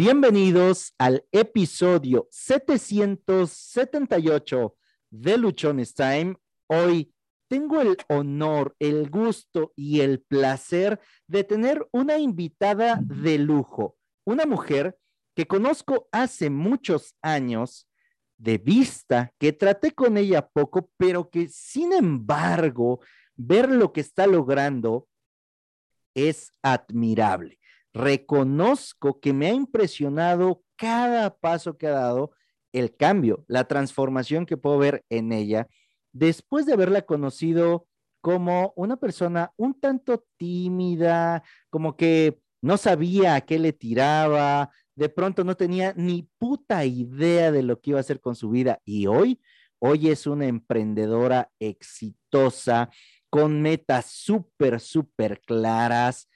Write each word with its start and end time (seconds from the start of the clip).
Bienvenidos 0.00 0.94
al 0.96 1.26
episodio 1.32 2.28
778 2.30 4.76
de 5.10 5.36
Luchones 5.36 5.92
Time. 5.92 6.36
Hoy 6.68 7.12
tengo 7.48 7.80
el 7.80 7.96
honor, 8.08 8.76
el 8.78 9.10
gusto 9.10 9.72
y 9.74 10.02
el 10.02 10.20
placer 10.20 11.00
de 11.26 11.42
tener 11.42 11.84
una 11.90 12.16
invitada 12.16 13.00
de 13.02 13.38
lujo, 13.38 13.96
una 14.24 14.46
mujer 14.46 14.96
que 15.34 15.48
conozco 15.48 16.08
hace 16.12 16.48
muchos 16.48 17.16
años 17.20 17.88
de 18.36 18.58
vista, 18.58 19.34
que 19.36 19.52
traté 19.52 19.90
con 19.90 20.16
ella 20.16 20.46
poco, 20.46 20.92
pero 20.96 21.28
que 21.28 21.48
sin 21.48 21.92
embargo, 21.92 23.00
ver 23.34 23.68
lo 23.68 23.92
que 23.92 24.02
está 24.02 24.28
logrando 24.28 25.08
es 26.14 26.52
admirable 26.62 27.57
reconozco 27.98 29.20
que 29.20 29.32
me 29.32 29.48
ha 29.48 29.52
impresionado 29.52 30.62
cada 30.76 31.36
paso 31.36 31.76
que 31.76 31.88
ha 31.88 31.92
dado, 31.92 32.30
el 32.72 32.94
cambio, 32.94 33.44
la 33.48 33.64
transformación 33.64 34.46
que 34.46 34.56
puedo 34.56 34.78
ver 34.78 35.04
en 35.08 35.32
ella 35.32 35.68
después 36.12 36.66
de 36.66 36.74
haberla 36.74 37.02
conocido 37.02 37.86
como 38.20 38.72
una 38.76 38.96
persona 38.96 39.52
un 39.56 39.78
tanto 39.78 40.24
tímida, 40.36 41.42
como 41.70 41.96
que 41.96 42.40
no 42.60 42.76
sabía 42.76 43.34
a 43.34 43.40
qué 43.42 43.58
le 43.58 43.72
tiraba, 43.72 44.70
de 44.94 45.08
pronto 45.08 45.44
no 45.44 45.56
tenía 45.56 45.92
ni 45.96 46.28
puta 46.38 46.84
idea 46.84 47.52
de 47.52 47.62
lo 47.62 47.80
que 47.80 47.90
iba 47.90 47.98
a 47.98 48.00
hacer 48.00 48.20
con 48.20 48.34
su 48.34 48.50
vida 48.50 48.80
y 48.84 49.06
hoy, 49.06 49.40
hoy 49.78 50.08
es 50.08 50.26
una 50.26 50.46
emprendedora 50.46 51.50
exitosa 51.58 52.90
con 53.30 53.62
metas 53.62 54.06
súper, 54.06 54.80
súper 54.80 55.40
claras. 55.40 56.28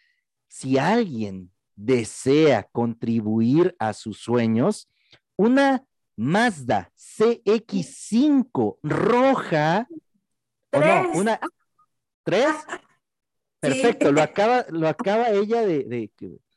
Si 0.49 0.79
alguien 0.79 1.52
desea 1.77 2.69
contribuir 2.73 3.75
a 3.79 3.93
sus 3.93 4.19
sueños, 4.19 4.89
una 5.37 5.85
Mazda 6.17 6.93
CX5 6.97 8.79
roja, 8.83 9.89
o 10.73 10.81
no, 10.81 11.11
una 11.15 11.41
tres. 12.23 12.55
Perfecto, 13.61 14.11
lo 14.11 14.23
acaba, 14.23 14.67
lo 14.71 14.89
acaba 14.89 15.31
ella 15.31 15.65
de, 15.65 16.11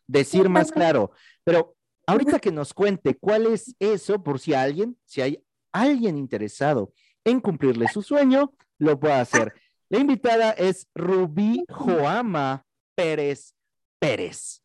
decir 0.07 0.49
más 0.49 0.71
claro. 0.71 1.11
Pero 1.43 1.75
ahorita 2.07 2.39
que 2.39 2.51
nos 2.51 2.73
cuente 2.73 3.15
cuál 3.15 3.45
es 3.47 3.75
eso, 3.79 4.23
por 4.23 4.39
si 4.39 4.53
alguien, 4.53 4.97
si 5.05 5.21
hay 5.21 5.43
alguien 5.71 6.17
interesado 6.17 6.93
en 7.23 7.39
cumplirle 7.39 7.87
su 7.87 8.01
sueño, 8.01 8.53
lo 8.79 8.99
puede 8.99 9.15
hacer. 9.15 9.53
La 9.89 9.99
invitada 9.99 10.51
es 10.51 10.87
Rubí 10.95 11.63
Joama 11.69 12.65
Pérez 12.95 13.53
Pérez. 13.99 14.64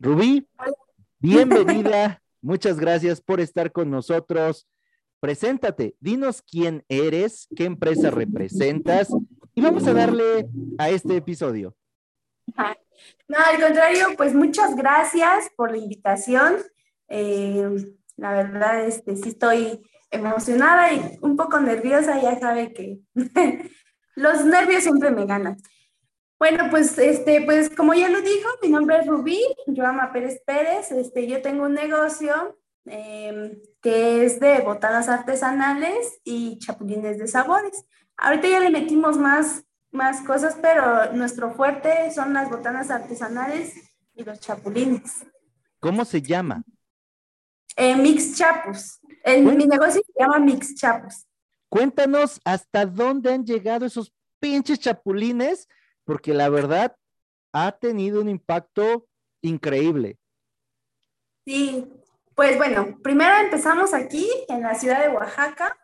Rubí, 0.00 0.48
bienvenida. 1.18 2.22
Muchas 2.40 2.78
gracias 2.78 3.20
por 3.20 3.40
estar 3.40 3.72
con 3.72 3.90
nosotros. 3.90 4.68
Preséntate, 5.20 5.96
dinos 5.98 6.42
quién 6.42 6.84
eres, 6.88 7.48
qué 7.56 7.64
empresa 7.64 8.10
representas 8.10 9.08
y 9.54 9.60
vamos 9.60 9.86
a 9.88 9.92
darle 9.92 10.48
a 10.78 10.90
este 10.90 11.16
episodio. 11.16 11.74
No, 13.26 13.38
al 13.44 13.60
contrario, 13.60 14.06
pues 14.16 14.34
muchas 14.34 14.76
gracias 14.76 15.50
por 15.56 15.72
la 15.72 15.78
invitación. 15.78 16.58
Eh, 17.08 17.68
la 18.16 18.32
verdad, 18.32 18.86
este, 18.86 19.16
sí 19.16 19.30
estoy 19.30 19.80
emocionada 20.12 20.92
y 20.92 21.18
un 21.22 21.36
poco 21.36 21.58
nerviosa, 21.58 22.20
ya 22.22 22.38
sabe 22.38 22.72
que 22.72 23.00
los 24.14 24.44
nervios 24.44 24.84
siempre 24.84 25.10
me 25.10 25.26
ganan. 25.26 25.56
Bueno, 26.38 26.68
pues, 26.70 26.96
este, 26.98 27.42
pues 27.42 27.68
como 27.70 27.94
ya 27.94 28.08
lo 28.08 28.20
dijo, 28.20 28.48
mi 28.62 28.68
nombre 28.68 28.98
es 28.98 29.06
Rubí, 29.06 29.42
Joama 29.66 30.12
Pérez 30.12 30.40
Pérez. 30.46 30.92
Este, 30.92 31.26
yo 31.26 31.42
tengo 31.42 31.64
un 31.64 31.74
negocio 31.74 32.56
em, 32.84 33.60
que 33.82 34.24
es 34.24 34.38
de 34.38 34.60
botanas 34.60 35.08
artesanales 35.08 36.20
y 36.22 36.58
chapulines 36.58 37.18
de 37.18 37.26
sabores. 37.26 37.84
Ahorita 38.16 38.48
ya 38.48 38.60
le 38.60 38.70
metimos 38.70 39.18
más, 39.18 39.64
más 39.90 40.20
cosas, 40.22 40.56
pero 40.62 41.12
nuestro 41.12 41.50
fuerte 41.50 42.10
son 42.12 42.32
las 42.32 42.48
botanas 42.48 42.90
artesanales 42.90 43.74
y 44.14 44.22
los 44.22 44.38
chapulines. 44.38 45.26
¿Cómo 45.80 46.04
se 46.04 46.22
llama? 46.22 46.62
Eh, 47.76 47.96
Mix 47.96 48.36
Chapus. 48.36 49.00
mi 49.26 49.66
negocio 49.66 50.02
se 50.06 50.12
llama 50.20 50.38
Mix 50.38 50.74
Chapus. 50.76 51.26
Cuéntanos 51.68 52.40
hasta 52.44 52.86
dónde 52.86 53.32
han 53.32 53.44
llegado 53.44 53.86
esos 53.86 54.12
pinches 54.40 54.78
chapulines 54.78 55.68
porque 56.08 56.32
la 56.32 56.48
verdad 56.48 56.96
ha 57.52 57.70
tenido 57.72 58.22
un 58.22 58.30
impacto 58.30 59.06
increíble. 59.42 60.18
Sí, 61.44 61.86
pues 62.34 62.56
bueno, 62.56 62.98
primero 63.02 63.36
empezamos 63.36 63.92
aquí 63.92 64.26
en 64.48 64.62
la 64.62 64.74
ciudad 64.74 65.02
de 65.02 65.10
Oaxaca, 65.14 65.76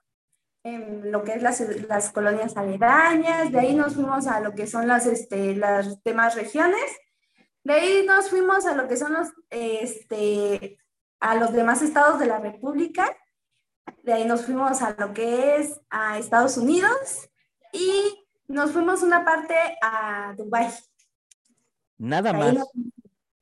en 0.63 1.13
lo 1.13 1.25
que 1.25 1.35
es 1.35 1.43
las, 1.43 2.11
colonias 2.11 2.57
aledañas, 2.57 3.53
de 3.53 3.61
ahí 3.61 3.75
nos 3.75 3.97
fuimos 3.97 4.27
a 4.27 4.41
lo 4.41 4.55
que 4.55 4.67
son 4.67 4.89
las, 4.89 5.05
este, 5.05 5.57
las 5.57 6.03
demás 6.05 6.37
regiones, 6.37 6.91
de 7.63 7.75
ahí 7.75 8.07
nos 8.07 8.31
fuimos 8.31 8.65
a 8.65 8.75
lo 8.75 8.89
que 8.89 8.97
son 8.97 9.13
los, 9.13 9.29
este, 9.51 10.79
a 11.21 11.35
los 11.35 11.53
demás 11.53 11.83
estados 11.83 12.19
de 12.19 12.27
la 12.27 12.39
República, 12.39 13.15
de 14.03 14.15
ahí 14.15 14.25
nos 14.25 14.47
fuimos 14.47 14.81
a 14.81 14.97
lo 14.99 15.13
que 15.13 15.57
es 15.57 15.83
a 15.91 16.19
Estados 16.19 16.57
Unidos 16.57 17.29
y 17.75 18.24
nos 18.55 18.71
fuimos 18.71 19.03
una 19.03 19.25
parte 19.25 19.55
a 19.83 20.33
Dubái. 20.37 20.71
Nada 21.99 22.33
más. 22.33 22.57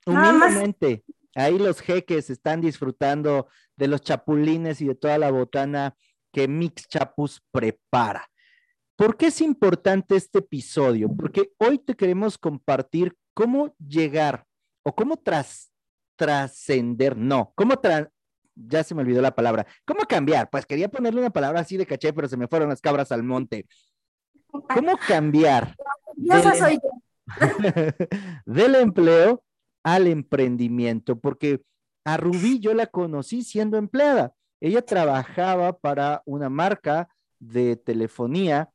Humildemente, 0.04 1.04
ahí 1.34 1.58
los 1.58 1.80
jeques 1.80 2.30
están 2.30 2.60
disfrutando 2.60 3.46
de 3.76 3.86
los 3.86 4.00
chapulines 4.00 4.80
y 4.80 4.86
de 4.86 4.94
toda 4.94 5.18
la 5.18 5.30
botana 5.30 5.94
que 6.32 6.48
Mix 6.48 6.88
Chapus 6.88 7.40
prepara. 7.52 8.28
¿Por 8.96 9.16
qué 9.16 9.26
es 9.26 9.40
importante 9.40 10.16
este 10.16 10.40
episodio? 10.40 11.08
Porque 11.14 11.52
hoy 11.58 11.78
te 11.78 11.94
queremos 11.94 12.38
compartir 12.38 13.16
cómo 13.34 13.74
llegar 13.78 14.44
o 14.82 14.94
cómo 14.94 15.16
tras, 15.16 15.72
trascender, 16.16 17.16
no, 17.16 17.52
cómo 17.54 17.74
ya 18.54 18.84
se 18.84 18.94
me 18.94 19.02
olvidó 19.02 19.22
la 19.22 19.34
palabra, 19.34 19.66
cómo 19.84 20.00
cambiar, 20.00 20.50
pues 20.50 20.66
quería 20.66 20.88
ponerle 20.88 21.20
una 21.20 21.30
palabra 21.30 21.60
así 21.60 21.76
de 21.76 21.86
caché, 21.86 22.12
pero 22.12 22.28
se 22.28 22.36
me 22.36 22.48
fueron 22.48 22.68
las 22.68 22.80
cabras 22.80 23.12
al 23.12 23.22
monte. 23.22 23.66
¿Cómo 24.52 24.96
cambiar? 25.08 25.74
Em- 26.16 26.80
del, 28.46 28.74
empleo 28.74 29.42
al 29.82 30.06
emprendimiento, 30.06 31.18
porque 31.18 31.62
a 32.04 32.16
Rubí 32.16 32.60
yo 32.60 32.74
la 32.74 32.86
conocí 32.86 33.42
siendo 33.42 33.78
empleada. 33.78 34.34
Ella 34.60 34.82
trabajaba 34.82 35.76
para 35.76 36.22
una 36.24 36.48
marca 36.48 37.08
de 37.38 37.76
telefonía 37.76 38.70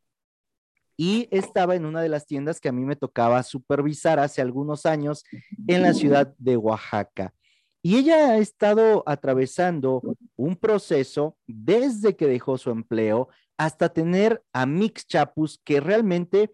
y 0.98 1.28
estaba 1.32 1.76
en 1.76 1.86
una 1.86 2.02
de 2.02 2.10
las 2.10 2.26
tiendas 2.26 2.60
que 2.60 2.70
a 2.70 2.72
mí 2.72 2.84
me 2.84 2.96
tocaba 2.96 3.44
supervisar 3.44 4.20
hace 4.20 4.42
algunos 4.42 4.86
años 4.86 5.24
en 5.68 5.84
la 5.84 5.94
ciudad 5.94 6.34
de 6.40 6.58
Oaxaca. 6.58 7.34
Y 7.84 7.98
ella 7.98 8.32
ha 8.32 8.38
estado 8.38 9.04
atravesando 9.06 10.02
un 10.36 10.56
proceso 10.56 11.38
desde 11.46 12.16
que 12.16 12.28
dejó 12.28 12.58
su 12.58 12.72
empleo 12.72 13.30
hasta 13.58 13.90
tener 13.90 14.44
a 14.54 14.66
Mix 14.66 15.08
Chapus, 15.08 15.60
que 15.64 15.80
realmente 15.80 16.52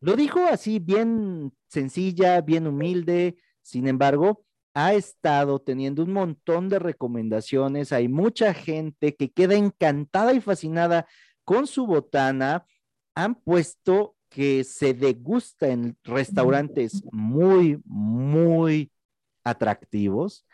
lo 0.00 0.16
dijo 0.16 0.40
así 0.44 0.78
bien 0.78 1.52
sencilla, 1.68 2.40
bien 2.40 2.66
humilde, 2.66 3.36
sin 3.62 3.88
embargo, 3.88 4.44
ha 4.74 4.94
estado 4.94 5.60
teniendo 5.60 6.02
un 6.02 6.12
montón 6.12 6.68
de 6.68 6.80
recomendaciones, 6.80 7.92
hay 7.92 8.08
mucha 8.08 8.52
gente 8.52 9.14
que 9.14 9.30
queda 9.30 9.54
encantada 9.54 10.34
y 10.34 10.40
fascinada 10.40 11.06
con 11.44 11.66
su 11.66 11.86
botana, 11.86 12.66
han 13.14 13.36
puesto 13.36 14.16
que 14.28 14.64
se 14.64 14.94
degusta 14.94 15.68
en 15.68 15.96
restaurantes 16.02 17.04
muy, 17.12 17.80
muy 17.84 18.90
atractivos 19.44 20.44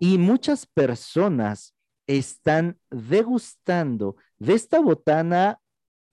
y 0.00 0.16
muchas 0.16 0.64
personas 0.64 1.75
están 2.06 2.78
degustando 2.90 4.16
de 4.38 4.54
esta 4.54 4.80
botana 4.80 5.60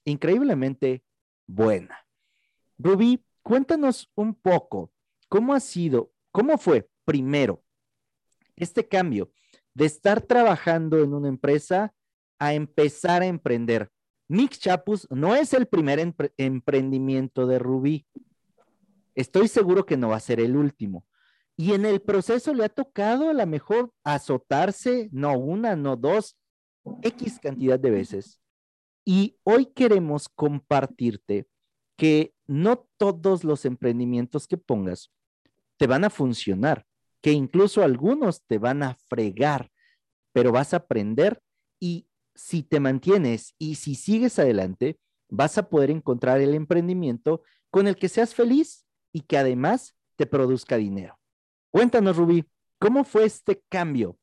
increíblemente 0.05 1.03
buena. 1.47 1.97
Rubí, 2.77 3.23
cuéntanos 3.41 4.11
un 4.15 4.33
poco 4.33 4.91
cómo 5.29 5.53
ha 5.53 5.59
sido, 5.59 6.11
cómo 6.31 6.57
fue 6.57 6.89
primero 7.05 7.63
este 8.55 8.87
cambio 8.87 9.31
de 9.73 9.85
estar 9.85 10.21
trabajando 10.21 11.01
en 11.01 11.13
una 11.13 11.27
empresa 11.27 11.93
a 12.39 12.53
empezar 12.53 13.21
a 13.21 13.27
emprender. 13.27 13.89
Mix 14.27 14.59
Chapus 14.59 15.07
no 15.09 15.35
es 15.35 15.53
el 15.53 15.67
primer 15.67 16.13
emprendimiento 16.37 17.47
de 17.47 17.59
Rubí. 17.59 18.05
Estoy 19.15 19.47
seguro 19.47 19.85
que 19.85 19.97
no 19.97 20.09
va 20.09 20.17
a 20.17 20.21
ser 20.21 20.39
el 20.39 20.55
último. 20.55 21.05
Y 21.55 21.73
en 21.73 21.85
el 21.85 22.01
proceso 22.01 22.53
le 22.53 22.65
ha 22.65 22.69
tocado 22.69 23.29
a 23.29 23.33
lo 23.33 23.45
mejor 23.45 23.91
azotarse, 24.03 25.09
no 25.11 25.37
una, 25.37 25.75
no 25.75 25.95
dos, 25.95 26.35
X 27.01 27.39
cantidad 27.39 27.79
de 27.79 27.91
veces. 27.91 28.39
Y 29.05 29.37
hoy 29.43 29.67
queremos 29.67 30.29
compartirte 30.29 31.47
que 31.97 32.33
no 32.47 32.87
todos 32.97 33.43
los 33.43 33.65
emprendimientos 33.65 34.47
que 34.47 34.57
pongas 34.57 35.11
te 35.77 35.87
van 35.87 36.03
a 36.03 36.09
funcionar. 36.09 36.85
que 37.21 37.31
incluso 37.31 37.83
algunos 37.83 38.43
te 38.47 38.57
van 38.57 38.83
a 38.83 38.95
fregar, 39.07 39.71
pero 40.33 40.51
vas 40.51 40.73
a 40.73 40.77
aprender 40.77 41.41
y 41.79 42.05
si 42.35 42.63
te 42.63 42.81
mantienes 42.81 43.55
y 43.57 43.75
si 43.75 43.95
sigues 43.95 44.39
adelante, 44.39 44.99
vas 45.29 45.57
a 45.57 45.69
poder 45.69 45.89
encontrar 45.89 46.41
el 46.41 46.53
emprendimiento 46.53 47.41
con 47.69 47.87
el 47.87 47.95
que 47.95 48.09
seas 48.09 48.35
feliz 48.35 48.85
y 49.13 49.21
que 49.21 49.37
además 49.37 49.95
te 50.17 50.25
produzca 50.25 50.75
dinero. 50.75 51.17
Cuéntanos, 51.73 52.15
Rubí, 52.15 52.45
¿cómo 52.77 53.03
fue 53.03 53.25
este 53.25 53.63
cambio? 53.67 54.15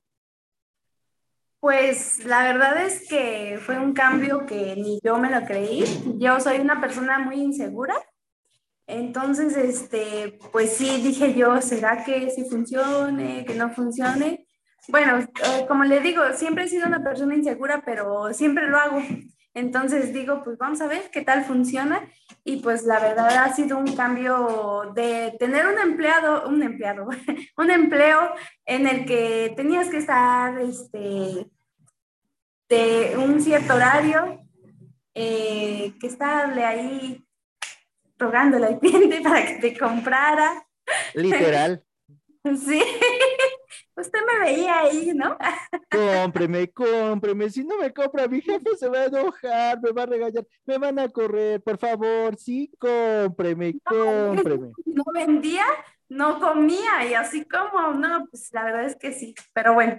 Pues 1.58 2.24
la 2.24 2.44
verdad 2.44 2.80
es 2.86 3.08
que 3.08 3.58
fue 3.60 3.76
un 3.76 3.92
cambio 3.92 4.46
que 4.46 4.76
ni 4.76 5.00
yo 5.02 5.18
me 5.18 5.32
lo 5.32 5.44
creí. 5.44 5.82
Yo 6.16 6.38
soy 6.38 6.60
una 6.60 6.80
persona 6.80 7.18
muy 7.18 7.40
insegura. 7.40 7.96
Entonces, 8.86 9.56
este, 9.56 10.38
pues 10.52 10.76
sí, 10.76 11.02
dije 11.02 11.34
yo, 11.34 11.60
¿será 11.60 12.04
que 12.04 12.30
sí 12.30 12.48
funcione, 12.48 13.44
que 13.44 13.56
no 13.56 13.74
funcione? 13.74 14.46
Bueno, 14.86 15.18
eh, 15.18 15.64
como 15.66 15.82
le 15.82 15.98
digo, 15.98 16.22
siempre 16.34 16.66
he 16.66 16.68
sido 16.68 16.86
una 16.86 17.02
persona 17.02 17.34
insegura, 17.34 17.82
pero 17.84 18.32
siempre 18.32 18.68
lo 18.68 18.78
hago. 18.78 19.02
Entonces 19.54 20.12
digo, 20.12 20.42
pues 20.44 20.58
vamos 20.58 20.80
a 20.80 20.86
ver 20.86 21.10
qué 21.10 21.22
tal 21.22 21.44
funciona. 21.44 22.08
Y 22.44 22.56
pues 22.56 22.84
la 22.84 23.00
verdad 23.00 23.28
ha 23.44 23.52
sido 23.52 23.78
un 23.78 23.94
cambio 23.94 24.92
de 24.94 25.34
tener 25.38 25.66
un 25.66 25.78
empleado, 25.78 26.48
un 26.48 26.62
empleado, 26.62 27.08
un 27.56 27.70
empleo 27.70 28.32
en 28.64 28.86
el 28.86 29.04
que 29.04 29.52
tenías 29.56 29.88
que 29.88 29.98
estar 29.98 30.58
este, 30.60 31.50
de 32.68 33.16
un 33.18 33.40
cierto 33.40 33.74
horario, 33.74 34.40
eh, 35.14 35.92
que 36.00 36.06
estarle 36.06 36.64
ahí 36.64 37.24
rogándole 38.18 38.66
al 38.66 38.78
cliente 38.78 39.20
para 39.24 39.44
que 39.44 39.54
te 39.54 39.78
comprara. 39.78 40.66
Literal. 41.14 41.84
Sí, 42.42 42.82
usted 44.00 44.18
me 44.26 44.44
veía 44.44 44.80
ahí, 44.80 45.12
¿no? 45.14 45.36
Cómpreme, 45.90 46.70
cómpreme. 46.70 47.50
Si 47.50 47.64
no 47.64 47.78
me 47.78 47.92
compra, 47.92 48.26
mi 48.28 48.40
jefe 48.40 48.76
se 48.76 48.88
va 48.88 49.00
a 49.00 49.04
enojar, 49.06 49.80
me 49.80 49.92
va 49.92 50.02
a 50.02 50.06
regañar, 50.06 50.46
me 50.64 50.78
van 50.78 50.98
a 50.98 51.08
correr. 51.08 51.62
Por 51.62 51.78
favor, 51.78 52.36
sí, 52.36 52.70
cómpreme, 52.78 53.78
cómpreme. 53.84 54.72
No 54.86 55.04
vendía, 55.12 55.64
no 56.08 56.40
comía 56.40 57.06
y 57.08 57.14
así 57.14 57.46
como, 57.46 57.92
no, 57.92 58.26
pues 58.30 58.50
la 58.52 58.64
verdad 58.64 58.84
es 58.84 58.96
que 58.96 59.12
sí. 59.12 59.34
Pero 59.52 59.74
bueno, 59.74 59.98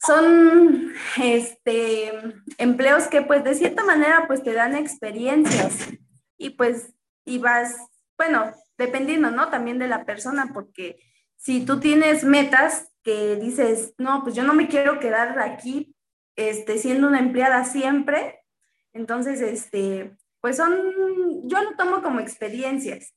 son 0.00 0.92
este, 1.20 2.12
empleos 2.58 3.08
que 3.08 3.22
pues 3.22 3.44
de 3.44 3.54
cierta 3.54 3.84
manera 3.84 4.24
pues 4.26 4.42
te 4.42 4.52
dan 4.52 4.76
experiencias 4.76 5.88
y 6.36 6.50
pues 6.50 6.94
y 7.24 7.38
vas, 7.38 7.76
bueno, 8.16 8.54
dependiendo, 8.78 9.30
¿no? 9.30 9.50
También 9.50 9.78
de 9.78 9.88
la 9.88 10.06
persona, 10.06 10.50
porque 10.54 10.98
si 11.38 11.64
tú 11.64 11.80
tienes 11.80 12.24
metas 12.24 12.92
que 13.02 13.36
dices, 13.36 13.94
no, 13.96 14.22
pues 14.22 14.34
yo 14.34 14.42
no 14.42 14.52
me 14.52 14.68
quiero 14.68 15.00
quedar 15.00 15.38
aquí 15.38 15.96
este, 16.36 16.78
siendo 16.78 17.08
una 17.08 17.20
empleada 17.20 17.64
siempre, 17.64 18.44
entonces, 18.92 19.40
este, 19.40 20.16
pues 20.40 20.56
son, 20.56 21.48
yo 21.48 21.62
lo 21.62 21.76
tomo 21.76 22.02
como 22.02 22.20
experiencias. 22.20 23.14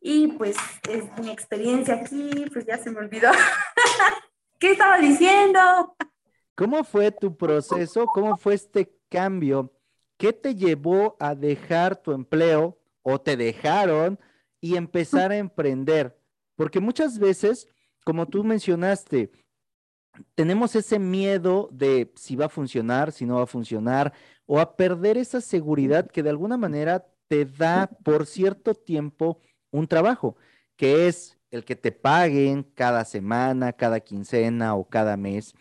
Y 0.00 0.28
pues 0.28 0.56
es 0.88 1.04
mi 1.18 1.30
experiencia 1.30 1.94
aquí, 1.94 2.46
pues 2.52 2.66
ya 2.66 2.78
se 2.78 2.90
me 2.90 2.98
olvidó. 2.98 3.30
¿Qué 4.58 4.72
estaba 4.72 4.98
diciendo? 4.98 5.96
¿Cómo 6.54 6.84
fue 6.84 7.10
tu 7.10 7.36
proceso? 7.36 8.06
¿Cómo 8.06 8.36
fue 8.36 8.54
este 8.54 8.92
cambio? 9.08 9.72
¿Qué 10.16 10.32
te 10.32 10.54
llevó 10.54 11.16
a 11.20 11.34
dejar 11.34 11.96
tu 11.96 12.12
empleo 12.12 12.78
o 13.02 13.20
te 13.20 13.36
dejaron 13.36 14.18
y 14.60 14.76
empezar 14.76 15.30
a 15.30 15.36
emprender? 15.36 16.17
Porque 16.58 16.80
muchas 16.80 17.20
veces, 17.20 17.68
como 18.04 18.26
tú 18.26 18.42
mencionaste, 18.42 19.30
tenemos 20.34 20.74
ese 20.74 20.98
miedo 20.98 21.68
de 21.70 22.12
si 22.16 22.34
va 22.34 22.46
a 22.46 22.48
funcionar, 22.48 23.12
si 23.12 23.26
no 23.26 23.36
va 23.36 23.44
a 23.44 23.46
funcionar, 23.46 24.12
o 24.44 24.58
a 24.58 24.74
perder 24.74 25.18
esa 25.18 25.40
seguridad 25.40 26.10
que 26.10 26.24
de 26.24 26.30
alguna 26.30 26.56
manera 26.56 27.06
te 27.28 27.44
da 27.44 27.88
por 28.02 28.26
cierto 28.26 28.74
tiempo 28.74 29.40
un 29.70 29.86
trabajo, 29.86 30.36
que 30.74 31.06
es 31.06 31.38
el 31.52 31.64
que 31.64 31.76
te 31.76 31.92
paguen 31.92 32.64
cada 32.74 33.04
semana, 33.04 33.72
cada 33.72 34.00
quincena 34.00 34.74
o 34.74 34.88
cada 34.88 35.16
mes. 35.16 35.54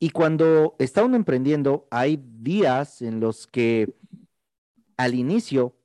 Y 0.00 0.08
cuando 0.08 0.74
está 0.78 1.04
uno 1.04 1.16
emprendiendo, 1.16 1.86
hay 1.90 2.16
días 2.16 3.02
en 3.02 3.20
los 3.20 3.46
que 3.46 3.94
al 4.96 5.14
inicio, 5.14 5.76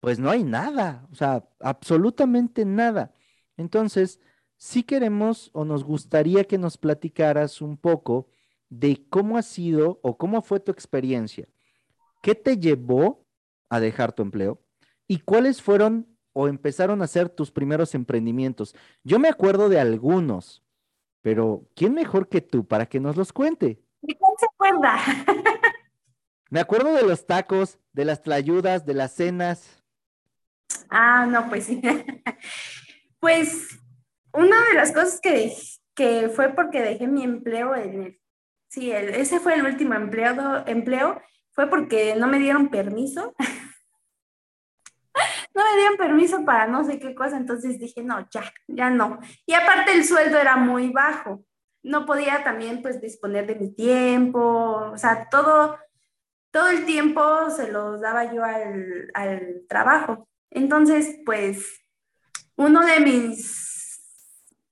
pues 0.00 0.18
no 0.18 0.28
hay 0.28 0.42
nada, 0.42 1.06
o 1.12 1.14
sea, 1.14 1.48
absolutamente 1.60 2.64
nada. 2.64 3.12
Entonces, 3.62 4.20
si 4.58 4.82
queremos 4.82 5.50
o 5.54 5.64
nos 5.64 5.82
gustaría 5.82 6.44
que 6.44 6.58
nos 6.58 6.76
platicaras 6.76 7.62
un 7.62 7.78
poco 7.78 8.28
de 8.72 9.06
cómo 9.10 9.36
ha 9.36 9.42
sido 9.42 10.00
o 10.02 10.16
cómo 10.16 10.40
fue 10.40 10.58
tu 10.58 10.72
experiencia. 10.72 11.46
¿Qué 12.22 12.34
te 12.34 12.56
llevó 12.56 13.26
a 13.68 13.80
dejar 13.80 14.12
tu 14.12 14.22
empleo? 14.22 14.62
¿Y 15.06 15.18
cuáles 15.18 15.60
fueron 15.60 16.06
o 16.32 16.48
empezaron 16.48 17.02
a 17.02 17.06
ser 17.06 17.28
tus 17.28 17.50
primeros 17.50 17.94
emprendimientos? 17.94 18.74
Yo 19.04 19.18
me 19.18 19.28
acuerdo 19.28 19.68
de 19.68 19.78
algunos, 19.78 20.64
pero 21.20 21.68
¿quién 21.76 21.92
mejor 21.92 22.28
que 22.28 22.40
tú 22.40 22.66
para 22.66 22.86
que 22.86 22.98
nos 22.98 23.16
los 23.16 23.32
cuente? 23.34 23.82
¿Y 24.00 24.14
quién 24.14 24.30
se 24.38 24.46
acuerda? 24.46 24.96
me 26.50 26.60
acuerdo 26.60 26.94
de 26.94 27.02
los 27.02 27.26
tacos, 27.26 27.78
de 27.92 28.06
las 28.06 28.22
tlayudas, 28.22 28.86
de 28.86 28.94
las 28.94 29.12
cenas. 29.12 29.82
Ah, 30.88 31.26
no, 31.26 31.46
pues 31.50 31.64
sí. 31.64 31.82
Pues 33.22 33.78
una 34.32 34.56
de 34.68 34.74
las 34.74 34.90
cosas 34.90 35.20
que, 35.20 35.54
que 35.94 36.28
fue 36.28 36.48
porque 36.48 36.82
dejé 36.82 37.06
mi 37.06 37.22
empleo 37.22 37.72
en 37.76 38.02
el, 38.02 38.20
sí, 38.68 38.90
ese 38.90 39.38
fue 39.38 39.54
el 39.54 39.64
último 39.64 39.94
empleado, 39.94 40.64
empleo, 40.66 41.22
fue 41.52 41.70
porque 41.70 42.16
no 42.16 42.26
me 42.26 42.40
dieron 42.40 42.68
permiso. 42.68 43.32
no 45.54 45.64
me 45.64 45.76
dieron 45.76 45.96
permiso 45.98 46.44
para 46.44 46.66
no 46.66 46.82
sé 46.82 46.98
qué 46.98 47.14
cosa, 47.14 47.36
entonces 47.36 47.78
dije, 47.78 48.02
no, 48.02 48.28
ya, 48.28 48.42
ya 48.66 48.90
no. 48.90 49.20
Y 49.46 49.54
aparte 49.54 49.92
el 49.92 50.04
sueldo 50.04 50.38
era 50.38 50.56
muy 50.56 50.90
bajo. 50.90 51.44
No 51.84 52.06
podía 52.06 52.42
también 52.42 52.82
pues 52.82 53.00
disponer 53.00 53.46
de 53.46 53.54
mi 53.54 53.72
tiempo, 53.72 54.90
o 54.92 54.98
sea, 54.98 55.28
todo, 55.28 55.78
todo 56.50 56.70
el 56.70 56.86
tiempo 56.86 57.50
se 57.50 57.70
los 57.70 58.00
daba 58.00 58.34
yo 58.34 58.42
al, 58.42 59.12
al 59.14 59.62
trabajo. 59.68 60.28
Entonces, 60.50 61.20
pues 61.24 61.81
uno 62.56 62.84
de 62.84 63.00
mis, 63.00 64.00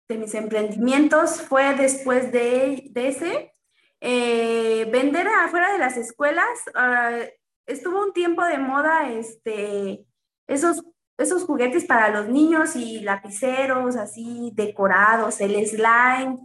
de 0.08 0.18
mis 0.18 0.34
emprendimientos 0.34 1.40
fue 1.42 1.74
después 1.74 2.32
de, 2.32 2.90
ese, 2.94 3.52
eh, 4.00 4.88
vender 4.90 5.28
afuera 5.28 5.72
de 5.72 5.78
las 5.78 5.96
escuelas. 5.96 6.48
Ah, 6.74 7.18
estuvo 7.66 8.02
un 8.02 8.12
tiempo 8.12 8.44
de 8.44 8.58
moda 8.58 9.10
este, 9.10 10.04
esos, 10.46 10.84
esos 11.18 11.44
juguetes 11.44 11.84
para 11.84 12.10
los 12.10 12.28
niños 12.28 12.76
y 12.76 13.00
lapiceros 13.00 13.96
así 13.96 14.50
decorados, 14.54 15.40
el 15.40 15.66
slime, 15.66 16.38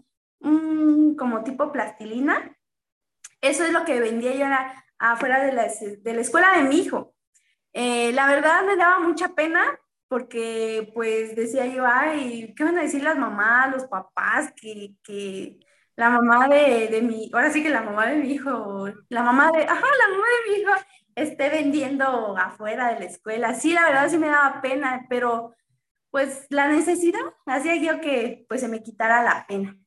como 1.17 1.43
tipo 1.43 1.71
plastilina. 1.71 2.55
Eso 3.41 3.63
es 3.63 3.71
lo 3.71 3.85
que 3.85 3.99
vendía 3.99 4.35
yo 4.35 4.45
afuera 4.99 5.43
de 5.43 5.51
la, 5.51 5.67
de 5.67 6.13
la 6.13 6.21
escuela 6.21 6.57
de 6.57 6.63
mi 6.63 6.77
hijo. 6.79 7.13
Eh, 7.73 8.11
la 8.13 8.27
verdad 8.27 8.63
me 8.65 8.75
daba 8.75 8.99
mucha 8.99 9.29
pena 9.29 9.79
porque 10.07 10.91
pues 10.93 11.35
decía 11.35 11.65
yo, 11.65 11.85
ay, 11.85 12.53
¿qué 12.55 12.63
van 12.63 12.77
a 12.77 12.83
decir 12.83 13.03
las 13.03 13.17
mamás, 13.17 13.71
los 13.71 13.85
papás? 13.85 14.53
Que, 14.55 14.95
que 15.03 15.59
la 15.95 16.09
mamá 16.09 16.47
de, 16.47 16.87
de, 16.89 17.01
mi, 17.01 17.29
ahora 17.33 17.51
sí 17.51 17.63
que 17.63 17.69
la 17.69 17.81
mamá 17.81 18.07
de 18.07 18.17
mi 18.17 18.31
hijo, 18.31 18.87
la 19.09 19.23
mamá 19.23 19.51
de, 19.51 19.63
ajá, 19.63 19.73
la 19.75 20.13
mamá 20.13 20.25
de 20.45 20.51
mi 20.51 20.61
hijo 20.61 20.71
esté 21.15 21.49
vendiendo 21.49 22.37
afuera 22.37 22.93
de 22.93 22.99
la 22.99 23.05
escuela. 23.05 23.53
Sí, 23.55 23.73
la 23.73 23.85
verdad 23.85 24.09
sí 24.09 24.17
me 24.17 24.27
daba 24.27 24.61
pena, 24.61 25.05
pero 25.09 25.55
pues 26.11 26.45
la 26.49 26.67
necesidad 26.67 27.21
hacía 27.45 27.75
yo 27.75 28.01
que 28.01 28.45
pues 28.47 28.61
se 28.61 28.67
me 28.67 28.83
quitara 28.83 29.23
la 29.23 29.45
pena. 29.47 29.77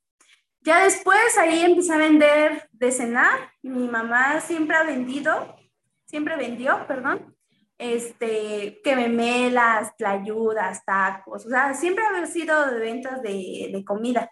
Ya 0.61 0.85
después 0.85 1.39
ahí 1.39 1.61
empecé 1.61 1.95
a 1.95 1.99
vender 1.99 2.69
de 2.73 2.91
cenar. 2.91 3.53
Mi 3.63 3.89
mamá 3.89 4.41
siempre 4.41 4.77
ha 4.77 4.83
vendido, 4.83 5.57
siempre 6.05 6.37
vendió, 6.37 6.87
perdón, 6.87 7.35
este, 7.79 8.81
que 8.83 8.97
memelas, 8.97 9.97
tlayudas, 9.97 10.85
tacos, 10.85 11.47
o 11.47 11.49
sea, 11.49 11.75
siempre 11.75 12.05
haber 12.05 12.27
sido 12.27 12.71
de 12.71 12.81
ventas 12.81 13.23
de, 13.23 13.71
de 13.73 13.85
comida. 13.85 14.31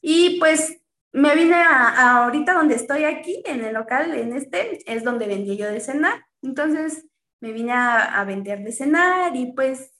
Y 0.00 0.38
pues 0.38 0.80
me 1.12 1.34
vine 1.34 1.54
a, 1.54 2.18
ahorita 2.24 2.52
donde 2.52 2.74
estoy 2.74 3.04
aquí, 3.04 3.42
en 3.46 3.64
el 3.64 3.74
local, 3.74 4.14
en 4.14 4.34
este, 4.34 4.78
es 4.86 5.02
donde 5.02 5.26
vendí 5.26 5.56
yo 5.56 5.66
de 5.66 5.80
cenar. 5.80 6.24
Entonces 6.42 7.06
me 7.40 7.52
vine 7.52 7.72
a, 7.72 8.20
a 8.20 8.24
vender 8.24 8.62
de 8.62 8.72
cenar 8.72 9.34
y 9.34 9.52
pues, 9.52 9.92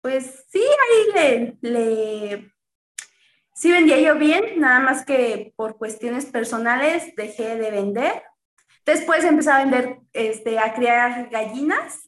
pues 0.00 0.46
sí, 0.50 0.62
ahí 0.62 1.56
le, 1.60 1.70
le, 1.70 2.52
sí 3.54 3.72
vendía 3.72 4.00
yo 4.00 4.16
bien, 4.16 4.60
nada 4.60 4.80
más 4.80 5.04
que 5.04 5.52
por 5.56 5.76
cuestiones 5.76 6.26
personales 6.26 7.14
dejé 7.16 7.56
de 7.56 7.70
vender 7.70 8.22
Después 8.86 9.24
empecé 9.24 9.50
a 9.50 9.58
vender, 9.58 9.98
este, 10.12 10.58
a 10.58 10.74
criar 10.74 11.30
gallinas 11.30 12.03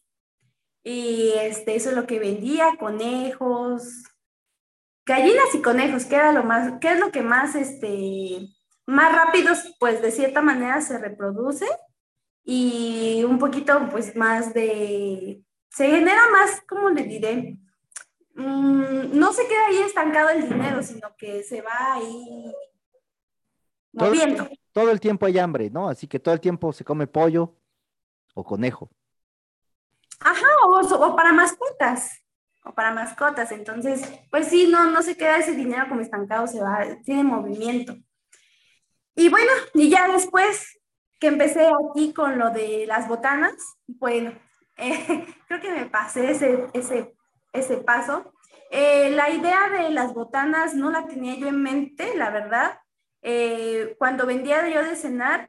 y 0.89 1.33
este, 1.41 1.75
eso 1.75 1.91
es 1.91 1.97
lo 1.97 2.07
que 2.07 2.21
vendía, 2.21 2.77
conejos, 2.79 4.05
gallinas 5.05 5.53
y 5.53 5.61
conejos, 5.61 6.05
que 6.05 6.15
era 6.15 6.31
lo 6.31 6.45
más, 6.45 6.75
qué 6.81 6.93
es 6.93 7.01
lo 7.01 7.11
que 7.11 7.23
más, 7.23 7.57
este, 7.57 8.47
más 8.87 9.13
rápidos, 9.13 9.75
pues 9.81 10.01
de 10.01 10.13
cierta 10.13 10.43
manera 10.43 10.81
se 10.81 10.97
reproduce 10.99 11.67
y 12.45 13.25
un 13.25 13.41
poquito, 13.41 13.89
pues 13.91 14.15
más 14.15 14.55
de, 14.55 15.43
se 15.71 15.91
genera 15.91 16.23
más, 16.31 16.63
¿cómo 16.69 16.89
le 16.91 17.03
diré? 17.03 17.59
Mm, 18.37 19.19
no 19.19 19.33
se 19.33 19.45
queda 19.49 19.67
ahí 19.67 19.79
estancado 19.79 20.29
el 20.29 20.49
dinero, 20.49 20.85
sino 20.85 21.17
que 21.19 21.43
se 21.43 21.63
va 21.63 21.95
ahí 21.95 22.55
moviendo. 23.93 24.49
Todo, 24.71 24.93
el 24.93 25.01
tiempo 25.01 25.27
hay 25.27 25.41
hambre, 25.41 25.69
¿no? 25.69 25.89
Así 25.89 26.07
que 26.07 26.21
todo 26.21 26.33
el 26.33 26.41
tiempo 26.41 26.73
se 26.73 26.85
come 26.85 27.09
pollo 27.09 27.57
o 28.35 28.45
conejo. 28.45 28.89
Ajá, 30.21 30.47
o, 30.67 30.81
o 30.81 31.17
para 31.17 31.33
mascotas 31.33 32.23
o 32.67 32.75
para 32.75 32.93
mascotas. 32.93 33.53
Entonces, 33.53 34.03
pues 34.31 34.49
sí, 34.49 34.67
no, 34.69 34.91
no 34.91 35.03
se 35.03 35.17
queda 35.17 35.39
ese 35.39 35.53
dinero 35.53 35.87
como 35.89 36.01
estancado, 36.01 36.47
se 36.47 36.61
va, 36.61 36.85
tiene 37.05 37.23
movimiento. 37.23 37.97
Y 39.15 39.29
bueno, 39.31 39.51
y 39.75 39.89
ya 39.89 40.09
después 40.09 40.79
que 41.19 41.29
empecé 41.29 41.69
aquí 41.69 42.13
con 42.13 42.39
lo 42.39 42.51
de 42.51 42.85
las 42.87 43.09
botanas, 43.09 43.55
bueno, 43.87 44.33
eh, 44.77 45.27
creo 45.49 45.61
que 45.61 45.71
me 45.71 45.87
pasé 45.87 46.33
ese, 46.33 46.67
ese, 46.75 47.15
ese 47.53 47.77
paso. 47.79 48.35
Eh, 48.71 49.11
la 49.11 49.31
idea 49.31 49.71
de 49.71 49.91
las 49.91 50.13
botanas 50.13 50.75
no 50.75 50.91
la 50.91 51.07
tenía 51.07 51.37
yo 51.37 51.47
en 51.47 51.63
mente, 51.63 52.17
la 52.17 52.31
verdad. 52.31 52.81
Eh, 53.23 53.95
cuando 53.99 54.27
vendía 54.27 54.69
yo 54.69 54.83
de 54.83 54.97
cenar, 54.97 55.49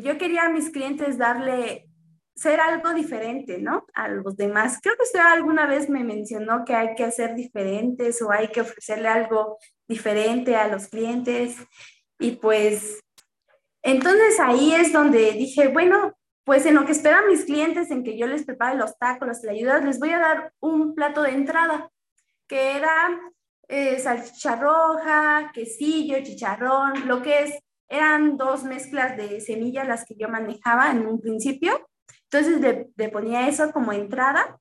yo 0.00 0.18
quería 0.18 0.44
a 0.44 0.48
mis 0.50 0.68
clientes 0.68 1.16
darle 1.16 1.88
ser 2.34 2.60
algo 2.60 2.94
diferente, 2.94 3.58
¿no? 3.58 3.86
A 3.94 4.08
los 4.08 4.36
demás. 4.36 4.78
Creo 4.82 4.96
que 4.96 5.04
usted 5.04 5.20
alguna 5.20 5.66
vez 5.66 5.88
me 5.88 6.04
mencionó 6.04 6.64
que 6.64 6.74
hay 6.74 6.94
que 6.94 7.04
hacer 7.04 7.34
diferentes 7.34 8.22
o 8.22 8.30
hay 8.30 8.48
que 8.48 8.62
ofrecerle 8.62 9.08
algo 9.08 9.58
diferente 9.86 10.56
a 10.56 10.68
los 10.68 10.88
clientes. 10.88 11.56
Y 12.18 12.32
pues, 12.32 13.00
entonces 13.82 14.40
ahí 14.40 14.74
es 14.74 14.92
donde 14.92 15.32
dije, 15.32 15.68
bueno, 15.68 16.14
pues 16.44 16.66
en 16.66 16.74
lo 16.74 16.84
que 16.84 16.92
esperan 16.92 17.28
mis 17.28 17.44
clientes, 17.44 17.90
en 17.90 18.02
que 18.02 18.18
yo 18.18 18.26
les 18.26 18.44
prepare 18.44 18.76
los 18.76 18.98
tacos, 18.98 19.28
las 19.28 19.44
ayudas, 19.44 19.84
les 19.84 19.98
voy 19.98 20.10
a 20.10 20.18
dar 20.18 20.52
un 20.60 20.94
plato 20.94 21.22
de 21.22 21.30
entrada, 21.30 21.90
que 22.48 22.76
era 22.76 23.20
eh, 23.68 23.98
salchicha 23.98 24.56
roja, 24.56 25.52
quesillo, 25.54 26.22
chicharrón, 26.22 27.06
lo 27.06 27.22
que 27.22 27.44
es, 27.44 27.58
eran 27.88 28.36
dos 28.36 28.64
mezclas 28.64 29.16
de 29.16 29.40
semillas 29.40 29.86
las 29.86 30.04
que 30.04 30.14
yo 30.16 30.28
manejaba 30.28 30.90
en 30.90 31.06
un 31.06 31.20
principio 31.20 31.88
entonces 32.32 32.88
le, 32.96 33.08
ponía 33.10 33.48
eso 33.48 33.72
como 33.72 33.92
entrada. 33.92 34.58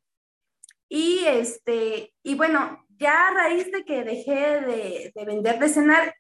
Y, 0.90 1.24
este, 1.26 2.14
y 2.22 2.36
bueno, 2.36 2.86
ya 2.90 3.28
a 3.28 3.34
raíz 3.34 3.72
de 3.72 3.86
que 3.86 4.04
dejé 4.04 4.62
de, 4.62 5.14
vender 5.26 5.58
de 5.58 5.70
cenar, 5.70 6.14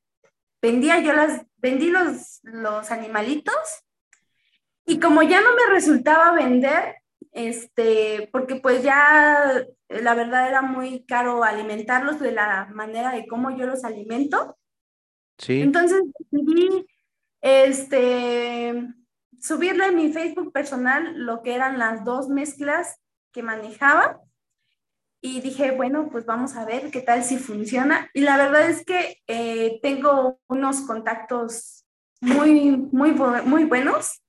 vendía 0.62 1.00
yo 1.00 1.12
las, 1.12 1.46
vendí 1.58 1.90
los, 1.90 2.40
los 2.44 2.90
animalitos 2.92 3.84
y 4.86 5.00
como 5.00 5.24
ya 5.24 5.42
no 5.42 5.50
me 5.56 5.74
resultaba 5.74 6.32
vender, 6.32 6.96
este, 7.34 8.30
porque 8.32 8.56
pues 8.56 8.82
ya 8.82 9.66
la 9.90 10.14
verdad 10.16 10.48
era 10.48 10.62
muy 10.62 11.06
caro 11.06 11.44
alimentarlos 11.44 12.20
de 12.22 12.32
la 12.32 12.70
manera 12.74 13.12
de 13.12 13.28
cómo 13.28 13.56
yo 13.58 13.66
los 13.66 13.84
alimento. 13.84 14.58
Sí. 15.38 15.62
Entonces 15.62 16.02
decidí, 16.30 16.86
este, 17.42 18.86
subirle 19.42 19.88
en 19.88 19.96
mi 19.96 20.14
Facebook 20.14 20.54
personal 20.54 21.18
lo 21.18 21.42
que 21.42 21.56
eran 21.56 21.80
las 21.80 22.06
dos 22.06 22.30
mezclas 22.30 23.00
que 23.32 23.44
manejaba 23.44 24.22
y 25.22 25.42
dije, 25.42 25.72
bueno, 25.72 26.10
pues 26.12 26.26
vamos 26.26 26.56
a 26.56 26.66
ver 26.66 26.90
qué 26.90 27.02
tal 27.02 27.24
si 27.24 27.38
funciona. 27.38 28.10
Y 28.14 28.22
la 28.22 28.38
verdad 28.38 28.70
es 28.70 28.84
que 28.84 29.18
eh, 29.28 29.80
tengo 29.84 30.40
unos 30.48 30.82
contactos 30.82 31.86
muy, 32.20 32.78
muy, 32.92 33.12
muy 33.12 33.66
buenos 33.66 34.22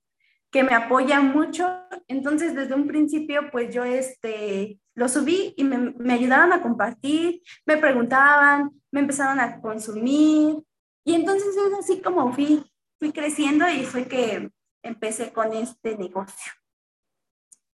que 0.50 0.62
me 0.62 0.74
apoyan 0.74 1.32
mucho. 1.32 1.66
Entonces, 2.08 2.54
desde 2.54 2.74
un 2.74 2.86
principio, 2.86 3.50
pues 3.50 3.74
yo 3.74 3.84
este, 3.84 4.78
lo 4.94 5.08
subí 5.08 5.54
y 5.56 5.64
me, 5.64 5.94
me 5.96 6.12
ayudaron 6.12 6.52
a 6.52 6.60
compartir, 6.60 7.40
me 7.64 7.78
preguntaban, 7.78 8.70
me 8.90 9.00
empezaron 9.00 9.40
a 9.40 9.62
consumir. 9.62 10.62
Y 11.04 11.14
entonces 11.14 11.56
es 11.56 11.78
así 11.78 12.02
como 12.02 12.32
fui, 12.34 12.62
fui 12.98 13.12
creciendo 13.12 13.66
y 13.68 13.84
fue 13.84 14.06
que 14.06 14.50
empecé 14.82 15.32
con 15.32 15.52
este 15.52 15.96
negocio. 15.96 16.52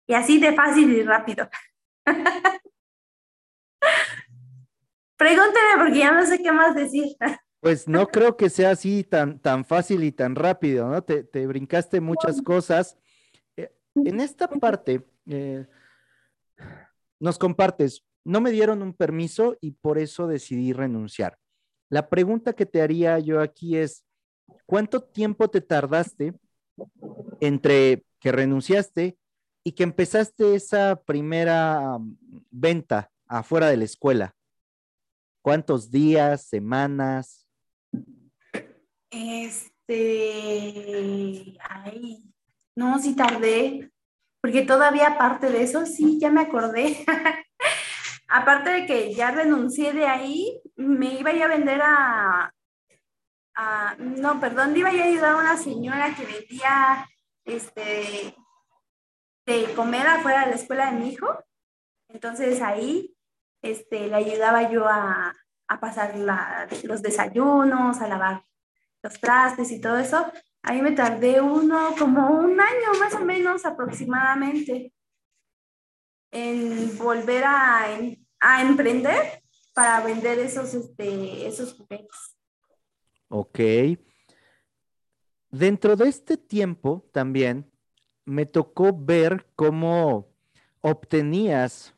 Y 0.06 0.14
así 0.14 0.38
de 0.40 0.54
fácil 0.54 0.90
y 0.92 1.02
rápido. 1.02 1.48
Pregúnteme 5.16 5.76
porque 5.78 5.98
ya 5.98 6.12
no 6.12 6.24
sé 6.24 6.42
qué 6.42 6.52
más 6.52 6.74
decir. 6.74 7.16
Pues 7.60 7.88
no 7.88 8.06
creo 8.12 8.36
que 8.36 8.48
sea 8.48 8.70
así 8.70 9.04
tan, 9.04 9.40
tan 9.40 9.64
fácil 9.64 10.04
y 10.04 10.12
tan 10.12 10.34
rápido, 10.36 10.88
¿no? 10.88 11.02
Te, 11.02 11.46
brincaste 11.46 12.00
muchas 12.00 12.40
cosas. 12.40 12.96
Eh, 13.56 13.70
en 13.96 14.20
esta 14.20 14.48
parte, 14.48 15.04
eh, 15.26 15.66
nos 17.18 17.38
compartes, 17.38 18.04
no 18.24 18.40
me 18.40 18.50
dieron 18.50 18.80
un 18.80 18.94
permiso 18.94 19.56
y 19.60 19.72
por 19.72 19.98
eso 19.98 20.26
decidí 20.26 20.72
renunciar. 20.72 21.38
La 21.90 22.08
pregunta 22.08 22.52
que 22.52 22.66
te 22.66 22.80
haría 22.80 23.18
yo 23.18 23.40
aquí 23.40 23.76
es, 23.76 24.04
¿cuánto 24.66 25.02
tiempo 25.02 25.48
te 25.48 25.60
tardaste 25.60 26.34
entre 27.40 28.04
que 28.20 28.32
renunciaste 28.32 29.18
y 29.64 29.72
que 29.72 29.82
empezaste 29.82 30.54
esa 30.54 31.02
primera 31.04 31.96
um, 31.96 32.16
venta 32.50 33.10
afuera 33.26 33.68
de 33.68 33.76
la 33.76 33.84
escuela? 33.84 34.34
¿Cuántos 35.42 35.90
días, 35.90 36.46
semanas? 36.46 37.46
Este, 39.10 39.96
ay, 41.60 42.24
no, 42.76 42.98
sí 42.98 43.16
tardé, 43.16 43.90
porque 44.40 44.62
todavía 44.62 45.08
aparte 45.08 45.50
de 45.50 45.62
eso, 45.62 45.86
sí, 45.86 46.18
ya 46.20 46.30
me 46.30 46.42
acordé. 46.42 47.04
aparte 48.28 48.70
de 48.70 48.86
que 48.86 49.14
ya 49.14 49.30
renuncié 49.30 49.92
de 49.92 50.06
ahí, 50.06 50.60
me 50.76 51.18
iba 51.18 51.30
a 51.30 51.44
a 51.44 51.48
vender 51.48 51.80
a, 51.82 52.54
no, 53.98 54.40
perdón, 54.40 54.76
iba 54.76 54.88
a 54.88 54.92
ayudar 54.92 55.32
a 55.32 55.36
una 55.36 55.56
señora 55.56 56.14
que 56.14 56.24
vendía 56.24 57.08
este, 57.44 58.34
de 59.46 59.74
comer 59.74 60.06
afuera 60.06 60.44
de 60.44 60.50
la 60.50 60.56
escuela 60.56 60.90
de 60.90 60.98
mi 60.98 61.10
hijo. 61.10 61.26
Entonces 62.08 62.62
ahí 62.62 63.16
este, 63.62 64.08
le 64.08 64.14
ayudaba 64.14 64.70
yo 64.70 64.86
a, 64.86 65.34
pasar 65.80 66.16
los 66.84 67.02
desayunos, 67.02 68.00
a 68.00 68.08
lavar 68.08 68.42
los 69.02 69.20
trastes 69.20 69.70
y 69.70 69.80
todo 69.80 69.98
eso. 69.98 70.32
Ahí 70.62 70.80
me 70.80 70.92
tardé 70.92 71.40
uno, 71.40 71.94
como 71.98 72.30
un 72.30 72.60
año 72.60 72.98
más 72.98 73.14
o 73.14 73.20
menos 73.20 73.64
aproximadamente, 73.64 74.92
en 76.30 76.96
volver 76.98 77.44
a, 77.44 77.86
a 78.40 78.62
emprender 78.62 79.42
para 79.74 80.00
vender 80.00 80.38
esos, 80.38 80.74
este, 80.74 81.46
esos 81.46 81.74
juguetes. 81.74 82.37
Ok. 83.28 83.60
Dentro 85.50 85.96
de 85.96 86.08
este 86.08 86.36
tiempo 86.36 87.08
también 87.12 87.70
me 88.24 88.44
tocó 88.44 88.92
ver 88.92 89.46
cómo 89.56 90.28
obtenías 90.80 91.94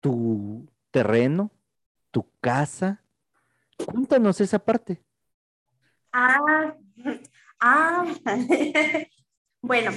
tu 0.00 0.66
terreno, 0.90 1.50
tu 2.10 2.26
casa. 2.40 3.02
Cuéntanos 3.84 4.40
esa 4.40 4.58
parte. 4.58 5.02
Ah, 6.12 6.74
ah. 7.60 8.06
bueno, 9.60 9.90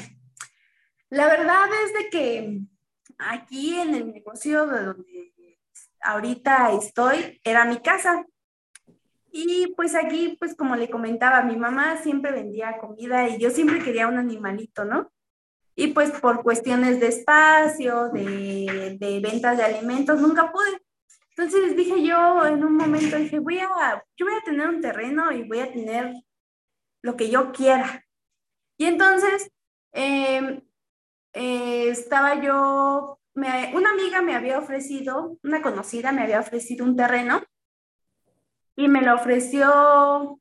la 1.09 1.27
verdad 1.27 1.69
es 1.85 1.93
de 1.93 2.09
que 2.09 2.59
aquí 3.17 3.79
en 3.79 3.95
el 3.95 4.11
negocio 4.11 4.67
de 4.67 4.83
donde 4.83 5.33
ahorita 6.01 6.73
estoy 6.73 7.39
era 7.43 7.65
mi 7.65 7.77
casa. 7.81 8.25
Y 9.31 9.73
pues 9.75 9.95
aquí, 9.95 10.37
pues 10.39 10.55
como 10.55 10.75
le 10.75 10.89
comentaba, 10.89 11.43
mi 11.43 11.55
mamá 11.55 11.97
siempre 11.97 12.31
vendía 12.31 12.77
comida 12.79 13.27
y 13.29 13.37
yo 13.39 13.51
siempre 13.51 13.79
quería 13.79 14.07
un 14.07 14.17
animalito, 14.17 14.85
¿no? 14.85 15.11
Y 15.75 15.87
pues 15.87 16.11
por 16.11 16.43
cuestiones 16.43 16.99
de 16.99 17.07
espacio, 17.07 18.09
de, 18.09 18.97
de 18.99 19.19
ventas 19.19 19.57
de 19.57 19.63
alimentos, 19.63 20.19
nunca 20.19 20.51
pude. 20.51 20.81
Entonces 21.39 21.75
dije 21.77 22.03
yo 22.03 22.45
en 22.45 22.63
un 22.65 22.75
momento, 22.75 23.15
dije, 23.15 23.39
voy 23.39 23.59
a, 23.59 24.03
yo 24.17 24.25
voy 24.25 24.35
a 24.35 24.43
tener 24.43 24.67
un 24.67 24.81
terreno 24.81 25.31
y 25.31 25.43
voy 25.43 25.59
a 25.59 25.71
tener 25.71 26.13
lo 27.01 27.15
que 27.15 27.29
yo 27.29 27.53
quiera. 27.53 28.05
Y 28.77 28.85
entonces 28.85 29.49
em, 29.93 30.61
eh, 31.33 31.89
estaba 31.89 32.41
yo, 32.41 33.19
una 33.35 33.89
amiga 33.91 34.21
me 34.21 34.35
había 34.35 34.59
ofrecido, 34.59 35.37
una 35.43 35.61
conocida 35.61 36.11
me 36.11 36.23
había 36.23 36.41
ofrecido 36.41 36.83
un 36.83 36.97
terreno 36.97 37.41
y 38.79 38.87
me 38.87 39.01
lo 39.01 39.13
ofreció 39.13 40.39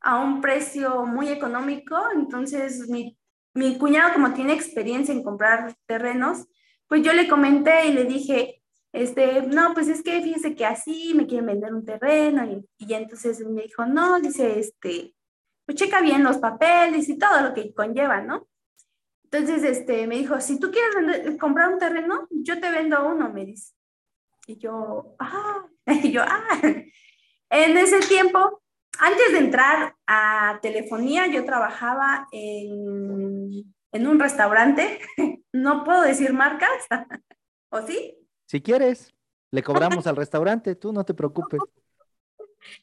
a 0.00 0.20
un 0.22 0.42
precio 0.42 1.06
muy 1.06 1.30
económico. 1.30 1.96
Entonces, 2.14 2.86
mi, 2.90 3.18
mi 3.54 3.78
cuñado, 3.78 4.12
como 4.12 4.34
tiene 4.34 4.52
experiencia 4.52 5.14
en 5.14 5.22
comprar 5.22 5.74
terrenos, 5.86 6.46
pues 6.86 7.02
yo 7.02 7.14
le 7.14 7.26
comenté 7.26 7.86
y 7.86 7.94
le 7.94 8.04
dije, 8.04 8.62
este, 8.92 9.40
no, 9.46 9.72
pues 9.72 9.88
es 9.88 10.02
que 10.02 10.20
fíjese 10.20 10.54
que 10.54 10.66
así 10.66 11.14
me 11.14 11.26
quieren 11.26 11.46
vender 11.46 11.72
un 11.72 11.82
terreno 11.82 12.44
y, 12.44 12.68
y 12.76 12.92
entonces 12.92 13.40
me 13.40 13.62
dijo, 13.62 13.86
no, 13.86 14.20
dice, 14.20 14.58
este, 14.58 15.14
pues 15.64 15.78
checa 15.78 16.02
bien 16.02 16.24
los 16.24 16.36
papeles 16.36 17.08
y 17.08 17.16
todo 17.16 17.40
lo 17.40 17.54
que 17.54 17.72
conlleva, 17.72 18.20
¿no? 18.20 18.46
Entonces, 19.24 19.64
este, 19.64 20.06
me 20.06 20.16
dijo, 20.16 20.42
si 20.42 20.60
tú 20.60 20.70
quieres 20.70 21.38
comprar 21.40 21.72
un 21.72 21.78
terreno, 21.78 22.28
yo 22.30 22.60
te 22.60 22.70
vendo 22.70 23.08
uno, 23.08 23.32
me 23.32 23.46
dice. 23.46 23.72
Y 24.46 24.58
yo, 24.58 25.16
ah, 25.18 25.66
y 25.86 26.12
yo, 26.12 26.20
ah. 26.22 26.60
En 27.50 27.76
ese 27.76 28.00
tiempo, 28.00 28.62
antes 28.98 29.32
de 29.32 29.38
entrar 29.38 29.94
a 30.06 30.58
telefonía, 30.62 31.26
yo 31.26 31.44
trabajaba 31.44 32.26
en, 32.32 33.74
en 33.92 34.06
un 34.06 34.20
restaurante. 34.20 35.00
No 35.52 35.84
puedo 35.84 36.02
decir 36.02 36.34
marcas, 36.34 36.68
¿o 37.70 37.80
sí? 37.80 38.14
Si 38.44 38.60
quieres, 38.60 39.14
le 39.50 39.62
cobramos 39.62 40.06
al 40.06 40.16
restaurante, 40.16 40.74
tú 40.74 40.92
no 40.92 41.02
te 41.02 41.14
preocupes. 41.14 41.60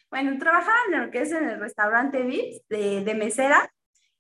Bueno, 0.10 0.40
trabajaba 0.40 0.78
en 0.88 1.02
lo 1.06 1.12
que 1.12 1.22
es 1.22 1.32
en 1.32 1.48
el 1.48 1.60
restaurante 1.60 2.24
Vips 2.24 2.68
de, 2.68 3.04
de 3.04 3.14
mesera. 3.14 3.72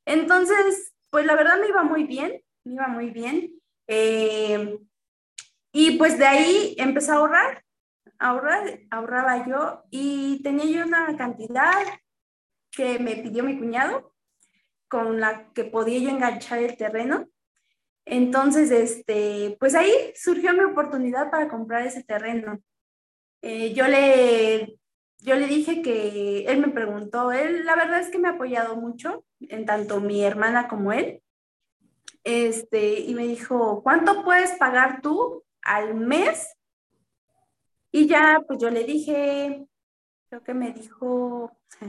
Entonces, 0.06 0.94
pues 1.10 1.26
la 1.26 1.36
verdad 1.36 1.60
me 1.60 1.70
iba 1.70 1.84
muy 1.84 2.04
bien, 2.04 2.44
me 2.64 2.74
iba 2.74 2.88
muy 2.88 3.10
bien. 3.10 3.60
Eh, 3.88 4.78
y 5.72 5.98
pues 5.98 6.20
de 6.20 6.26
ahí 6.26 6.76
empecé 6.78 7.12
a 7.12 7.16
ahorrar, 7.16 7.63
ahorraba 8.24 9.46
yo 9.46 9.84
y 9.92 10.42
tenía 10.44 10.66
yo 10.66 10.86
una 10.86 11.16
cantidad 11.18 11.74
que 12.72 12.98
me 13.00 13.18
pidió 13.18 13.44
mi 13.44 13.58
cuñado 13.58 14.14
con 14.88 15.20
la 15.20 15.52
que 15.54 15.66
podía 15.66 16.00
yo 16.00 16.10
enganchar 16.10 16.60
el 16.60 16.78
terreno. 16.78 17.28
Entonces, 18.06 18.72
este, 18.72 19.58
pues 19.60 19.76
ahí 19.76 19.92
surgió 20.16 20.54
mi 20.54 20.64
oportunidad 20.64 21.32
para 21.32 21.48
comprar 21.48 21.86
ese 21.86 22.04
terreno. 22.04 22.62
Eh, 23.42 23.74
yo, 23.74 23.88
le, 23.88 24.80
yo 25.20 25.36
le 25.36 25.48
dije 25.48 25.82
que 25.82 26.46
él 26.46 26.60
me 26.60 26.70
preguntó, 26.70 27.32
él 27.32 27.66
la 27.66 27.76
verdad 27.76 28.00
es 28.00 28.10
que 28.10 28.20
me 28.20 28.30
ha 28.30 28.32
apoyado 28.32 28.76
mucho, 28.76 29.26
en 29.40 29.66
tanto 29.66 30.00
mi 30.00 30.24
hermana 30.24 30.68
como 30.68 30.94
él, 30.94 31.22
este, 32.24 33.00
y 33.00 33.14
me 33.16 33.28
dijo, 33.28 33.84
¿cuánto 33.84 34.24
puedes 34.24 34.52
pagar 34.52 35.02
tú 35.02 35.44
al 35.62 35.96
mes? 35.96 36.56
Y 37.96 38.08
ya, 38.08 38.44
pues 38.48 38.58
yo 38.60 38.72
le 38.72 38.86
dije, 38.86 39.68
creo 40.28 40.44
que 40.44 40.56
me 40.56 40.74
dijo, 40.74 41.56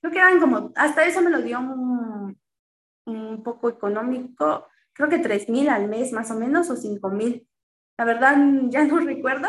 creo 0.00 0.12
que 0.12 0.18
eran 0.18 0.38
como, 0.38 0.72
hasta 0.76 1.04
eso 1.04 1.20
me 1.22 1.30
lo 1.30 1.42
dio 1.42 1.58
un, 1.58 2.40
un 3.04 3.42
poco 3.42 3.68
económico, 3.68 4.68
creo 4.92 5.08
que 5.08 5.18
tres 5.18 5.48
mil 5.48 5.68
al 5.68 5.88
mes 5.88 6.12
más 6.12 6.30
o 6.30 6.36
menos 6.36 6.70
o 6.70 6.76
cinco 6.76 7.10
mil. 7.10 7.48
La 7.98 8.04
verdad 8.04 8.36
ya 8.68 8.84
no 8.84 9.00
recuerdo. 9.00 9.48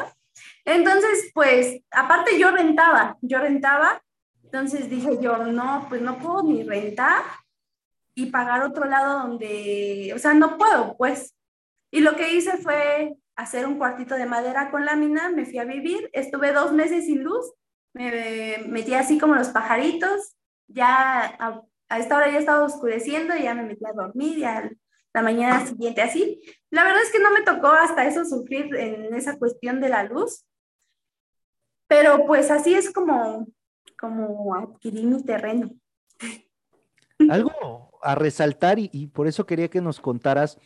Entonces, 0.65 1.29
pues, 1.35 1.83
aparte 1.91 2.39
yo 2.39 2.49
rentaba, 2.49 3.15
yo 3.21 3.37
rentaba, 3.37 4.01
entonces 4.43 4.89
dije 4.89 5.19
yo, 5.21 5.37
no, 5.45 5.85
pues 5.87 6.01
no 6.01 6.17
puedo 6.17 6.41
ni 6.41 6.63
rentar 6.63 7.21
y 8.15 8.31
pagar 8.31 8.63
otro 8.63 8.85
lado 8.85 9.19
donde, 9.19 10.13
o 10.15 10.17
sea, 10.17 10.33
no 10.33 10.57
puedo, 10.57 10.97
pues. 10.97 11.35
Y 11.91 11.99
lo 11.99 12.15
que 12.15 12.33
hice 12.33 12.57
fue 12.57 13.15
hacer 13.35 13.65
un 13.65 13.77
cuartito 13.77 14.15
de 14.15 14.25
madera 14.25 14.71
con 14.71 14.85
lámina, 14.85 15.29
me 15.29 15.45
fui 15.45 15.59
a 15.59 15.65
vivir, 15.65 16.09
estuve 16.13 16.53
dos 16.53 16.73
meses 16.73 17.05
sin 17.05 17.23
luz, 17.23 17.53
me 17.93 18.63
metí 18.67 18.93
así 18.93 19.17
como 19.17 19.35
los 19.35 19.49
pajaritos, 19.49 20.35
ya 20.67 21.25
a, 21.39 21.61
a 21.89 21.99
esta 21.99 22.17
hora 22.17 22.31
ya 22.31 22.39
estaba 22.39 22.63
oscureciendo 22.63 23.35
y 23.35 23.43
ya 23.43 23.53
me 23.53 23.63
metí 23.63 23.85
a 23.85 23.93
dormir 23.93 24.37
y 24.37 24.43
al 24.43 24.77
la 25.13 25.21
mañana 25.21 25.65
siguiente, 25.65 26.01
así. 26.01 26.41
La 26.69 26.83
verdad 26.83 27.01
es 27.03 27.11
que 27.11 27.19
no 27.19 27.31
me 27.31 27.41
tocó 27.41 27.67
hasta 27.67 28.05
eso 28.05 28.25
sufrir 28.25 28.73
en 28.75 29.13
esa 29.13 29.37
cuestión 29.37 29.81
de 29.81 29.89
la 29.89 30.03
luz, 30.03 30.45
pero 31.87 32.25
pues 32.25 32.49
así 32.49 32.73
es 32.73 32.91
como, 32.91 33.47
como 33.99 34.55
adquirí 34.55 35.05
mi 35.05 35.23
terreno. 35.23 35.71
Algo 37.29 37.99
a 38.01 38.15
resaltar 38.15 38.79
y 38.79 39.07
por 39.07 39.27
eso 39.27 39.45
quería 39.45 39.67
que 39.67 39.81
nos 39.81 39.99
contaras, 39.99 40.57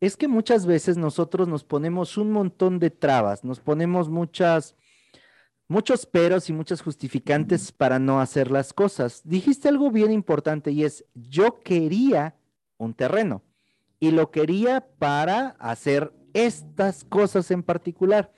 es 0.00 0.16
que 0.16 0.28
muchas 0.28 0.64
veces 0.64 0.96
nosotros 0.96 1.46
nos 1.46 1.62
ponemos 1.62 2.16
un 2.16 2.32
montón 2.32 2.78
de 2.78 2.90
trabas, 2.90 3.44
nos 3.44 3.60
ponemos 3.60 4.08
muchas, 4.08 4.74
muchos 5.68 6.06
peros 6.06 6.48
y 6.48 6.54
muchas 6.54 6.80
justificantes 6.80 7.70
para 7.70 7.98
no 7.98 8.20
hacer 8.20 8.50
las 8.50 8.72
cosas. 8.72 9.20
Dijiste 9.24 9.68
algo 9.68 9.90
bien 9.90 10.10
importante 10.10 10.70
y 10.72 10.84
es, 10.84 11.04
yo 11.14 11.60
quería 11.60 12.34
un 12.78 12.94
terreno 12.94 13.42
y 13.98 14.10
lo 14.10 14.30
quería 14.30 14.86
para 14.98 15.48
hacer 15.58 16.12
estas 16.32 17.04
cosas 17.04 17.50
en 17.50 17.62
particular. 17.62 18.32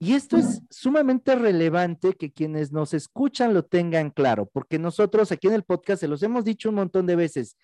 Y 0.00 0.14
esto 0.14 0.36
es 0.36 0.62
sumamente 0.70 1.34
relevante 1.34 2.12
que 2.12 2.32
quienes 2.32 2.70
nos 2.70 2.94
escuchan 2.94 3.52
lo 3.52 3.64
tengan 3.64 4.10
claro, 4.10 4.46
porque 4.46 4.78
nosotros 4.78 5.32
aquí 5.32 5.48
en 5.48 5.54
el 5.54 5.64
podcast 5.64 6.00
se 6.00 6.06
los 6.06 6.22
hemos 6.22 6.44
dicho 6.44 6.68
un 6.68 6.76
montón 6.76 7.04
de 7.06 7.16
veces. 7.16 7.56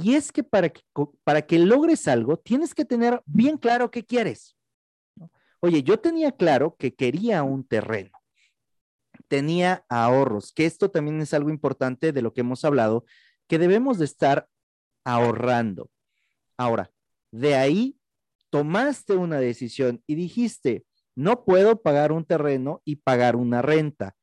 Y 0.00 0.14
es 0.14 0.30
que 0.30 0.44
para 0.44 0.68
que, 0.68 0.80
para 1.24 1.42
que 1.42 1.58
logres 1.58 2.06
algo, 2.06 2.36
tienes 2.36 2.72
que 2.72 2.84
tener 2.84 3.20
bien 3.26 3.58
claro 3.58 3.90
qué 3.90 4.04
quieres. 4.04 4.56
Oye, 5.60 5.82
yo 5.82 5.98
tenía 5.98 6.30
claro 6.30 6.76
que 6.78 6.94
quería 6.94 7.42
un 7.42 7.66
terreno, 7.66 8.12
tenía 9.26 9.84
ahorros, 9.88 10.52
que 10.52 10.66
esto 10.66 10.88
también 10.88 11.20
es 11.20 11.34
algo 11.34 11.50
importante 11.50 12.12
de 12.12 12.22
lo 12.22 12.32
que 12.32 12.42
hemos 12.42 12.64
hablado, 12.64 13.04
que 13.48 13.58
debemos 13.58 13.98
de 13.98 14.04
estar 14.04 14.48
ahorrando. 15.04 15.90
Ahora, 16.56 16.92
de 17.32 17.56
ahí 17.56 17.98
tomaste 18.50 19.16
una 19.16 19.40
decisión 19.40 20.00
y 20.06 20.14
dijiste, 20.14 20.86
no 21.16 21.44
puedo 21.44 21.82
pagar 21.82 22.12
un 22.12 22.24
terreno 22.24 22.82
y 22.84 22.96
pagar 22.96 23.34
una 23.34 23.62
renta. 23.62 24.14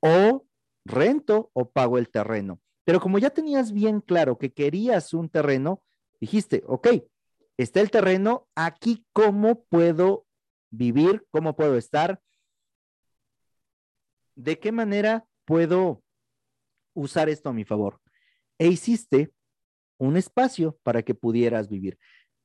O 0.00 0.46
rento 0.84 1.50
o 1.54 1.72
pago 1.72 1.98
el 1.98 2.08
terreno. 2.08 2.60
Pero 2.84 3.00
como 3.00 3.18
ya 3.18 3.30
tenías 3.30 3.72
bien 3.72 4.00
claro 4.00 4.38
que 4.38 4.52
querías 4.52 5.14
un 5.14 5.28
terreno, 5.28 5.82
dijiste, 6.20 6.62
ok, 6.66 6.88
está 7.56 7.80
el 7.80 7.90
terreno, 7.90 8.48
aquí 8.54 9.04
cómo 9.12 9.64
puedo 9.64 10.26
vivir, 10.70 11.26
cómo 11.30 11.54
puedo 11.54 11.76
estar, 11.76 12.20
de 14.34 14.58
qué 14.58 14.72
manera 14.72 15.26
puedo 15.44 16.02
usar 16.94 17.28
esto 17.28 17.50
a 17.50 17.52
mi 17.52 17.64
favor. 17.64 18.00
E 18.58 18.68
hiciste 18.68 19.32
un 19.98 20.16
espacio 20.16 20.78
para 20.82 21.02
que 21.02 21.14
pudieras 21.14 21.68
vivir. 21.68 21.98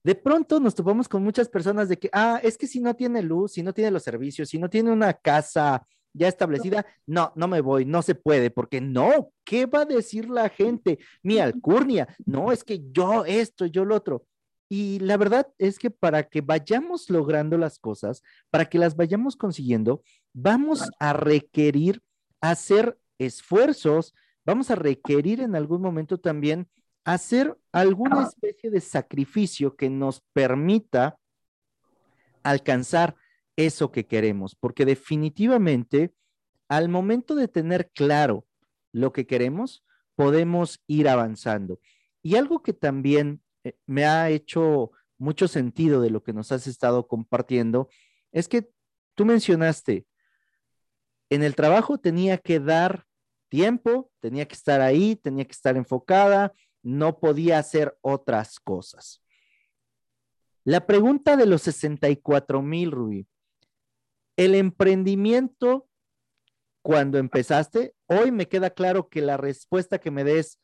De 0.04 0.15
pronto 0.15 0.60
nos 0.60 0.76
topamos 0.76 1.10
con 1.10 1.23
muchas 1.23 1.50
personas 1.50 1.89
de 1.89 1.97
que, 1.97 2.10
ah, 2.13 2.39
es 2.43 2.58
que 2.58 2.67
si 2.67 2.80
no 2.80 2.95
tiene 2.95 3.21
luz, 3.21 3.54
si 3.54 3.63
no 3.63 3.73
tiene 3.73 3.91
los 3.91 4.04
servicios, 4.04 4.50
si 4.50 4.60
no 4.60 4.69
tiene 4.69 4.91
una 4.91 5.13
casa 5.13 5.86
ya 6.13 6.28
establecida, 6.28 6.86
no, 7.06 7.32
no 7.36 7.48
me 7.48 7.62
voy, 7.62 7.86
no 7.86 8.02
se 8.02 8.15
puede, 8.15 8.50
porque 8.50 8.82
no, 8.82 9.32
¿qué 9.43 9.65
va 9.65 9.82
a 9.82 9.86
decir 9.86 10.30
la 10.30 10.50
gente? 10.50 11.00
Mi 11.22 11.39
alcurnia, 11.39 12.08
no, 12.26 12.52
es 12.52 12.63
que 12.63 12.82
yo 12.91 13.26
esto, 13.26 13.65
yo 13.65 13.86
lo 13.86 13.96
otro. 13.96 14.26
Y 14.70 15.00
la 15.00 15.15
verdad 15.15 15.48
es 15.58 15.80
que 15.80 15.89
para 15.89 16.24
que 16.24 16.41
vayamos 16.41 17.10
logrando 17.10 17.58
las 17.58 17.80
cosas, 17.80 18.22
para 18.50 18.65
que 18.65 18.80
las 18.80 18.96
vayamos 18.96 19.36
consiguiendo, 19.36 20.04
vamos 20.34 20.89
a 21.00 21.13
requerir 21.13 22.02
hacer 22.41 22.98
esfuerzos, 23.17 24.13
vamos 24.46 24.70
a 24.70 24.76
requerir 24.76 25.41
en 25.41 25.56
algún 25.56 25.82
momento 25.82 26.20
también 26.20 26.67
hacer 27.06 27.58
alguna 27.72 28.24
especie 28.24 28.70
de 28.70 28.82
sacrificio 28.82 29.76
que 29.76 29.89
nos 29.89 30.22
permita 30.34 31.17
alcanzar 32.43 33.15
eso 33.58 33.91
que 33.91 34.06
queremos, 34.06 34.56
porque 34.56 34.86
definitivamente 34.86 36.13
al 36.70 36.89
momento 36.89 37.36
de 37.36 37.48
tener 37.48 37.91
claro 37.91 38.46
lo 38.91 39.12
que 39.12 39.28
queremos, 39.28 39.84
podemos 40.15 40.82
ir 40.88 41.08
avanzando. 41.10 41.80
Y 42.22 42.36
algo 42.36 42.63
que 42.63 42.74
también 42.74 43.41
eh, 43.63 43.78
me 43.86 44.06
ha 44.06 44.30
hecho 44.30 44.91
mucho 45.17 45.48
sentido 45.48 46.02
de 46.02 46.10
lo 46.10 46.24
que 46.24 46.34
nos 46.34 46.52
has 46.52 46.67
estado 46.67 47.08
compartiendo 47.08 47.89
es 48.32 48.48
que 48.48 48.70
tú 49.15 49.26
mencionaste, 49.26 50.06
en 51.30 51.43
el 51.43 51.56
trabajo 51.56 51.98
tenía 51.98 52.38
que 52.38 52.60
dar 52.60 53.06
tiempo, 53.50 54.12
tenía 54.20 54.48
que 54.48 54.56
estar 54.56 54.82
ahí, 54.82 55.15
tenía 55.15 55.46
que 55.46 55.52
estar 55.52 55.76
enfocada, 55.78 56.54
no 56.84 57.20
podía 57.20 57.60
hacer 57.60 57.98
otras 58.02 58.60
cosas. 58.60 59.22
La 60.63 60.86
pregunta 60.86 61.38
de 61.38 61.46
los 61.46 61.62
64 61.63 62.62
mil, 62.62 62.91
Rubí. 62.91 63.28
El 64.38 64.56
emprendimiento, 64.56 65.89
cuando 66.82 67.17
empezaste, 67.17 67.93
hoy 68.06 68.32
me 68.32 68.47
queda 68.47 68.69
claro 68.69 69.10
que 69.10 69.21
la 69.21 69.36
respuesta 69.36 70.00
que 70.00 70.12
me 70.12 70.23
des 70.23 70.60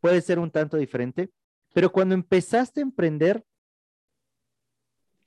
puede 0.00 0.20
ser 0.20 0.38
un 0.38 0.50
tanto 0.50 0.76
diferente, 0.76 1.30
pero 1.72 1.90
cuando 1.90 2.14
empezaste 2.14 2.80
a 2.80 2.84
emprender, 2.84 3.44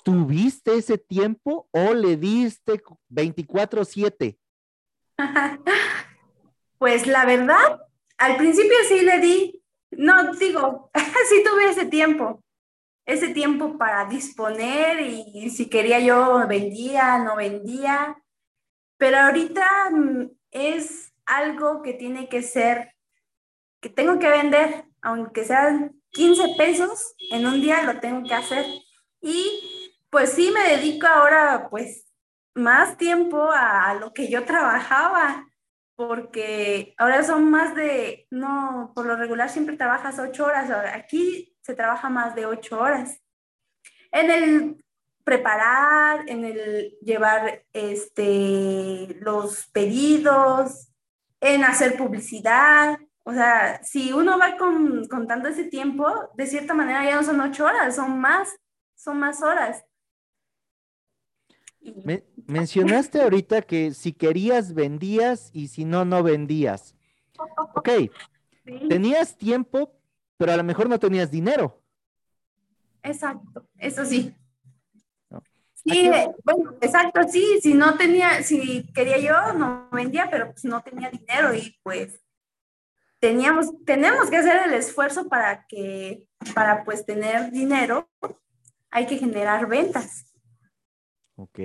¿tuviste 0.04 0.76
ese 0.76 0.98
tiempo 0.98 1.68
o 1.72 1.94
le 1.94 2.16
diste 2.16 2.82
24/7? 3.10 4.38
Pues 6.80 7.08
la 7.08 7.26
verdad, 7.26 7.82
al 8.20 8.38
principio 8.38 8.76
sí 8.88 9.02
le 9.02 9.20
di 9.20 9.64
no, 9.92 10.34
digo, 10.36 10.92
sí 11.30 11.44
tuve 11.44 11.70
ese 11.70 11.86
tiempo. 11.86 12.44
Ese 13.08 13.30
tiempo 13.30 13.78
para 13.78 14.06
disponer 14.06 15.00
y 15.00 15.50
si 15.50 15.70
quería 15.70 16.00
yo 16.00 16.46
vendía, 16.46 17.18
no 17.20 17.38
vendía. 17.38 18.22
Pero 18.98 19.18
ahorita 19.18 19.90
mm, 19.92 20.30
es 20.52 21.14
algo 21.26 21.82
que 21.82 21.94
tiene 21.94 22.28
que 22.28 22.44
ser, 22.44 22.94
que 23.82 23.90
tengo 23.90 24.20
que 24.20 24.30
vender, 24.30 24.86
aunque 25.02 25.46
sean 25.46 26.02
15 26.12 26.56
pesos 26.58 27.16
en 27.32 27.46
un 27.46 27.62
día, 27.62 27.84
lo 27.84 28.00
tengo 28.02 28.28
que 28.28 28.34
hacer. 28.34 28.66
Y 29.22 29.96
pues 30.10 30.34
sí, 30.34 30.52
me 30.52 30.76
dedico 30.76 31.08
ahora 31.08 31.68
pues 31.70 32.06
más 32.56 32.98
tiempo 32.98 33.50
a, 33.54 33.94
lo 33.94 34.14
que 34.14 34.30
yo 34.30 34.44
trabajaba, 34.44 35.48
porque 35.96 36.94
ahora 36.98 37.24
son 37.24 37.50
más 37.50 37.74
de, 37.74 38.28
no, 38.32 38.92
por 38.94 39.06
lo 39.06 39.16
regular 39.16 39.50
siempre 39.50 39.78
trabajas 39.78 40.20
ocho 40.20 40.46
horas, 40.46 40.70
aquí 40.94 41.47
se 41.68 41.76
trabaja 41.76 42.10
más 42.10 42.34
de 42.34 42.46
ocho 42.46 42.80
horas. 42.80 43.22
En 44.14 44.32
el 44.32 44.86
preparar, 45.26 46.24
en 46.30 46.46
el 46.46 46.98
llevar 47.02 47.66
este, 47.74 49.18
los 49.20 49.68
pedidos, 49.74 50.88
en 51.42 51.66
hacer 51.66 51.98
publicidad. 51.98 52.98
O 53.26 53.34
sea, 53.34 53.84
si 53.84 54.14
uno 54.14 54.40
va 54.40 54.56
contando 54.56 55.50
ese 55.50 55.66
tiempo, 55.66 56.08
de 56.36 56.48
cierta 56.48 56.74
manera 56.74 57.04
ya 57.04 57.18
no 57.18 57.24
son 57.24 57.42
ocho 57.42 57.66
horas, 57.66 57.98
son 57.98 58.18
más, 58.18 58.56
son 58.96 59.20
más 59.20 59.44
horas. 59.44 59.84
mencionaste 62.48 63.22
ahorita 63.22 63.62
que 63.62 63.94
si 63.94 64.14
querías 64.14 64.74
vendías 64.74 65.50
y 65.52 65.68
si 65.68 65.84
no, 65.84 66.06
no 66.06 66.24
vendías. 66.24 66.96
Ok, 67.76 67.90
tenías 68.90 69.38
tiempo, 69.38 69.97
pero 70.38 70.52
a 70.52 70.58
lo 70.58 70.64
mejor 70.64 70.88
no 70.88 71.00
tenías 71.00 71.30
dinero. 71.30 71.82
Exacto, 73.04 73.68
eso 73.78 74.06
sí. 74.06 74.34
Sí, 75.74 76.10
bueno, 76.44 76.76
exacto, 76.82 77.22
sí, 77.30 77.60
si 77.62 77.74
no 77.74 77.96
tenía, 77.96 78.44
si 78.44 78.92
quería 78.94 79.20
yo, 79.20 79.54
no 79.54 79.90
vendía, 79.92 80.28
pero 80.30 80.52
pues 80.52 80.66
no 80.66 80.82
tenía 80.82 81.10
dinero 81.10 81.54
y 81.54 81.78
pues 81.82 82.20
teníamos, 83.20 83.68
tenemos 83.86 84.30
que 84.30 84.38
hacer 84.38 84.68
el 84.68 84.74
esfuerzo 84.74 85.30
para 85.30 85.66
que, 85.66 86.28
para 86.54 86.84
pues 86.84 87.06
tener 87.06 87.52
dinero, 87.52 88.10
hay 88.92 89.06
que 89.06 89.18
generar 89.18 89.68
ventas. 89.68 90.34
Ok. 91.36 91.60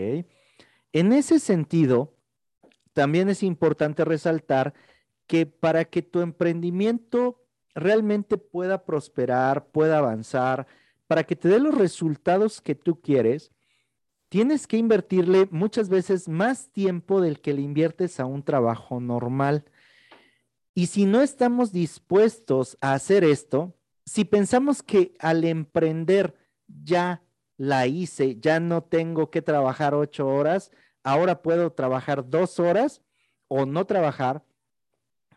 En 0.92 1.12
ese 1.12 1.40
sentido, 1.40 2.16
también 2.92 3.28
es 3.28 3.42
importante 3.42 4.04
resaltar 4.04 4.74
que 5.26 5.46
para 5.46 5.86
que 5.86 6.02
tu 6.02 6.20
emprendimiento 6.20 7.41
realmente 7.74 8.38
pueda 8.38 8.84
prosperar, 8.84 9.66
pueda 9.66 9.98
avanzar, 9.98 10.66
para 11.06 11.24
que 11.24 11.36
te 11.36 11.48
dé 11.48 11.58
los 11.58 11.74
resultados 11.74 12.60
que 12.60 12.74
tú 12.74 13.00
quieres, 13.00 13.52
tienes 14.28 14.66
que 14.66 14.78
invertirle 14.78 15.46
muchas 15.50 15.88
veces 15.88 16.28
más 16.28 16.70
tiempo 16.70 17.20
del 17.20 17.40
que 17.40 17.52
le 17.52 17.60
inviertes 17.60 18.18
a 18.18 18.24
un 18.24 18.42
trabajo 18.42 19.00
normal. 19.00 19.64
Y 20.74 20.86
si 20.86 21.04
no 21.04 21.20
estamos 21.20 21.70
dispuestos 21.70 22.78
a 22.80 22.94
hacer 22.94 23.24
esto, 23.24 23.74
si 24.06 24.24
pensamos 24.24 24.82
que 24.82 25.14
al 25.18 25.44
emprender 25.44 26.34
ya 26.66 27.22
la 27.58 27.86
hice, 27.86 28.36
ya 28.40 28.58
no 28.58 28.82
tengo 28.82 29.30
que 29.30 29.42
trabajar 29.42 29.94
ocho 29.94 30.26
horas, 30.26 30.70
ahora 31.02 31.42
puedo 31.42 31.72
trabajar 31.72 32.28
dos 32.28 32.58
horas 32.58 33.02
o 33.48 33.66
no 33.66 33.84
trabajar, 33.84 34.42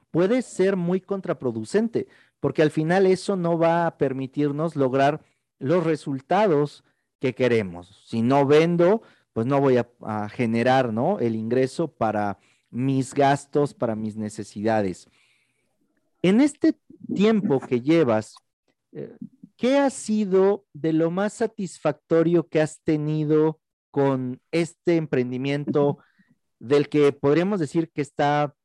puede 0.10 0.42
ser 0.42 0.78
muy 0.78 1.02
contraproducente, 1.02 2.08
porque 2.46 2.62
al 2.62 2.70
final 2.70 3.08
eso 3.08 3.36
no 3.36 3.58
va 3.58 3.88
a 3.88 3.98
permitirnos 3.98 4.76
lograr 4.76 5.26
los 5.58 5.84
resultados 5.84 6.84
que 7.20 7.34
queremos. 7.34 8.04
Si 8.06 8.22
no 8.22 8.46
vendo, 8.46 9.02
pues 9.34 9.48
no 9.48 9.60
voy 9.60 9.78
a, 9.78 10.30
generar, 10.30 10.94
¿no? 10.94 11.18
El 11.18 11.36
ingreso 11.36 11.88
para 11.88 12.38
mis 12.70 13.16
gastos, 13.16 13.74
para 13.74 13.96
mis 13.96 14.16
necesidades. 14.16 15.10
En 16.22 16.40
este 16.40 16.78
tiempo 17.16 17.60
que 17.60 17.82
llevas, 17.82 18.36
eh, 18.92 19.18
¿qué 19.58 19.80
ha 19.80 19.90
sido 19.90 20.68
de 20.72 20.94
lo 20.94 21.10
más 21.10 21.34
satisfactorio 21.34 22.48
que 22.48 22.62
has 22.62 22.80
tenido 22.84 23.60
con 23.90 24.40
este 24.52 24.98
emprendimiento 24.98 25.98
del 26.60 26.90
que 26.90 27.12
podríamos 27.12 27.60
decir 27.60 27.90
que 27.90 28.04
está 28.04 28.56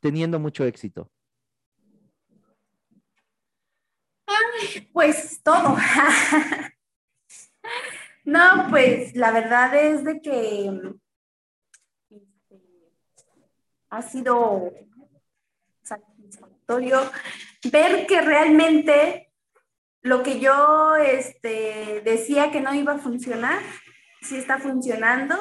teniendo 0.00 0.40
mucho 0.40 0.64
éxito? 0.64 1.12
Pues 4.92 5.40
todo. 5.42 5.76
No, 8.24 8.66
pues 8.68 9.16
la 9.16 9.32
verdad 9.32 9.74
es 9.74 10.04
de 10.04 10.20
que 10.20 10.66
este, 12.10 12.62
ha 13.88 14.02
sido 14.02 14.72
satisfactorio 15.82 17.10
ver 17.72 18.06
que 18.06 18.20
realmente 18.20 19.32
lo 20.02 20.22
que 20.22 20.38
yo 20.38 20.96
este, 20.96 22.02
decía 22.04 22.50
que 22.50 22.60
no 22.60 22.74
iba 22.74 22.92
a 22.92 22.98
funcionar, 22.98 23.60
sí 24.22 24.36
está 24.36 24.58
funcionando. 24.58 25.36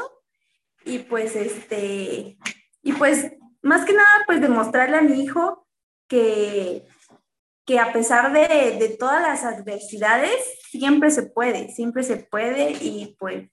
Y 0.86 1.00
pues, 1.00 1.36
este, 1.36 2.38
y 2.82 2.94
pues, 2.94 3.32
más 3.62 3.86
que 3.86 3.94
nada, 3.94 4.24
pues 4.26 4.42
demostrarle 4.42 4.98
a 4.98 5.02
mi 5.02 5.22
hijo 5.22 5.68
que, 6.08 6.88
que 7.70 7.78
a 7.78 7.94
pesar 7.94 8.34
de, 8.34 8.78
de 8.80 8.98
todas 8.98 9.22
las 9.22 9.44
adversidades, 9.44 10.34
siempre 10.72 11.12
se 11.12 11.22
puede, 11.22 11.70
siempre 11.70 12.02
se 12.02 12.18
puede 12.18 12.72
y 12.72 13.16
pues... 13.20 13.48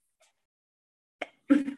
se 1.47 1.75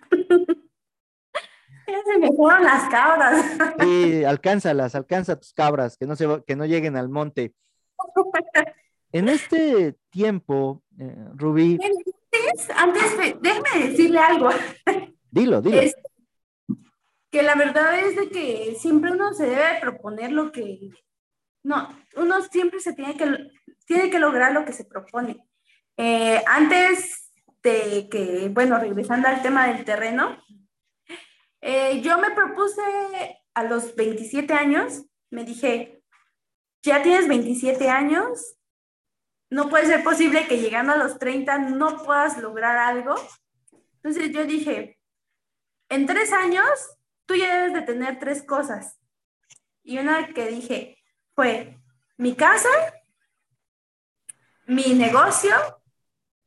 me 2.17 2.32
fueron 2.32 2.63
las 2.63 2.89
cabras. 2.89 3.45
sí, 3.82 4.23
alcánzalas, 4.23 4.95
alcanza 4.95 5.38
tus 5.38 5.52
cabras, 5.52 5.97
que 5.97 6.08
no, 6.08 6.15
se, 6.15 6.41
que 6.47 6.56
no 6.56 6.65
lleguen 6.65 6.95
al 6.95 7.10
monte. 7.10 7.54
En 9.12 9.28
este 9.28 9.95
tiempo, 10.12 10.84
eh, 10.99 11.15
Rubí... 11.34 11.80
Antes, 11.84 12.69
antes, 12.69 13.41
déjeme 13.41 13.89
decirle 13.89 14.19
algo. 14.19 14.52
Dilo, 15.32 15.63
dilo. 15.63 15.82
que 17.32 17.41
la 17.41 17.56
verdad 17.56 17.99
es 17.99 18.15
de 18.15 18.30
que 18.30 18.75
siempre 18.78 19.12
uno 19.12 19.34
se 19.34 19.47
debe 19.47 19.80
proponer 19.82 20.32
lo 20.32 20.52
que 20.52 20.91
no, 21.63 21.89
uno 22.15 22.41
siempre 22.43 22.80
se 22.80 22.93
tiene 22.93 23.15
que, 23.17 23.50
tiene 23.86 24.10
que 24.10 24.19
lograr 24.19 24.54
lo 24.54 24.65
que 24.65 24.74
se 24.74 24.86
propone. 24.86 25.43
Eh, 25.98 26.41
antes 26.48 27.32
de 27.62 28.08
que, 28.10 28.50
bueno, 28.50 28.80
regresando 28.80 29.28
al 29.28 29.41
tema 29.41 29.67
del 29.67 29.84
terreno, 29.84 30.41
eh, 31.62 32.02
yo 32.02 32.17
me 32.19 32.32
propuse 32.32 32.82
a 33.54 33.63
los 33.63 33.95
27 33.95 34.54
años, 34.54 35.06
me 35.30 35.43
dije, 35.43 36.02
ya 36.82 37.04
tienes 37.04 37.28
27 37.28 37.89
años, 37.89 38.56
no 39.50 39.67
puede 39.67 39.88
ser 39.88 40.04
posible 40.04 40.48
que 40.48 40.60
llegando 40.60 40.93
a 40.93 40.98
los 40.98 41.17
30 41.19 41.58
no 41.58 42.04
puedas 42.04 42.38
lograr 42.38 42.78
algo. 42.78 43.15
Entonces 43.95 44.32
yo 44.32 44.45
dije, 44.45 45.00
en 45.89 46.06
tres 46.06 46.32
años 46.32 46.69
tú 47.26 47.36
ya 47.36 47.58
debes 47.58 47.74
de 47.74 47.82
tener 47.82 48.19
tres 48.19 48.43
cosas. 48.43 49.00
Y 49.84 49.98
una 49.98 50.34
que 50.34 50.48
dije, 50.48 50.99
fue 51.39 51.80
mi 52.17 52.36
casa, 52.36 52.67
mi 54.67 54.93
negocio 54.93 55.52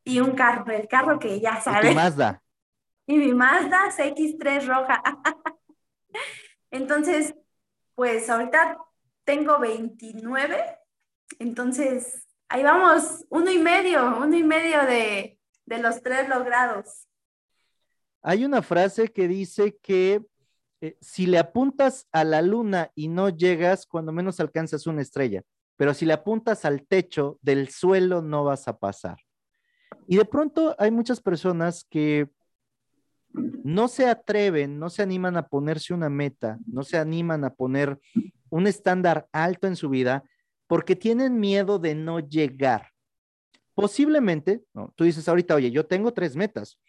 y 0.05 0.20
un 0.20 0.33
carro, 0.33 0.70
el 0.70 0.87
carro 0.87 1.18
que 1.18 1.40
ya 1.40 1.62
sabes. 1.62 1.92
Y 1.92 1.94
Mazda. 1.94 2.42
Y 3.07 3.16
mi 3.16 3.33
Mazda 3.33 3.90
CX3 3.90 4.66
roja. 4.66 5.02
entonces, 6.70 7.35
pues 7.94 8.28
ahorita 8.28 8.76
tengo 9.24 9.59
29, 9.59 10.62
entonces 11.38 12.28
ahí 12.50 12.62
vamos, 12.62 13.24
uno 13.31 13.50
y 13.50 13.59
medio, 13.59 14.18
uno 14.18 14.37
y 14.37 14.44
medio 14.44 14.85
de, 14.85 15.38
de 15.64 15.78
los 15.78 16.02
tres 16.02 16.28
logrados. 16.28 17.09
Hay 18.20 18.44
una 18.44 18.61
frase 18.61 19.09
que 19.09 19.26
dice 19.26 19.74
que 19.78 20.22
eh, 20.83 20.97
si 21.01 21.27
le 21.27 21.38
apuntas 21.38 22.09
a 22.11 22.25
la 22.25 22.42
luna 22.42 22.90
y 22.97 23.07
no 23.07 23.29
llegas, 23.29 23.87
cuando 23.87 24.11
menos 24.11 24.40
alcanzas 24.40 24.88
una 24.88 25.01
estrella, 25.01 25.45
pero 25.77 25.95
si 25.95 26.05
le 26.05 26.12
apuntas 26.12 26.64
al 26.64 26.85
techo 26.88 27.38
del 27.40 27.68
suelo 27.68 28.21
no 28.21 28.42
vas 28.42 28.66
a 28.66 28.77
pasar. 28.77 29.16
Y 30.09 30.16
de 30.16 30.25
pronto 30.25 30.75
hay 30.81 30.90
muchas 30.90 31.21
personas 31.21 31.87
que 31.88 32.29
no 33.33 33.87
se 33.87 34.09
atreven, 34.09 34.81
no 34.81 34.90
se 34.90 35.03
animan 35.03 35.37
a 35.37 35.47
ponerse 35.47 35.95
una 35.95 36.11
meta, 36.11 36.59
no 36.66 36.83
se 36.83 36.99
animan 36.99 37.45
a 37.45 37.55
poner 37.55 38.01
un 38.51 38.66
estándar 38.66 39.29
alto 39.31 39.68
en 39.68 39.77
su 39.77 39.88
vida 39.88 40.25
porque 40.66 40.97
tienen 40.97 41.38
miedo 41.38 41.79
de 41.79 41.95
no 41.95 42.18
llegar. 42.18 42.88
Posiblemente, 43.75 44.64
tú 44.97 45.05
dices 45.05 45.29
ahorita, 45.29 45.55
oye, 45.55 45.71
yo 45.71 45.87
tengo 45.87 46.12
tres 46.12 46.35
metas 46.35 46.81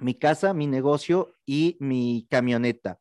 mi 0.00 0.14
casa, 0.14 0.54
mi 0.54 0.66
negocio 0.66 1.34
y 1.46 1.76
mi 1.80 2.26
camioneta. 2.30 3.00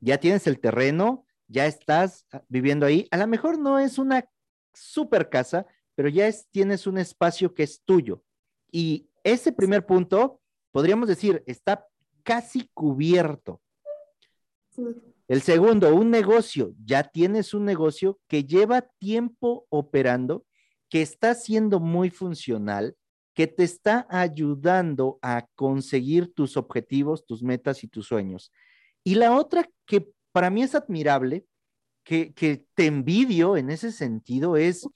Ya 0.00 0.18
tienes 0.18 0.46
el 0.46 0.60
terreno, 0.60 1.26
ya 1.48 1.66
estás 1.66 2.26
ah, 2.32 2.42
viviendo 2.48 2.86
ahí. 2.86 3.08
A 3.10 3.16
lo 3.16 3.26
mejor 3.26 3.58
no 3.58 3.78
es 3.78 3.98
una 3.98 4.28
super 4.72 5.28
casa, 5.28 5.66
pero 5.94 6.08
ya 6.08 6.30
tienes 6.50 6.86
un 6.86 6.98
espacio 6.98 7.54
que 7.54 7.64
es 7.64 7.82
tuyo, 7.84 8.22
Y 8.70 9.10
ese 9.24 9.50
primer 9.50 9.84
punto, 9.84 10.40
podríamos 10.70 11.08
decir, 11.08 11.42
está 11.46 11.86
casi 12.22 12.70
cubierto. 12.72 13.60
El 15.26 15.42
segundo, 15.42 15.94
un 15.94 16.10
negocio. 16.10 16.74
Ya 16.84 17.02
tienes 17.02 17.52
un 17.52 17.64
negocio 17.64 18.20
que 18.28 18.44
lleva 18.44 18.82
tiempo 18.82 19.66
operando, 19.70 20.46
que 20.88 21.02
está 21.02 21.34
siendo 21.34 21.80
muy 21.80 22.10
funcional, 22.10 22.96
que 23.38 23.46
te 23.46 23.62
está 23.62 24.04
ayudando 24.10 25.20
a 25.22 25.46
conseguir 25.54 26.34
tus 26.34 26.56
objetivos, 26.56 27.24
tus 27.24 27.40
metas 27.40 27.84
y 27.84 27.86
tus 27.86 28.08
sueños. 28.08 28.50
Y 29.04 29.14
la 29.14 29.30
otra 29.30 29.70
que 29.86 30.08
para 30.32 30.50
mí 30.50 30.64
es 30.64 30.74
admirable, 30.74 31.46
que, 32.02 32.32
que 32.34 32.66
te 32.74 32.86
envidio 32.86 33.56
en 33.56 33.70
ese 33.70 33.92
sentido, 33.92 34.56
es 34.56 34.88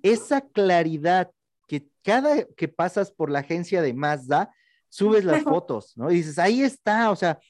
esa 0.00 0.42
claridad 0.42 1.32
que 1.66 1.88
cada 2.04 2.44
que 2.44 2.68
pasas 2.68 3.10
por 3.10 3.32
la 3.32 3.40
agencia 3.40 3.82
de 3.82 3.92
Mazda, 3.94 4.54
subes 4.88 5.24
las 5.24 5.42
fotos, 5.42 5.96
¿no? 5.96 6.08
Y 6.12 6.18
dices, 6.18 6.38
ahí 6.38 6.62
está, 6.62 7.10
o 7.10 7.16
sea, 7.16 7.40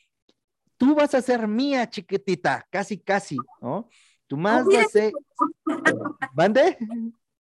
tú 0.78 0.94
vas 0.94 1.14
a 1.14 1.20
ser 1.20 1.46
mía, 1.46 1.90
chiquitita, 1.90 2.66
casi, 2.70 2.96
casi, 2.96 3.36
¿no? 3.60 3.86
Tu 4.26 4.38
Mazda 4.38 4.82
se... 4.90 5.12
¿Mande? 6.34 6.78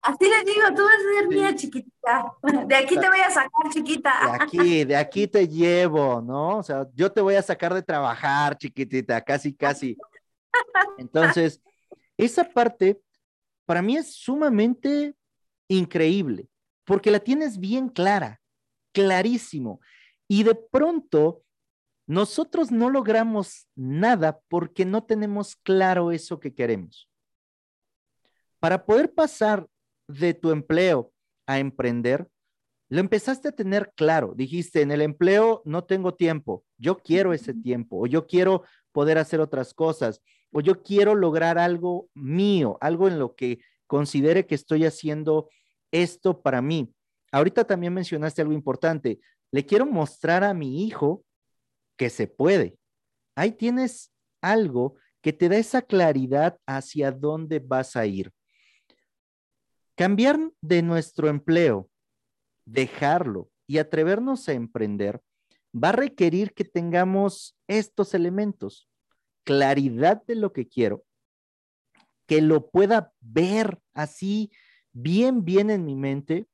Así 0.05 0.29
le 0.29 0.43
digo, 0.43 0.67
tú 0.75 0.83
vas 0.83 0.93
a 0.93 1.19
ser 1.19 1.27
mía, 1.27 1.55
chiquitita. 1.55 2.31
De 2.67 2.75
aquí 2.75 2.95
te 2.95 3.09
voy 3.09 3.19
a 3.19 3.31
sacar, 3.31 3.71
chiquita. 3.71 4.11
De 4.21 4.43
aquí, 4.43 4.83
de 4.85 4.95
aquí 4.95 5.27
te 5.27 5.47
llevo, 5.47 6.21
¿no? 6.21 6.59
O 6.59 6.63
sea, 6.63 6.85
yo 6.93 7.11
te 7.11 7.21
voy 7.21 7.33
a 7.33 7.41
sacar 7.41 7.73
de 7.73 7.81
trabajar, 7.81 8.55
chiquitita, 8.55 9.19
casi, 9.21 9.55
casi. 9.55 9.97
Entonces, 10.99 11.59
esa 12.17 12.43
parte 12.43 13.01
para 13.65 13.81
mí 13.81 13.97
es 13.97 14.13
sumamente 14.13 15.15
increíble, 15.67 16.49
porque 16.83 17.09
la 17.09 17.19
tienes 17.19 17.59
bien 17.59 17.89
clara, 17.89 18.39
clarísimo. 18.93 19.81
Y 20.27 20.43
de 20.43 20.53
pronto, 20.53 21.41
nosotros 22.05 22.69
no 22.69 22.91
logramos 22.91 23.67
nada 23.73 24.39
porque 24.49 24.85
no 24.85 25.03
tenemos 25.03 25.55
claro 25.55 26.11
eso 26.11 26.39
que 26.39 26.53
queremos. 26.53 27.09
Para 28.59 28.85
poder 28.85 29.11
pasar 29.11 29.67
de 30.07 30.33
tu 30.33 30.51
empleo 30.51 31.11
a 31.47 31.59
emprender, 31.59 32.27
lo 32.89 32.99
empezaste 32.99 33.49
a 33.49 33.51
tener 33.51 33.91
claro. 33.95 34.33
Dijiste, 34.35 34.81
en 34.81 34.91
el 34.91 35.01
empleo 35.01 35.61
no 35.65 35.83
tengo 35.83 36.13
tiempo, 36.13 36.63
yo 36.77 36.97
quiero 36.97 37.33
ese 37.33 37.53
tiempo, 37.53 38.01
o 38.01 38.07
yo 38.07 38.27
quiero 38.27 38.63
poder 38.91 39.17
hacer 39.17 39.39
otras 39.39 39.73
cosas, 39.73 40.21
o 40.51 40.61
yo 40.61 40.83
quiero 40.83 41.15
lograr 41.15 41.57
algo 41.57 42.09
mío, 42.13 42.77
algo 42.81 43.07
en 43.07 43.19
lo 43.19 43.35
que 43.35 43.59
considere 43.87 44.45
que 44.45 44.55
estoy 44.55 44.85
haciendo 44.85 45.49
esto 45.91 46.41
para 46.41 46.61
mí. 46.61 46.93
Ahorita 47.31 47.65
también 47.65 47.93
mencionaste 47.93 48.41
algo 48.41 48.53
importante. 48.53 49.19
Le 49.51 49.65
quiero 49.65 49.85
mostrar 49.85 50.43
a 50.43 50.53
mi 50.53 50.85
hijo 50.85 51.25
que 51.97 52.09
se 52.09 52.27
puede. 52.27 52.77
Ahí 53.35 53.51
tienes 53.51 54.11
algo 54.41 54.95
que 55.21 55.33
te 55.33 55.49
da 55.49 55.57
esa 55.57 55.81
claridad 55.81 56.57
hacia 56.65 57.11
dónde 57.11 57.59
vas 57.59 57.95
a 57.95 58.05
ir. 58.05 58.31
Cambiar 59.95 60.51
de 60.61 60.81
nuestro 60.81 61.29
empleo, 61.29 61.89
dejarlo 62.65 63.49
y 63.65 63.77
atrevernos 63.77 64.49
a 64.49 64.53
emprender 64.53 65.21
va 65.73 65.89
a 65.89 65.93
requerir 65.93 66.53
que 66.53 66.65
tengamos 66.65 67.57
estos 67.67 68.13
elementos. 68.13 68.89
Claridad 69.43 70.23
de 70.25 70.35
lo 70.35 70.51
que 70.51 70.67
quiero, 70.67 71.05
que 72.25 72.41
lo 72.41 72.69
pueda 72.69 73.13
ver 73.21 73.79
así 73.93 74.51
bien, 74.91 75.45
bien 75.45 75.69
en 75.69 75.85
mi 75.85 75.95
mente. 75.95 76.47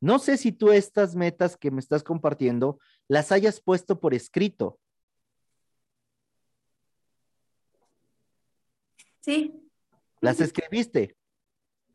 No 0.00 0.18
sé 0.18 0.36
si 0.36 0.50
tú 0.50 0.72
estas 0.72 1.14
metas 1.14 1.56
que 1.56 1.70
me 1.70 1.80
estás 1.80 2.02
compartiendo 2.02 2.78
las 3.06 3.30
hayas 3.32 3.60
puesto 3.60 4.00
por 4.00 4.14
escrito. 4.14 4.78
Sí. 9.20 9.52
¿Las 10.20 10.40
escribiste? 10.40 11.16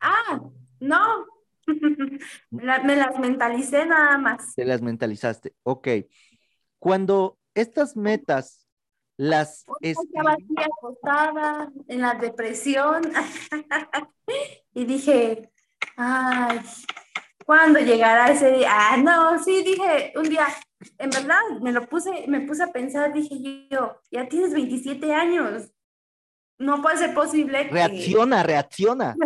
Ah, 0.00 0.40
no. 0.86 1.26
me 2.50 2.96
las 2.96 3.18
mentalicé 3.18 3.86
nada 3.86 4.18
más. 4.18 4.54
Te 4.54 4.64
las 4.64 4.82
mentalizaste. 4.82 5.54
Ok. 5.64 5.88
Cuando 6.78 7.38
estas 7.54 7.96
metas 7.96 8.66
las 9.16 9.64
estaba 9.80 10.32
así 10.32 10.54
acostada 10.58 11.72
en 11.88 12.00
la 12.02 12.14
depresión 12.14 13.02
y 14.74 14.84
dije, 14.84 15.50
ay, 15.96 16.60
¿cuándo 17.44 17.78
llegará 17.78 18.30
ese 18.30 18.52
día? 18.52 18.68
Ah, 18.70 18.96
no, 18.98 19.42
sí, 19.42 19.62
dije 19.64 20.12
un 20.16 20.28
día, 20.28 20.46
en 20.98 21.10
verdad, 21.10 21.40
me 21.62 21.72
lo 21.72 21.88
puse, 21.88 22.26
me 22.28 22.40
puse 22.42 22.62
a 22.62 22.72
pensar, 22.72 23.12
dije 23.12 23.68
yo, 23.70 24.00
ya 24.10 24.28
tienes 24.28 24.52
27 24.52 25.14
años, 25.14 25.72
no 26.58 26.80
puede 26.82 26.98
ser 26.98 27.14
posible 27.14 27.64
Reacciona, 27.64 28.42
reacciona. 28.42 29.16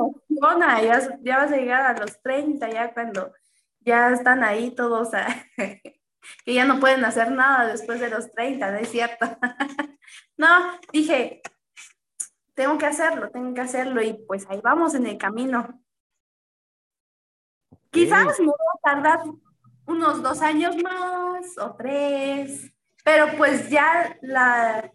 Reacciona, 0.40 0.82
ya, 0.82 1.18
ya 1.22 1.38
vas 1.38 1.52
a 1.52 1.56
llegar 1.56 1.82
a 1.82 1.98
los 1.98 2.20
30, 2.22 2.70
ya 2.70 2.92
cuando 2.94 3.32
ya 3.80 4.10
están 4.10 4.42
ahí 4.44 4.74
todos, 4.74 5.10
que 5.56 6.54
ya 6.54 6.64
no 6.64 6.80
pueden 6.80 7.04
hacer 7.04 7.30
nada 7.30 7.66
después 7.66 8.00
de 8.00 8.10
los 8.10 8.30
30, 8.32 8.70
¿no 8.70 8.78
es 8.78 8.90
cierto? 8.90 9.26
no, 10.36 10.78
dije, 10.92 11.42
tengo 12.54 12.78
que 12.78 12.86
hacerlo, 12.86 13.30
tengo 13.30 13.54
que 13.54 13.60
hacerlo 13.60 14.02
y 14.02 14.14
pues 14.26 14.46
ahí 14.48 14.60
vamos 14.62 14.94
en 14.94 15.06
el 15.06 15.18
camino. 15.18 15.82
Quizás 17.90 18.38
me 18.38 18.46
va 18.46 18.52
a 18.52 18.94
tardar 18.94 19.20
unos 19.86 20.22
dos 20.22 20.42
años 20.42 20.76
más 20.76 21.58
o 21.58 21.74
tres, 21.74 22.72
pero 23.04 23.36
pues 23.36 23.68
ya 23.68 24.16
la, 24.20 24.92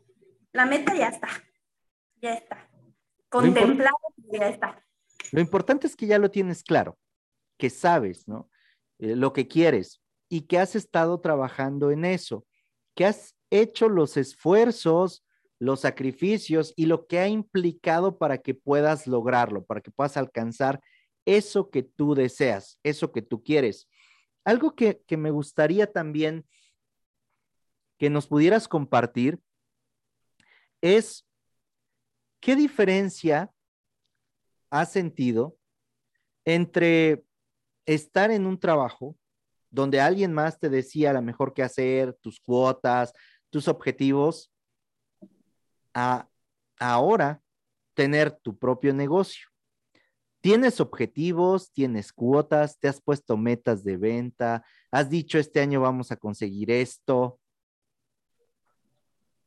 la 0.53 0.65
meta 0.65 0.95
ya 0.95 1.09
está, 1.09 1.27
ya 2.21 2.33
está. 2.33 2.69
Contemplado, 3.27 3.97
ya 4.31 4.47
está. 4.47 4.84
Lo 5.31 5.41
importante 5.41 5.87
es 5.87 5.95
que 5.95 6.07
ya 6.07 6.19
lo 6.19 6.31
tienes 6.31 6.63
claro, 6.63 6.97
que 7.57 7.69
sabes, 7.69 8.27
¿no? 8.27 8.49
Eh, 8.99 9.15
lo 9.15 9.33
que 9.33 9.47
quieres, 9.47 10.01
y 10.29 10.41
que 10.41 10.57
has 10.57 10.75
estado 10.75 11.19
trabajando 11.19 11.91
en 11.91 12.05
eso, 12.05 12.45
que 12.95 13.05
has 13.05 13.35
hecho 13.49 13.89
los 13.89 14.17
esfuerzos, 14.17 15.23
los 15.59 15.81
sacrificios 15.81 16.73
y 16.75 16.85
lo 16.87 17.07
que 17.07 17.19
ha 17.19 17.27
implicado 17.27 18.17
para 18.17 18.39
que 18.39 18.53
puedas 18.53 19.07
lograrlo, 19.07 19.63
para 19.65 19.81
que 19.81 19.91
puedas 19.91 20.17
alcanzar 20.17 20.81
eso 21.25 21.69
que 21.69 21.83
tú 21.83 22.15
deseas, 22.15 22.79
eso 22.83 23.11
que 23.11 23.21
tú 23.21 23.43
quieres. 23.43 23.87
Algo 24.43 24.75
que, 24.75 25.01
que 25.07 25.17
me 25.17 25.31
gustaría 25.31 25.91
también 25.91 26.45
que 27.97 28.09
nos 28.09 28.27
pudieras 28.27 28.67
compartir 28.67 29.39
es 30.81 31.25
qué 32.41 32.55
diferencia 32.55 33.51
has 34.69 34.91
sentido 34.91 35.57
entre 36.45 37.25
estar 37.85 38.31
en 38.31 38.45
un 38.45 38.59
trabajo 38.59 39.15
donde 39.69 39.99
alguien 39.99 40.33
más 40.33 40.59
te 40.59 40.69
decía 40.69 41.09
a 41.09 41.13
lo 41.13 41.21
mejor 41.21 41.53
qué 41.53 41.63
hacer, 41.63 42.13
tus 42.21 42.39
cuotas, 42.39 43.13
tus 43.49 43.67
objetivos, 43.67 44.51
a 45.93 46.29
ahora 46.79 47.41
tener 47.93 48.31
tu 48.31 48.57
propio 48.57 48.93
negocio. 48.93 49.47
Tienes 50.41 50.79
objetivos, 50.79 51.71
tienes 51.71 52.13
cuotas, 52.13 52.79
te 52.79 52.87
has 52.87 53.01
puesto 53.01 53.35
metas 53.35 53.83
de 53.83 53.97
venta, 53.97 54.63
has 54.91 55.09
dicho 55.09 55.39
este 55.39 55.59
año 55.59 55.81
vamos 55.81 56.11
a 56.11 56.17
conseguir 56.17 56.69
esto. 56.69 57.39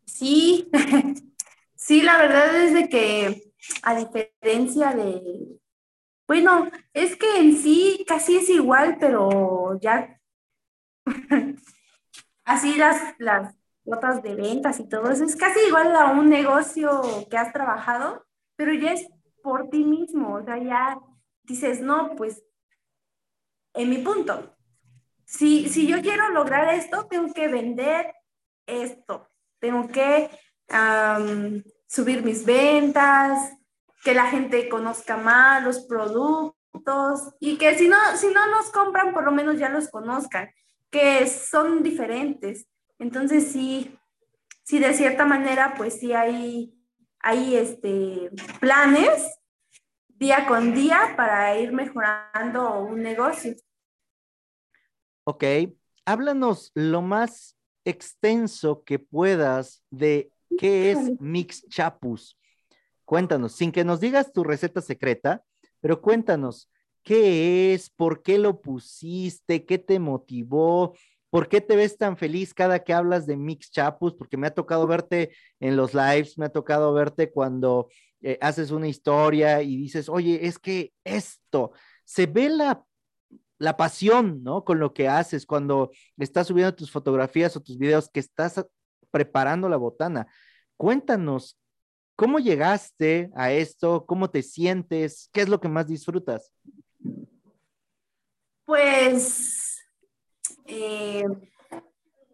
Sí, 0.04 0.68
sí, 1.76 2.02
la 2.02 2.18
verdad 2.18 2.64
es 2.64 2.74
de 2.74 2.88
que 2.88 3.47
a 3.82 3.94
diferencia 3.94 4.92
de, 4.94 5.58
bueno, 6.26 6.70
es 6.92 7.16
que 7.16 7.38
en 7.38 7.56
sí 7.56 8.04
casi 8.06 8.36
es 8.36 8.48
igual, 8.50 8.96
pero 9.00 9.78
ya 9.80 10.18
Así 12.44 12.76
las, 12.76 13.14
las 13.18 13.54
de 14.22 14.34
ventas 14.34 14.80
y 14.80 14.88
todo 14.88 15.10
eso 15.10 15.24
es 15.24 15.36
casi 15.36 15.60
igual 15.66 15.94
a 15.94 16.12
un 16.12 16.28
negocio 16.28 17.02
que 17.30 17.36
has 17.36 17.52
trabajado, 17.52 18.26
pero 18.56 18.72
ya 18.72 18.92
es 18.92 19.06
por 19.42 19.68
ti 19.68 19.84
mismo, 19.84 20.36
o 20.36 20.42
sea, 20.42 20.56
ya 20.56 20.98
dices, 21.42 21.80
no, 21.80 22.16
pues, 22.16 22.42
en 23.74 23.90
mi 23.90 23.98
punto, 23.98 24.56
si, 25.24 25.68
si 25.68 25.86
yo 25.86 26.00
quiero 26.00 26.30
lograr 26.30 26.74
esto, 26.74 27.06
tengo 27.06 27.32
que 27.32 27.48
vender 27.48 28.14
esto, 28.66 29.28
tengo 29.58 29.88
que 29.88 30.30
subir 31.88 32.22
mis 32.22 32.44
ventas, 32.44 33.53
que 34.05 34.14
la 34.14 34.27
gente 34.27 34.68
conozca 34.68 35.16
más 35.16 35.64
los 35.64 35.81
productos 35.81 37.35
y 37.40 37.57
que 37.57 37.77
si 37.77 37.88
no, 37.88 37.96
si 38.16 38.29
no 38.29 38.46
nos 38.48 38.70
compran, 38.70 39.12
por 39.12 39.24
lo 39.24 39.33
menos 39.33 39.59
ya 39.59 39.68
los 39.68 39.88
conozcan 39.88 40.51
que 40.90 41.27
son 41.27 41.83
diferentes. 41.83 42.66
Entonces 42.98 43.53
sí, 43.53 43.98
sí 44.62 44.79
de 44.79 44.94
cierta 44.94 45.24
manera, 45.24 45.74
pues 45.77 45.98
sí 45.98 46.12
hay, 46.12 46.74
hay 47.20 47.57
este, 47.57 48.31
planes 48.61 49.38
día 50.09 50.46
con 50.46 50.74
día 50.74 51.14
para 51.16 51.59
ir 51.59 51.72
mejorando 51.72 52.81
un 52.81 53.03
negocio. 53.03 53.55
Ok, 55.24 55.44
háblanos 56.05 56.72
lo 56.74 57.03
más 57.03 57.57
extenso 57.85 58.83
que 58.85 58.98
puedas 58.98 59.83
de 59.90 60.33
qué 60.56 60.92
es 60.92 61.20
Mix 61.20 61.66
Chapus. 61.68 62.38
Cuéntanos, 63.04 63.52
sin 63.52 63.72
que 63.72 63.84
nos 63.84 64.00
digas 64.00 64.32
tu 64.32 64.44
receta 64.44 64.80
secreta, 64.80 65.42
pero 65.80 66.00
cuéntanos, 66.00 66.70
¿qué 67.02 67.74
es? 67.74 67.90
¿Por 67.90 68.22
qué 68.22 68.38
lo 68.38 68.61
pusiste? 68.61 69.64
¿Qué 69.64 69.78
te 69.78 69.98
motivó? 69.98 70.94
¿Por 71.30 71.48
qué 71.48 71.61
te 71.61 71.76
ves 71.76 71.96
tan 71.96 72.16
feliz 72.16 72.54
cada 72.54 72.82
que 72.82 72.92
hablas 72.92 73.26
de 73.26 73.37
Mix 73.37 73.70
Chapus? 73.70 74.14
Porque 74.14 74.37
me 74.37 74.46
ha 74.46 74.54
tocado 74.54 74.87
verte 74.87 75.30
en 75.61 75.76
los 75.76 75.94
lives, 75.94 76.38
me 76.38 76.46
ha 76.46 76.52
tocado 76.52 76.92
verte 76.92 77.30
cuando 77.30 77.88
eh, 78.20 78.38
haces 78.40 78.70
una 78.70 78.88
historia 78.88 79.62
y 79.62 79.76
dices, 79.76 80.08
oye, 80.08 80.46
es 80.46 80.58
que 80.58 80.92
esto, 81.04 81.72
se 82.04 82.26
ve 82.26 82.48
la, 82.48 82.84
la 83.58 83.76
pasión, 83.76 84.42
¿no? 84.42 84.64
Con 84.64 84.78
lo 84.78 84.92
que 84.92 85.08
haces 85.08 85.46
cuando 85.46 85.90
estás 86.16 86.46
subiendo 86.46 86.74
tus 86.74 86.90
fotografías 86.90 87.56
o 87.56 87.61
tus 87.61 87.78
videos, 87.78 88.08
que 88.08 88.20
estás 88.20 88.64
preparando 89.10 89.68
la 89.68 89.76
botana. 89.76 90.26
Cuéntanos, 90.76 91.58
¿cómo 92.16 92.38
llegaste 92.38 93.30
a 93.34 93.52
esto? 93.52 94.04
¿Cómo 94.06 94.30
te 94.30 94.42
sientes? 94.42 95.28
¿Qué 95.32 95.42
es 95.42 95.48
lo 95.48 95.60
que 95.60 95.68
más 95.68 95.86
disfrutas? 95.86 96.52
Pues, 98.64 99.78
eh, 100.66 101.24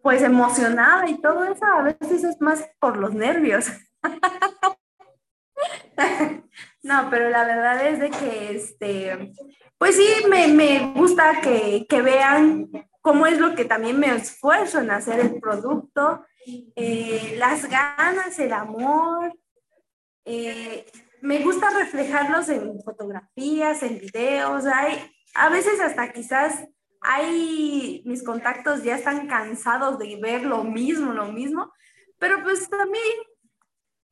pues 0.02 0.22
emocionada 0.22 1.08
y 1.08 1.20
todo 1.20 1.44
eso, 1.44 1.64
a 1.64 1.82
veces 1.82 2.24
es 2.24 2.40
más 2.40 2.68
por 2.80 2.96
los 2.96 3.14
nervios. 3.14 3.66
no, 6.82 7.08
pero 7.10 7.30
la 7.30 7.44
verdad 7.44 7.86
es 7.86 8.00
de 8.00 8.10
que, 8.10 8.56
este, 8.56 9.32
pues 9.78 9.96
sí, 9.96 10.06
me, 10.28 10.92
gusta 10.94 11.40
que, 11.40 11.86
vean 12.02 12.70
cómo 13.00 13.26
es 13.26 13.38
lo 13.38 13.54
que 13.54 13.64
también 13.64 13.98
me 13.98 14.14
esfuerzo 14.14 14.80
en 14.80 14.90
hacer 14.90 15.20
el 15.20 15.40
producto, 15.40 16.24
eh, 16.46 17.36
las 17.38 17.68
ganas, 17.68 18.38
el 18.38 18.52
amor. 18.52 19.36
Eh, 20.24 20.86
me 21.20 21.42
gusta 21.42 21.70
reflejarlos 21.70 22.48
en 22.48 22.80
fotografías, 22.82 23.82
en 23.82 23.98
videos. 23.98 24.66
Hay, 24.66 24.98
a 25.34 25.48
veces 25.48 25.80
hasta 25.80 26.12
quizás 26.12 26.66
hay, 27.00 28.02
mis 28.06 28.22
contactos 28.22 28.82
ya 28.82 28.96
están 28.96 29.26
cansados 29.26 29.98
de 29.98 30.16
ver 30.20 30.44
lo 30.44 30.64
mismo, 30.64 31.12
lo 31.12 31.26
mismo, 31.32 31.72
pero 32.18 32.42
pues 32.42 32.68
también 32.68 33.14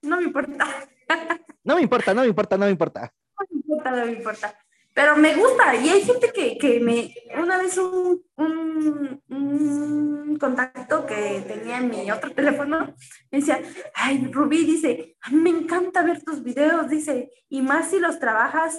no 0.03 0.18
me 0.18 0.25
importa. 0.25 0.66
No 1.64 1.77
me 1.77 1.83
importa, 1.83 2.12
no 2.12 2.23
me 2.23 2.29
importa, 2.29 2.59
no 2.59 2.64
me 2.64 2.73
importa. 2.73 3.12
No 3.38 3.47
me 3.51 3.57
importa, 3.61 3.90
no 3.90 4.07
me 4.07 4.12
importa. 4.12 4.59
Pero 4.95 5.17
me 5.17 5.35
gusta 5.35 5.75
y 5.75 5.89
hay 5.89 6.03
gente 6.03 6.31
que, 6.33 6.59
que 6.59 6.81
me, 6.81 7.15
una 7.41 7.59
vez 7.59 7.79
un, 7.79 8.23
un, 8.37 9.23
un, 9.29 10.37
contacto 10.39 11.07
que 11.07 11.43
tenía 11.47 11.79
en 11.79 11.89
mi 11.89 12.11
otro 12.11 12.33
teléfono, 12.33 12.95
me 13.31 13.39
decía, 13.39 13.61
ay, 13.95 14.29
Rubí, 14.33 14.65
dice, 14.67 15.17
me 15.31 15.51
encanta 15.51 16.03
ver 16.03 16.23
tus 16.23 16.43
videos, 16.43 16.89
dice, 16.89 17.31
y 17.49 17.63
más 17.63 17.91
si 17.91 18.01
los 18.01 18.19
trabajas, 18.19 18.79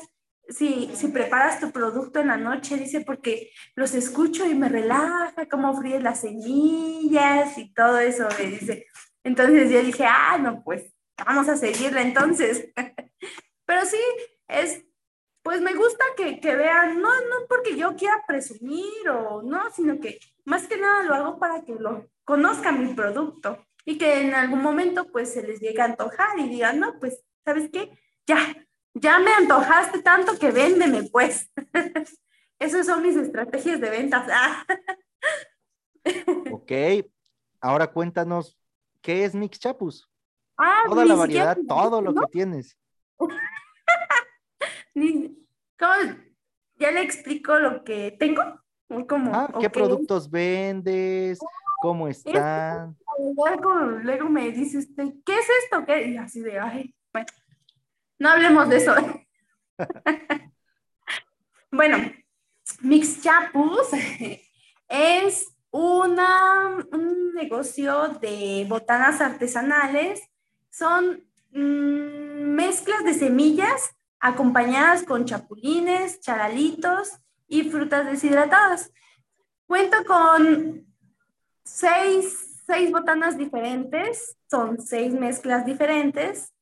si, 0.49 0.91
si 0.93 1.07
preparas 1.07 1.59
tu 1.59 1.71
producto 1.71 2.19
en 2.19 2.27
la 2.27 2.37
noche, 2.37 2.77
dice, 2.77 3.01
porque 3.01 3.51
los 3.75 3.93
escucho 3.93 4.45
y 4.45 4.55
me 4.55 4.67
relaja, 4.69 5.47
cómo 5.49 5.75
fríes 5.79 6.03
las 6.03 6.21
semillas 6.21 7.57
y 7.57 7.73
todo 7.73 7.99
eso, 7.99 8.27
me 8.37 8.45
dice. 8.47 8.85
Entonces 9.23 9.71
yo 9.71 9.81
dije, 9.81 10.05
ah, 10.05 10.37
no, 10.37 10.61
pues 10.63 10.93
vamos 11.25 11.47
a 11.47 11.55
seguirla 11.55 12.01
entonces. 12.01 12.71
Pero 13.65 13.85
sí, 13.85 13.97
es, 14.47 14.83
pues 15.43 15.61
me 15.61 15.73
gusta 15.73 16.03
que, 16.15 16.39
que, 16.39 16.55
vean, 16.55 17.01
no, 17.01 17.09
no 17.09 17.45
porque 17.49 17.75
yo 17.75 17.95
quiera 17.95 18.23
presumir 18.25 19.09
o 19.09 19.41
no, 19.41 19.69
sino 19.71 19.99
que 19.99 20.19
más 20.45 20.67
que 20.67 20.77
nada 20.77 21.03
lo 21.03 21.13
hago 21.13 21.39
para 21.39 21.63
que 21.63 21.75
lo 21.75 22.09
conozcan 22.23 22.83
mi 22.83 22.93
producto 22.93 23.65
y 23.85 23.97
que 23.97 24.21
en 24.21 24.33
algún 24.33 24.61
momento 24.61 25.11
pues 25.11 25.33
se 25.33 25.43
les 25.43 25.59
llegue 25.59 25.81
a 25.81 25.85
antojar 25.85 26.39
y 26.39 26.47
digan, 26.47 26.79
no, 26.79 26.97
pues, 26.99 27.23
¿sabes 27.43 27.69
qué? 27.71 27.99
Ya, 28.25 28.55
ya 28.93 29.19
me 29.19 29.33
antojaste 29.33 30.01
tanto 30.01 30.39
que 30.39 30.51
véndeme 30.51 31.03
pues. 31.03 31.51
Esas 32.59 32.85
son 32.85 33.03
mis 33.03 33.17
estrategias 33.17 33.81
de 33.81 33.89
ventas. 33.89 34.25
ok, 36.51 36.71
ahora 37.59 37.87
cuéntanos, 37.87 38.57
¿qué 39.01 39.25
es 39.25 39.35
Mix 39.35 39.59
Chapus? 39.59 40.09
Ah, 40.57 40.83
Toda 40.87 41.03
la 41.03 41.15
variedad, 41.15 41.57
todo 41.67 42.01
lo 42.01 42.13
que 42.13 42.27
tienes. 42.31 42.77
¿Ya 46.77 46.91
le 46.91 47.01
explico 47.01 47.59
lo 47.59 47.83
que 47.83 48.15
tengo? 48.19 48.43
Como, 49.07 49.33
ah, 49.33 49.51
¿Qué 49.59 49.69
productos 49.69 50.29
vendes? 50.29 51.39
¿Cómo 51.81 52.07
están? 52.07 52.95
luego 54.03 54.29
me 54.29 54.51
dice 54.51 54.77
usted, 54.77 55.13
¿qué 55.25 55.33
es 55.33 55.47
esto? 55.63 55.85
¿Qué? 55.85 56.09
Y 56.09 56.17
así 56.17 56.41
de, 56.41 56.59
ay, 56.59 56.93
bueno, 57.11 57.27
no 58.19 58.29
hablemos 58.29 58.69
de 58.69 58.77
eso. 58.77 58.95
bueno, 61.71 61.97
Mix 62.81 63.21
Chapus 63.21 63.89
es 64.87 65.53
una, 65.71 66.77
un 66.91 67.33
negocio 67.33 68.09
de 68.21 68.65
botanas 68.69 69.21
artesanales 69.21 70.21
son 70.69 71.23
mm, 71.51 72.53
mezclas 72.55 73.03
de 73.03 73.13
semillas 73.13 73.95
acompañadas 74.23 75.03
con 75.03 75.25
chapulines, 75.25 76.21
charalitos 76.21 77.19
y 77.45 77.69
frutas 77.69 78.05
deshidratadas. 78.05 78.89
Cuento 79.67 79.97
con 80.05 80.87
seis, 81.65 82.63
botanas 82.89 83.37
diferentes, 83.37 84.37
son 84.49 84.79
seis 84.79 85.13
mezclas 85.13 85.65
diferentes. 85.65 86.53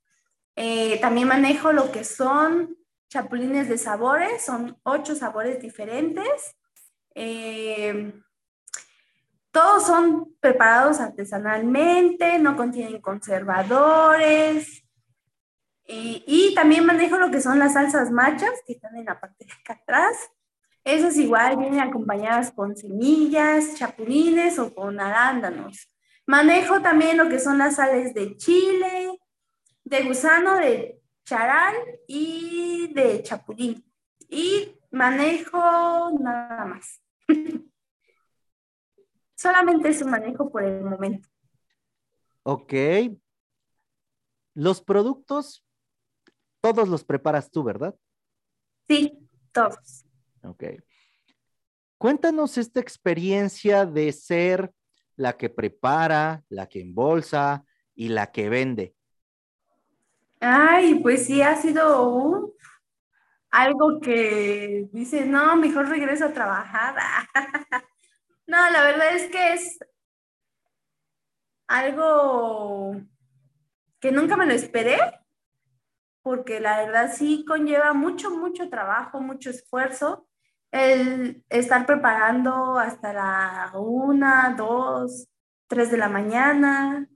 Eh, 0.56 1.00
también 1.02 1.28
manejo 1.28 1.72
lo 1.72 1.92
que 1.92 2.04
son 2.04 2.76
chapulines 3.10 3.70
de 3.70 3.78
sabores, 3.78 4.44
son 4.44 4.76
ocho 4.82 5.14
sabores 5.14 5.62
diferentes. 5.62 6.58
Eh, 7.14 8.12
todos 9.52 9.86
son 9.86 10.36
preparados 10.40 11.00
artesanalmente, 11.00 12.40
no 12.40 12.58
contienen 12.58 13.00
conservadores. 13.02 14.81
Y, 15.88 16.54
también 16.56 16.86
manejo 16.86 17.18
lo 17.18 17.32
que 17.32 17.42
son 17.42 17.60
las 17.60 17.74
salsas 17.74 18.12
machas, 18.12 18.52
que 18.66 18.74
están 18.74 18.96
en 18.96 19.06
la 19.06 19.20
parte 19.20 19.46
de 19.46 19.52
acá 19.52 19.74
atrás. 19.74 20.32
Esas 20.84 21.18
igual 21.18 21.58
vienen 21.58 21.80
acompañadas 21.80 22.52
con 22.52 22.76
semillas, 22.76 23.76
chapulines 23.76 24.58
o 24.58 24.74
con 24.74 25.00
arándanos. 25.00 25.90
Manejo 26.26 26.82
también 26.82 27.18
lo 27.18 27.30
que 27.30 27.40
son 27.40 27.58
las 27.58 27.76
sales 27.76 28.14
de 28.14 28.38
chile, 28.38 29.20
de 29.84 30.04
gusano, 30.04 30.56
de 30.56 31.02
charal 31.26 31.76
y 32.08 32.94
de 32.94 33.22
chapulín. 33.24 33.86
Y 34.30 34.80
manejo 34.92 35.58
nada 36.20 36.66
más. 36.66 37.02
Solamente 39.36 39.94
su 39.94 40.08
manejo 40.08 40.52
por 40.52 40.64
el 40.64 40.84
momento. 40.84 41.28
Ok. 42.44 42.74
Los 44.54 44.82
productos, 44.82 45.66
todos 46.62 46.88
los 46.88 47.04
preparas 47.04 47.50
tú, 47.52 47.64
¿verdad? 47.64 47.96
Sí, 48.88 49.18
todos. 49.52 50.06
Ok. 50.44 50.64
Cuéntanos 51.98 52.58
esta 52.58 52.80
experiencia 52.80 53.86
de 53.86 54.12
ser 54.12 54.72
la 55.16 55.38
que 55.38 55.50
prepara, 55.50 56.44
la 56.50 56.68
que 56.68 56.82
embolsa 56.82 57.64
y 57.94 58.10
la 58.10 58.32
que 58.32 58.50
vende. 58.50 58.96
Ay, 60.40 60.96
pues 60.96 61.28
sí, 61.28 61.42
ha 61.42 61.56
sido 61.56 62.56
algo 63.52 64.00
que 64.00 64.90
dice, 64.92 65.26
no, 65.26 65.56
mejor 65.58 65.90
regreso 65.90 66.26
a 66.26 66.34
trabajar. 66.34 66.96
No, 68.48 68.70
la 68.70 68.84
verdad 68.84 69.16
es 69.16 69.32
que 69.32 69.54
es 69.54 69.80
algo 71.68 73.00
que 74.02 74.12
nunca 74.12 74.36
me 74.36 74.46
lo 74.46 74.52
esperé, 74.52 74.98
porque 76.24 76.60
la 76.60 76.78
verdad 76.78 77.12
sí 77.14 77.46
conlleva 77.48 77.94
mucho, 77.94 78.32
mucho 78.32 78.70
trabajo, 78.70 79.22
mucho 79.22 79.50
esfuerzo 79.50 80.28
el 80.72 81.44
estar 81.50 81.86
preparando 81.86 82.80
hasta 82.80 83.14
la 83.14 83.72
una, 83.76 84.56
dos, 84.58 85.28
tres 85.68 85.92
de 85.92 85.98
la 85.98 86.08
mañana, 86.08 87.08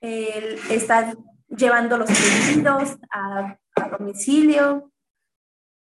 el 0.00 0.58
estar 0.70 1.16
llevando 1.48 1.98
los 1.98 2.08
pedidos 2.08 2.96
a, 3.10 3.58
a 3.74 3.88
domicilio. 3.88 4.92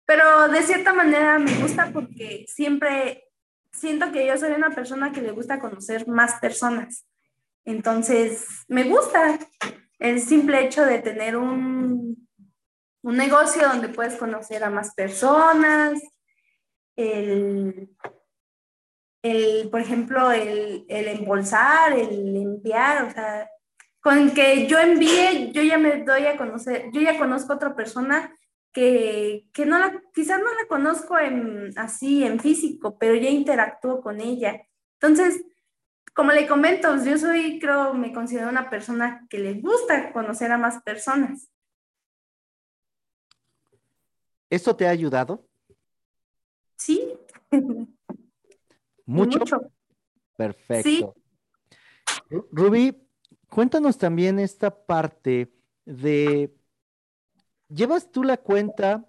Pero 0.06 0.48
de 0.48 0.64
cierta 0.64 0.94
manera 0.94 1.38
me 1.38 1.54
gusta 1.56 1.92
porque 1.94 2.46
siempre 2.48 3.26
siento 3.72 4.12
que 4.12 4.26
yo 4.26 4.38
soy 4.38 4.54
una 4.54 4.72
persona 4.72 5.12
que 5.12 5.22
le 5.22 5.32
gusta 5.32 5.60
conocer 5.60 6.08
más 6.08 6.40
personas. 6.40 7.06
Entonces, 7.66 8.46
me 8.68 8.86
gusta 8.86 9.38
el 10.00 10.22
simple 10.22 10.66
hecho 10.66 10.86
de 10.86 11.00
tener 11.00 11.38
un, 11.38 12.28
un 13.04 13.18
negocio 13.18 13.68
donde 13.68 13.90
puedes 13.90 14.16
conocer 14.16 14.64
a 14.64 14.70
más 14.70 14.94
personas, 14.96 16.02
el, 16.96 17.90
el 19.24 19.70
por 19.70 19.82
ejemplo, 19.82 20.32
el, 20.32 20.86
el 20.88 21.08
embolsar, 21.08 21.94
el 21.94 22.36
enviar, 22.36 23.06
o 23.06 23.12
sea, 23.12 23.50
con 24.02 24.32
que 24.32 24.68
yo 24.68 24.80
envíe, 24.80 25.52
yo 25.52 25.62
ya 25.62 25.78
me 25.78 26.04
doy 26.04 26.26
a 26.26 26.38
conocer, 26.38 26.86
yo 26.94 27.02
ya 27.02 27.18
conozco 27.18 27.52
a 27.52 27.56
otra 27.58 27.76
persona 27.76 28.36
que, 28.72 29.48
que 29.54 29.66
no 29.66 29.80
la, 29.80 30.02
quizás 30.14 30.40
no 30.40 30.54
la 30.54 30.68
conozco 30.68 31.18
en, 31.20 31.78
así 31.78 32.24
en 32.24 32.40
físico, 32.40 32.98
pero 32.98 33.16
ya 33.16 33.30
interactúo 33.30 34.02
con 34.02 34.22
ella. 34.22 34.62
Entonces, 35.02 35.44
como 36.14 36.32
le 36.32 36.48
comento, 36.48 37.04
yo 37.04 37.18
soy, 37.18 37.60
creo, 37.60 37.94
me 37.94 38.14
considero 38.14 38.50
una 38.50 38.70
persona 38.70 39.26
que 39.30 39.40
le 39.40 39.56
gusta 39.56 40.12
conocer 40.12 40.52
a 40.52 40.58
más 40.58 40.82
personas. 40.84 41.50
¿Esto 44.50 44.76
te 44.76 44.88
ha 44.88 44.90
ayudado? 44.90 45.48
Sí. 46.76 47.14
¿Mucho? 49.06 49.40
Perfecto. 50.36 50.84
Sí. 50.90 51.06
Rubí, 52.52 52.96
cuéntanos 53.50 53.98
también 53.98 54.40
esta 54.40 54.86
parte 54.86 55.52
de, 55.86 56.54
¿llevas 57.68 58.12
tú 58.12 58.24
la 58.24 58.38
cuenta 58.38 59.06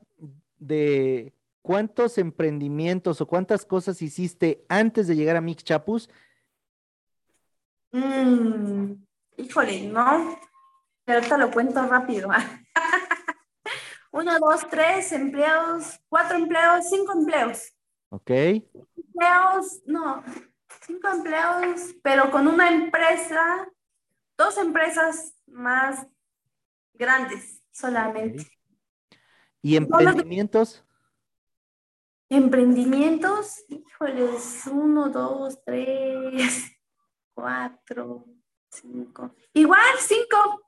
de 0.58 1.34
cuántos 1.62 2.18
emprendimientos 2.18 3.20
o 3.20 3.26
cuántas 3.26 3.64
cosas 3.64 4.00
hiciste 4.02 4.64
antes 4.68 5.06
de 5.06 5.16
llegar 5.16 5.36
a 5.36 5.40
Mix 5.40 5.64
Chapus? 5.64 6.08
Mm, 7.92 8.94
híjole, 9.36 9.88
no, 9.88 10.38
pero 11.04 11.18
ahorita 11.18 11.38
lo 11.38 11.50
cuento 11.50 11.82
rápido. 11.86 12.28
Uno, 14.12 14.38
dos, 14.38 14.68
tres 14.68 15.12
empleados, 15.12 16.00
cuatro 16.08 16.36
empleos, 16.36 16.88
cinco 16.88 17.12
empleos. 17.12 17.72
Ok. 18.10 18.30
Empleos, 18.30 19.82
no, 19.86 20.22
cinco 20.86 21.08
empleos, 21.08 21.94
pero 22.02 22.30
con 22.30 22.48
una 22.48 22.70
empresa, 22.70 23.68
dos 24.36 24.56
empresas 24.58 25.34
más 25.46 26.06
grandes 26.94 27.62
solamente. 27.70 28.46
¿Y 29.62 29.76
emprendimientos? 29.76 30.84
Emprendimientos, 32.28 33.64
híjoles, 33.68 34.66
uno, 34.66 35.08
dos, 35.08 35.62
tres, 35.64 36.72
cuatro, 37.40 38.26
cinco. 38.70 39.34
Igual, 39.54 39.96
cinco. 39.98 40.62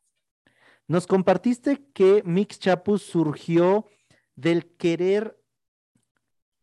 Nos 0.89 1.07
compartiste 1.07 1.85
que 1.93 2.23
Mix 2.25 2.59
Chapus 2.59 3.03
surgió 3.03 3.87
del 4.35 4.75
querer 4.77 5.39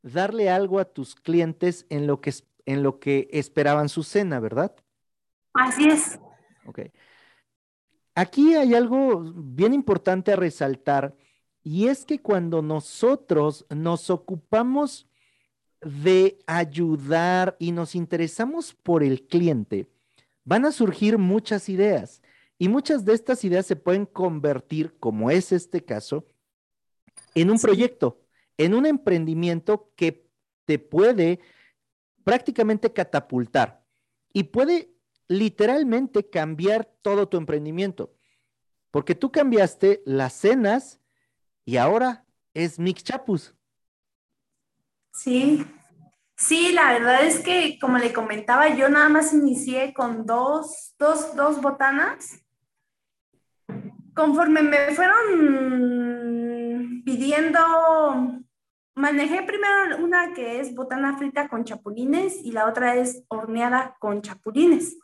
darle 0.02 0.50
algo 0.50 0.80
a 0.80 0.86
tus 0.86 1.16
clientes 1.16 1.86
en 1.90 2.08
lo 2.08 2.22
que, 2.22 2.34
en 2.66 2.84
lo 2.84 3.00
que 3.00 3.30
esperaban 3.32 3.90
su 3.90 4.04
cena, 4.04 4.40
¿verdad? 4.40 4.76
Así 5.54 5.88
es. 5.88 6.20
Ok. 6.66 6.80
Aquí 8.16 8.56
hay 8.56 8.74
algo 8.74 9.22
bien 9.36 9.74
importante 9.74 10.34
a 10.34 10.36
resaltar 10.36 11.16
y 11.64 11.88
es 11.88 12.06
que 12.06 12.22
cuando 12.22 12.62
nosotros 12.62 13.66
nos 13.70 14.10
ocupamos 14.10 15.08
de 15.82 16.40
ayudar 16.46 17.56
y 17.60 17.72
nos 17.72 17.96
interesamos 17.96 18.74
por 18.74 19.04
el 19.04 19.26
cliente, 19.28 19.88
van 20.50 20.66
a 20.66 20.72
surgir 20.72 21.20
muchas 21.20 21.70
ideas 21.70 22.24
y 22.58 22.70
muchas 22.70 23.06
de 23.06 23.14
estas 23.14 23.44
ideas 23.44 23.68
se 23.68 23.76
pueden 23.76 24.08
convertir, 24.08 24.98
como 25.00 25.30
es 25.30 25.52
este 25.52 25.86
caso, 25.86 26.26
en 27.36 27.52
un 27.52 27.60
proyecto, 27.60 28.20
en 28.58 28.74
un 28.74 28.88
emprendimiento 28.88 29.94
que 29.96 30.28
te 30.66 30.80
puede 30.80 31.40
prácticamente 32.24 32.92
catapultar 32.92 33.86
y 34.34 34.46
puede 34.46 34.92
literalmente 35.28 36.28
cambiar 36.28 36.86
todo 37.04 37.30
tu 37.30 37.38
emprendimiento. 37.38 38.16
Porque 38.90 39.14
tú 39.14 39.32
cambiaste 39.32 40.02
las 40.04 40.34
cenas 40.34 41.00
y 41.64 41.78
ahora 41.78 42.26
es 42.56 42.80
Mix 42.80 43.04
Chapus. 43.04 43.54
Sí, 45.14 45.64
sí, 46.40 46.72
la 46.72 46.94
verdad 46.94 47.24
es 47.24 47.40
que 47.40 47.78
como 47.80 47.98
le 47.98 48.14
comentaba, 48.14 48.70
yo 48.70 48.90
nada 48.90 49.10
más 49.10 49.34
inicié 49.34 49.94
con 49.94 50.26
dos, 50.26 50.96
dos, 50.98 51.36
dos 51.36 51.62
botanas. 51.62 52.44
Conforme 54.16 54.64
me 54.64 54.96
fueron 54.96 55.18
pidiendo, 57.06 57.60
manejé 58.96 59.44
primero 59.44 60.04
una 60.04 60.34
que 60.34 60.60
es 60.60 60.74
botana 60.74 61.18
frita 61.18 61.48
con 61.48 61.64
chapulines 61.64 62.38
y 62.44 62.52
la 62.52 62.68
otra 62.68 62.96
es 62.96 63.24
horneada 63.28 63.96
con 64.00 64.22
chapulines. 64.22 64.98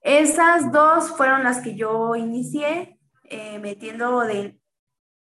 Esas 0.00 0.70
dos 0.70 1.16
fueron 1.16 1.44
las 1.44 1.60
que 1.60 1.76
yo 1.76 2.14
inicié 2.14 2.98
eh, 3.24 3.58
metiendo 3.58 4.20
de, 4.20 4.58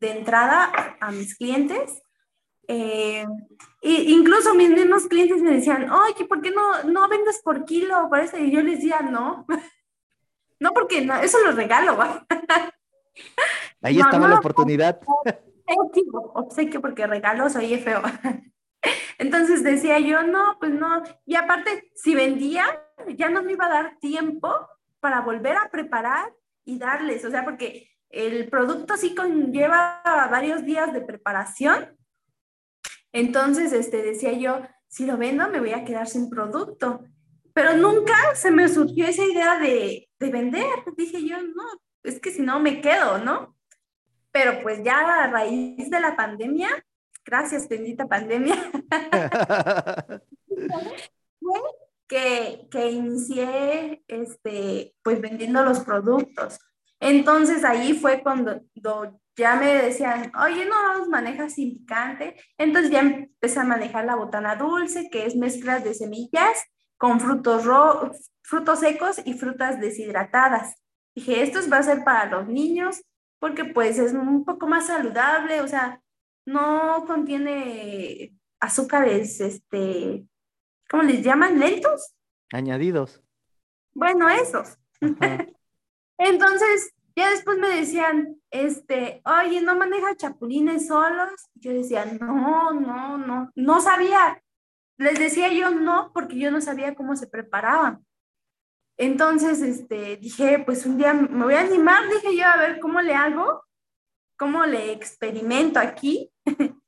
de 0.01 0.19
entrada 0.19 0.73
a 1.01 1.13
mis 1.13 1.37
clientes. 1.37 2.03
Eh, 2.69 3.27
incluso 3.83 4.55
mis 4.55 4.71
mismos 4.71 5.07
clientes 5.07 5.43
me 5.43 5.53
decían, 5.53 5.91
oye, 5.91 6.25
¿por 6.25 6.41
qué 6.41 6.51
no, 6.51 6.85
no 6.85 7.09
vendes 7.09 7.41
por 7.43 7.65
kilo? 7.65 8.09
Parece, 8.11 8.41
y 8.41 8.51
yo 8.51 8.63
les 8.63 8.77
decía, 8.77 9.01
no, 9.01 9.47
no, 10.61 10.73
porque 10.73 11.05
no, 11.05 11.17
eso 11.17 11.39
lo 11.45 11.53
regalo. 11.53 11.99
Ahí 13.83 13.99
estaba 13.99 14.29
la 14.29 14.39
oportunidad. 14.39 15.01
Obsequio, 16.35 16.81
porque 16.81 17.07
regalo 17.07 17.49
soy 17.49 17.79
feo. 17.79 18.03
Entonces 19.19 19.63
decía 19.63 19.99
yo, 19.99 20.23
no, 20.23 20.57
pues 20.59 20.73
no. 20.73 21.03
Y 21.27 21.37
aparte, 21.37 21.91
si 21.95 22.15
vendía, 22.15 22.65
ya 23.17 23.29
no 23.29 23.43
me 23.43 23.53
iba 23.53 23.67
a 23.67 23.71
dar 23.71 23.99
tiempo 24.01 24.53
para 24.99 25.21
volver 25.21 25.57
a 25.57 25.71
preparar 25.71 26.33
y 26.65 26.79
darles. 26.79 27.25
O 27.25 27.31
sea, 27.31 27.45
porque 27.45 27.91
el 28.09 28.49
producto 28.49 28.97
sí 28.97 29.15
conlleva 29.15 30.03
varios 30.31 30.65
días 30.65 30.93
de 30.93 31.01
preparación. 31.03 31.97
Entonces, 33.13 33.73
este, 33.73 34.03
decía 34.03 34.33
yo, 34.33 34.61
si 34.89 35.07
lo 35.07 35.17
vendo 35.17 35.49
me 35.49 35.61
voy 35.61 35.73
a 35.73 35.85
quedar 35.85 36.07
sin 36.09 36.29
producto. 36.29 37.05
Pero 37.53 37.77
nunca 37.77 38.15
se 38.35 38.51
me 38.51 38.69
surgió 38.69 39.07
esa 39.07 39.25
idea 39.25 39.59
de, 39.59 40.09
de 40.19 40.31
vender. 40.31 40.67
Dije 40.97 41.27
yo, 41.27 41.43
no, 41.43 41.65
es 42.03 42.21
que 42.21 42.31
si 42.31 42.43
no 42.43 42.61
me 42.61 42.81
quedo, 42.81 43.19
¿no? 43.19 43.57
Pero 44.33 44.63
pues 44.63 44.83
ya 44.85 45.25
a 45.25 45.27
raíz 45.29 45.91
de 45.91 46.01
la 46.01 46.15
pandemia, 46.17 46.69
gracias 47.25 47.69
bendita 47.69 48.07
pandemia, 48.07 48.55
que, 52.07 52.69
que 52.71 52.91
inicié 52.91 54.05
este, 54.07 54.95
pues 55.03 55.21
vendiendo 55.21 55.65
los 55.65 55.81
productos. 55.81 56.61
Entonces 57.01 57.65
ahí 57.65 57.95
fue 57.95 58.23
cuando 58.23 58.61
ya 59.41 59.57
me 59.57 59.75
decían, 59.75 60.31
oye, 60.41 60.67
no 60.67 61.09
manejas 61.09 61.55
sin 61.55 61.79
picante. 61.79 62.37
Entonces 62.59 62.91
ya 62.91 63.01
empecé 63.01 63.59
a 63.59 63.65
manejar 63.65 64.05
la 64.05 64.15
botana 64.15 64.55
dulce, 64.55 65.09
que 65.11 65.27
es 65.27 65.35
mezclas 65.35 65.83
de 65.83 65.95
semillas 65.95 66.63
con 66.97 67.19
frutos, 67.19 67.65
frutos 68.43 68.81
secos 68.81 69.21
y 69.25 69.35
frutas 69.35 69.81
deshidratadas. 69.81 70.77
Dije, 71.15 71.43
esto 71.43 71.59
va 71.71 71.79
a 71.79 71.83
ser 71.83 72.05
para 72.05 72.27
los 72.27 72.49
niños 72.49 73.03
porque 73.39 73.65
pues 73.65 73.99
es 73.99 74.13
un 74.13 74.45
poco 74.45 74.67
más 74.67 74.87
saludable, 74.87 75.63
o 75.63 75.67
sea, 75.67 76.01
no 76.47 77.05
contiene 77.07 78.37
azúcares, 78.61 79.41
este, 79.41 80.27
¿cómo 80.91 81.03
les 81.03 81.25
llaman? 81.25 81.59
¿Lentos? 81.59 82.15
Añadidos. 82.53 83.23
Bueno, 83.95 84.29
esos. 84.29 84.77
Entonces, 86.19 86.93
ya 87.21 87.31
después 87.31 87.59
me 87.59 87.69
decían, 87.69 88.41
este, 88.51 89.23
oye, 89.25 89.61
¿no 89.61 89.77
maneja 89.77 90.17
chapulines 90.17 90.89
solos? 90.89 91.31
Yo 91.55 91.73
decía, 91.73 92.05
no, 92.05 92.73
no, 92.73 93.19
no, 93.19 93.51
no 93.55 93.81
sabía. 93.81 94.43
Les 94.97 95.19
decía 95.19 95.53
yo 95.53 95.71
no, 95.71 96.11
porque 96.13 96.39
yo 96.39 96.51
no 96.51 96.61
sabía 96.61 96.95
cómo 96.95 97.17
se 97.17 97.27
preparaban. 97.27 98.05
Entonces, 98.99 99.63
este, 99.63 100.17
dije, 100.17 100.59
pues 100.65 100.85
un 100.85 100.99
día 100.99 101.15
me 101.15 101.45
voy 101.45 101.55
a 101.55 101.61
animar, 101.61 102.09
dije 102.09 102.37
yo, 102.37 102.47
a 102.47 102.57
ver 102.57 102.81
cómo 102.81 103.01
le 103.01 103.15
hago, 103.15 103.65
cómo 104.37 104.67
le 104.67 104.93
experimento 104.93 105.79
aquí. 105.79 106.33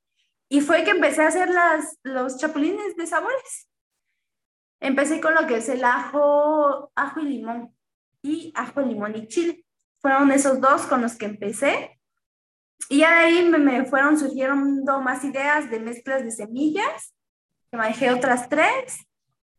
y 0.49 0.61
fue 0.61 0.83
que 0.83 0.91
empecé 0.91 1.23
a 1.23 1.29
hacer 1.29 1.49
las, 1.49 1.97
los 2.03 2.37
chapulines 2.37 2.95
de 2.95 3.07
sabores. 3.07 3.69
Empecé 4.79 5.21
con 5.21 5.33
lo 5.33 5.47
que 5.47 5.57
es 5.57 5.69
el 5.69 5.83
ajo, 5.83 6.91
ajo 6.95 7.19
y 7.21 7.23
limón 7.23 7.73
y 8.23 8.51
ajo, 8.55 8.81
limón 8.81 9.15
y 9.15 9.27
chile. 9.27 9.62
Fueron 10.03 10.31
esos 10.31 10.59
dos 10.59 10.81
con 10.81 11.01
los 11.01 11.15
que 11.15 11.25
empecé. 11.25 11.97
Y 12.89 12.99
ya 12.99 13.11
de 13.11 13.19
ahí 13.19 13.49
me, 13.49 13.85
fueron 13.85 14.19
surgiendo 14.19 14.99
más 14.99 15.23
ideas 15.23 15.71
de 15.71 15.79
mezclas 15.79 16.25
de 16.25 16.31
semillas, 16.31 17.15
que 17.71 17.77
manejé 17.77 18.11
otras 18.11 18.49
tres. 18.49 18.97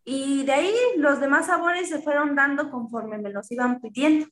Y 0.05 0.45
de 0.45 0.53
ahí 0.53 0.75
los 0.99 1.19
demás 1.19 1.47
sabores 1.47 1.89
se 1.89 2.03
fueron 2.03 2.37
dando 2.37 2.71
conforme 2.71 3.17
me 3.17 3.31
los 3.31 3.51
iban 3.51 3.81
pidiendo. 3.81 4.27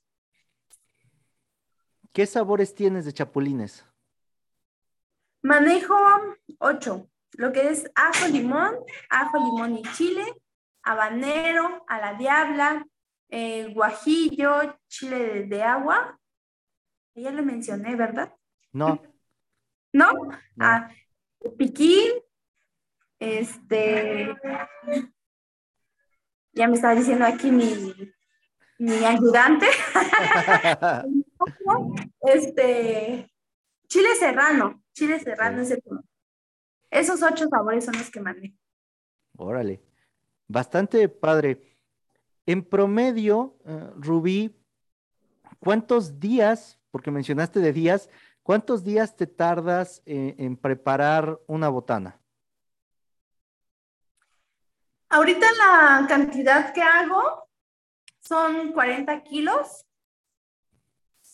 ¿Qué 2.12 2.26
sabores 2.26 2.74
tienes 2.74 3.06
de 3.06 3.14
chapulines? 3.14 3.86
Manejo 5.40 5.96
ocho, 6.58 7.08
lo 7.32 7.52
que 7.52 7.70
es 7.70 7.90
ajo, 7.94 8.28
limón, 8.28 8.76
ajo, 9.08 9.38
limón 9.38 9.78
y 9.78 9.82
chile, 9.94 10.26
habanero, 10.82 11.86
a 11.88 11.98
la 11.98 12.14
diabla, 12.14 12.86
eh, 13.34 13.72
guajillo, 13.72 14.78
chile 14.88 15.44
de, 15.44 15.62
agua. 15.62 16.20
Ya 17.14 17.30
lo 17.30 17.42
mencioné, 17.42 17.96
¿verdad? 17.96 18.34
No. 18.72 19.02
¿No? 19.90 20.12
Ah, 20.60 20.90
piquín, 21.56 22.10
este, 23.18 24.34
ya 26.52 26.68
me 26.68 26.74
estaba 26.74 26.94
diciendo 26.94 27.24
aquí 27.24 27.50
mi, 27.50 27.94
mi 28.78 29.04
ayudante. 29.04 29.66
este, 32.20 33.32
chile 33.88 34.14
serrano, 34.18 34.82
chile 34.92 35.18
serrano 35.20 35.62
es 35.62 35.70
el 35.70 35.82
Esos 36.90 37.22
ocho 37.22 37.48
sabores 37.48 37.86
son 37.86 37.96
los 37.96 38.10
que 38.10 38.20
mandé. 38.20 38.54
Órale, 39.38 39.82
bastante 40.48 41.08
padre. 41.08 41.71
En 42.47 42.64
promedio, 42.64 43.57
uh, 43.64 43.93
Rubí, 43.97 44.57
¿cuántos 45.59 46.18
días, 46.18 46.78
porque 46.90 47.11
mencionaste 47.11 47.61
de 47.61 47.72
días, 47.72 48.11
cuántos 48.43 48.84
días 48.84 49.16
te 49.16 49.26
tardas 49.26 50.03
eh, 50.07 50.34
en 50.38 50.57
preparar 50.57 51.38
una 51.47 51.68
botana? 51.68 52.18
Ahorita 55.09 55.47
la 55.53 56.07
cantidad 56.09 56.72
que 56.72 56.82
hago 56.82 57.49
son 58.20 58.72
40 58.72 59.22
kilos. 59.22 59.84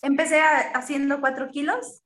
Empecé 0.03 0.41
haciendo 0.75 1.21
4 1.21 1.49
kilos 1.49 2.03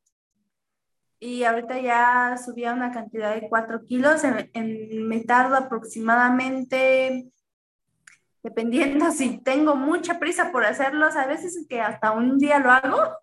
y 1.18 1.44
ahorita 1.44 1.78
ya 1.80 2.36
subí 2.36 2.64
a 2.64 2.72
una 2.72 2.92
cantidad 2.92 3.34
de 3.34 3.48
4 3.48 3.84
kilos. 3.84 4.22
En, 4.24 5.08
me 5.08 5.20
tardo 5.20 5.56
aproximadamente, 5.56 7.32
dependiendo 8.42 9.10
si 9.12 9.38
tengo 9.38 9.76
mucha 9.76 10.18
prisa 10.18 10.52
por 10.52 10.64
hacerlos, 10.64 11.16
a 11.16 11.26
veces 11.26 11.56
es 11.56 11.66
que 11.68 11.80
hasta 11.80 12.12
un 12.12 12.38
día 12.38 12.58
lo 12.58 12.70
hago. 12.70 13.18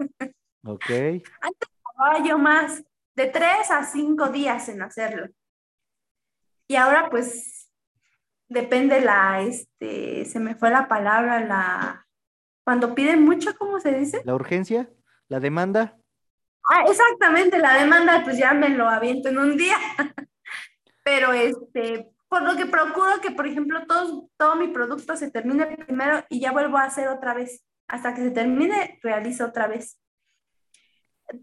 Ok. 0.65 0.89
Antes 1.41 1.69
trabajaba 1.95 2.25
yo 2.27 2.37
más, 2.37 2.83
de 3.15 3.25
3 3.27 3.71
a 3.71 3.83
5 3.83 4.29
días 4.29 4.69
en 4.69 4.81
hacerlo. 4.81 5.27
Y 6.67 6.75
ahora 6.75 7.09
pues 7.09 7.71
depende 8.47 9.01
la, 9.01 9.41
este, 9.41 10.25
se 10.25 10.39
me 10.39 10.55
fue 10.55 10.69
la 10.69 10.87
palabra, 10.87 11.39
la, 11.39 12.07
cuando 12.63 12.93
piden 12.93 13.23
mucho, 13.23 13.57
¿cómo 13.57 13.79
se 13.79 13.91
dice? 13.93 14.21
La 14.25 14.35
urgencia, 14.35 14.89
la 15.27 15.39
demanda. 15.39 15.97
Ah, 16.69 16.83
exactamente, 16.87 17.57
la 17.57 17.79
demanda, 17.79 18.21
pues 18.23 18.37
ya 18.37 18.53
me 18.53 18.69
lo 18.69 18.87
aviento 18.87 19.29
en 19.29 19.39
un 19.39 19.57
día. 19.57 19.75
Pero 21.03 21.33
este, 21.33 22.11
por 22.29 22.43
lo 22.43 22.55
que 22.55 22.67
procuro 22.67 23.19
que, 23.21 23.31
por 23.31 23.47
ejemplo, 23.47 23.85
todo, 23.87 24.29
todo 24.37 24.55
mi 24.55 24.67
producto 24.67 25.17
se 25.17 25.31
termine 25.31 25.65
primero 25.65 26.23
y 26.29 26.39
ya 26.39 26.51
vuelvo 26.51 26.77
a 26.77 26.83
hacer 26.83 27.07
otra 27.07 27.33
vez. 27.33 27.65
Hasta 27.87 28.13
que 28.13 28.21
se 28.21 28.31
termine, 28.31 28.99
realizo 29.01 29.45
otra 29.45 29.67
vez. 29.67 29.99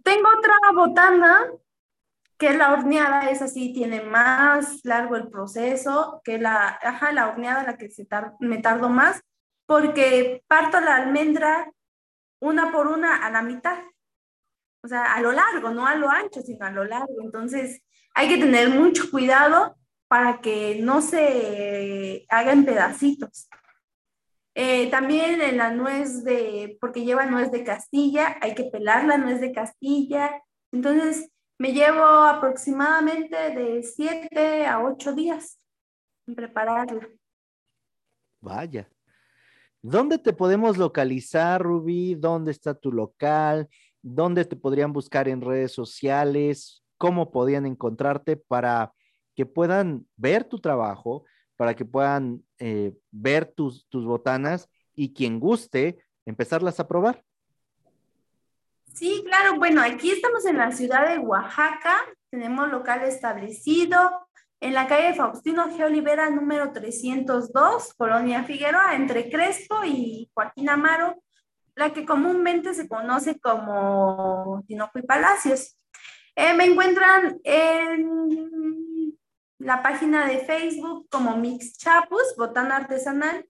Tengo 0.04 0.28
otra 0.38 0.54
botana 0.74 1.50
que 2.38 2.54
la 2.54 2.72
horneada, 2.72 3.30
es 3.30 3.42
así, 3.42 3.72
tiene 3.72 4.02
más 4.02 4.84
largo 4.84 5.16
el 5.16 5.28
proceso 5.28 6.20
que 6.22 6.38
la, 6.38 6.78
ajá, 6.80 7.10
la 7.12 7.28
horneada, 7.28 7.64
la 7.64 7.76
que 7.76 7.90
se 7.90 8.06
me 8.40 8.58
tardo 8.58 8.88
más, 8.88 9.22
porque 9.66 10.44
parto 10.46 10.80
la 10.80 10.96
almendra 10.96 11.70
una 12.40 12.70
por 12.70 12.86
una 12.86 13.26
a 13.26 13.30
la 13.30 13.42
mitad. 13.42 13.78
O 14.84 14.88
sea, 14.88 15.14
a 15.14 15.20
lo 15.20 15.32
largo, 15.32 15.70
no 15.70 15.86
a 15.86 15.96
lo 15.96 16.08
ancho, 16.08 16.42
sino 16.42 16.64
a 16.64 16.70
lo 16.70 16.84
largo. 16.84 17.22
Entonces, 17.22 17.82
hay 18.14 18.28
que 18.28 18.38
tener 18.38 18.68
mucho 18.68 19.10
cuidado 19.10 19.76
para 20.08 20.40
que 20.40 20.80
no 20.80 21.02
se 21.02 22.26
hagan 22.28 22.64
pedacitos. 22.64 23.48
Eh, 24.54 24.90
también 24.90 25.42
en 25.42 25.58
la 25.58 25.70
nuez 25.70 26.24
de, 26.24 26.78
porque 26.80 27.04
lleva 27.04 27.26
nuez 27.26 27.50
de 27.50 27.62
Castilla, 27.62 28.38
hay 28.40 28.54
que 28.54 28.64
pelar 28.64 29.04
la 29.04 29.18
nuez 29.18 29.40
de 29.40 29.52
Castilla. 29.52 30.42
Entonces, 30.72 31.30
me 31.58 31.72
llevo 31.72 32.04
aproximadamente 32.04 33.36
de 33.36 33.82
7 33.82 34.66
a 34.66 34.82
8 34.82 35.12
días 35.12 35.58
en 36.26 36.34
prepararla. 36.34 37.08
Vaya. 38.40 38.88
¿Dónde 39.82 40.18
te 40.18 40.32
podemos 40.32 40.78
localizar, 40.78 41.62
Rubí? 41.62 42.14
¿Dónde 42.14 42.50
está 42.50 42.74
tu 42.74 42.90
local? 42.92 43.68
¿Dónde 44.02 44.44
te 44.44 44.56
podrían 44.56 44.92
buscar 44.92 45.28
en 45.28 45.40
redes 45.40 45.72
sociales? 45.72 46.82
¿Cómo 46.96 47.30
podían 47.30 47.66
encontrarte 47.66 48.36
para 48.36 48.92
que 49.36 49.46
puedan 49.46 50.06
ver 50.16 50.44
tu 50.44 50.58
trabajo, 50.58 51.24
para 51.56 51.74
que 51.74 51.84
puedan 51.84 52.42
eh, 52.58 52.92
ver 53.10 53.46
tus, 53.46 53.86
tus 53.88 54.04
botanas 54.04 54.68
y 54.94 55.14
quien 55.14 55.38
guste 55.38 55.98
empezarlas 56.24 56.80
a 56.80 56.88
probar? 56.88 57.22
Sí, 58.92 59.22
claro. 59.26 59.58
Bueno, 59.58 59.82
aquí 59.82 60.10
estamos 60.10 60.44
en 60.46 60.58
la 60.58 60.72
ciudad 60.72 61.08
de 61.08 61.18
Oaxaca. 61.18 61.96
Tenemos 62.30 62.70
local 62.70 63.04
establecido 63.04 64.26
en 64.60 64.74
la 64.74 64.88
calle 64.88 65.14
Faustino 65.14 65.68
G. 65.68 65.84
Olivera, 65.84 66.30
número 66.30 66.72
302, 66.72 67.94
Colonia 67.94 68.42
Figueroa, 68.44 68.96
entre 68.96 69.30
Crespo 69.30 69.84
y 69.84 70.30
Joaquín 70.34 70.70
Amaro 70.70 71.22
la 71.76 71.92
que 71.92 72.04
comúnmente 72.04 72.74
se 72.74 72.88
conoce 72.88 73.38
como 73.38 74.64
Tinoco 74.66 74.98
y 74.98 75.02
Palacios. 75.02 75.78
Eh, 76.34 76.54
me 76.54 76.64
encuentran 76.64 77.38
en 77.44 78.85
la 79.58 79.82
página 79.82 80.26
de 80.26 80.38
Facebook 80.38 81.08
como 81.10 81.36
Mix 81.36 81.76
Chapus, 81.78 82.34
botana 82.36 82.76
artesanal, 82.76 83.44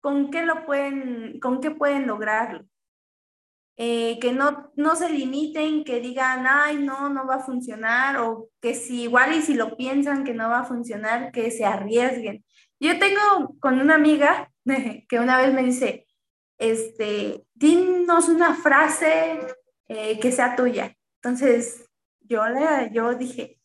con 0.00 0.30
qué 0.30 0.44
lo 0.44 0.64
pueden, 0.64 1.38
con 1.40 1.60
qué 1.60 1.70
pueden 1.70 2.06
lograrlo. 2.06 2.64
Eh, 3.76 4.18
que 4.20 4.32
no, 4.32 4.72
no 4.76 4.94
se 4.94 5.10
limiten, 5.10 5.84
que 5.84 6.00
digan, 6.00 6.46
ay, 6.46 6.76
no, 6.76 7.08
no 7.08 7.26
va 7.26 7.36
a 7.36 7.40
funcionar, 7.40 8.18
o 8.18 8.48
que 8.60 8.74
si 8.74 9.02
igual 9.02 9.34
y 9.34 9.42
si 9.42 9.54
lo 9.54 9.76
piensan 9.76 10.24
que 10.24 10.32
no 10.32 10.48
va 10.48 10.60
a 10.60 10.64
funcionar, 10.64 11.32
que 11.32 11.50
se 11.50 11.64
arriesguen. 11.64 12.44
Yo 12.78 12.98
tengo 12.98 13.56
con 13.60 13.80
una 13.80 13.96
amiga 13.96 14.50
que 15.08 15.18
una 15.18 15.38
vez 15.38 15.52
me 15.52 15.64
dice, 15.64 16.06
este, 16.58 17.44
dinos 17.52 18.28
una 18.28 18.54
frase 18.54 19.40
eh, 19.88 20.18
que 20.20 20.32
sea 20.32 20.56
tuya. 20.56 20.96
Entonces, 21.16 21.83
yo, 22.24 22.46
le, 22.48 22.90
yo 22.92 23.14
dije, 23.14 23.60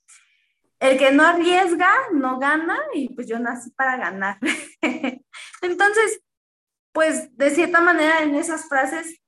el 0.79 0.97
que 0.97 1.11
no 1.11 1.23
arriesga, 1.23 1.91
no 2.13 2.39
gana, 2.39 2.79
y 2.93 3.13
pues 3.13 3.27
yo 3.27 3.39
nací 3.39 3.71
para 3.71 3.97
ganar. 3.97 4.39
Entonces, 5.61 6.21
pues 6.93 7.35
de 7.37 7.49
cierta 7.51 7.81
manera 7.81 8.23
en 8.23 8.35
esas 8.35 8.67
frases 8.67 9.21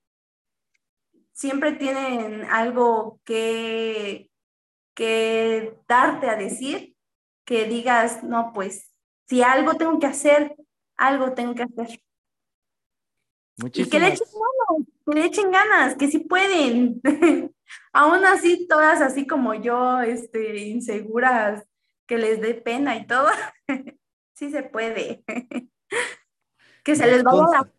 siempre 1.33 1.73
tienen 1.73 2.43
algo 2.45 3.19
que, 3.25 4.31
que 4.93 5.77
darte 5.87 6.29
a 6.29 6.35
decir, 6.35 6.95
que 7.45 7.65
digas, 7.65 8.23
no, 8.23 8.51
pues 8.53 8.91
si 9.27 9.41
algo 9.41 9.75
tengo 9.75 9.99
que 9.99 10.07
hacer, 10.07 10.55
algo 10.95 11.33
tengo 11.33 11.55
que 11.55 11.63
hacer. 11.63 12.01
Y 13.73 13.89
que 13.89 13.99
le 13.99 14.07
echen 14.09 14.27
ganas, 14.33 14.87
que 15.05 15.13
le 15.13 15.25
echen 15.25 15.51
ganas, 15.51 15.95
que 15.95 16.07
sí 16.07 16.19
pueden. 16.19 17.01
Aún 17.93 18.25
así, 18.25 18.67
todas 18.67 19.01
así 19.01 19.27
como 19.27 19.53
yo, 19.53 20.01
este, 20.01 20.57
inseguras, 20.67 21.65
que 22.05 22.17
les 22.17 22.41
dé 22.41 22.55
pena 22.55 22.97
y 22.97 23.07
todo. 23.07 23.27
sí 24.33 24.51
se 24.51 24.63
puede. 24.63 25.23
que 26.83 26.95
se 26.95 27.07
les 27.07 27.23
vaya 27.23 27.45
la 27.51 27.69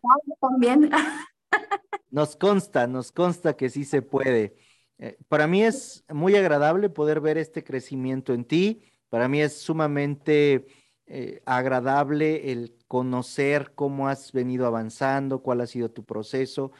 también. 0.41 0.89
nos 2.09 2.35
consta, 2.35 2.87
nos 2.87 3.11
consta 3.11 3.55
que 3.55 3.69
sí 3.69 3.85
se 3.85 4.01
puede. 4.01 4.55
Eh, 4.97 5.17
para 5.27 5.47
mí 5.47 5.63
es 5.63 6.03
muy 6.09 6.35
agradable 6.35 6.89
poder 6.89 7.19
ver 7.19 7.37
este 7.37 7.63
crecimiento 7.63 8.33
en 8.33 8.45
ti. 8.45 8.83
Para 9.09 9.27
mí 9.27 9.41
es 9.41 9.57
sumamente 9.57 10.67
eh, 11.05 11.41
agradable 11.45 12.51
el 12.51 12.77
conocer 12.87 13.73
cómo 13.75 14.07
has 14.07 14.31
venido 14.31 14.65
avanzando, 14.65 15.41
cuál 15.41 15.61
ha 15.61 15.67
sido 15.67 15.91
tu 15.91 16.05
proceso, 16.05 16.71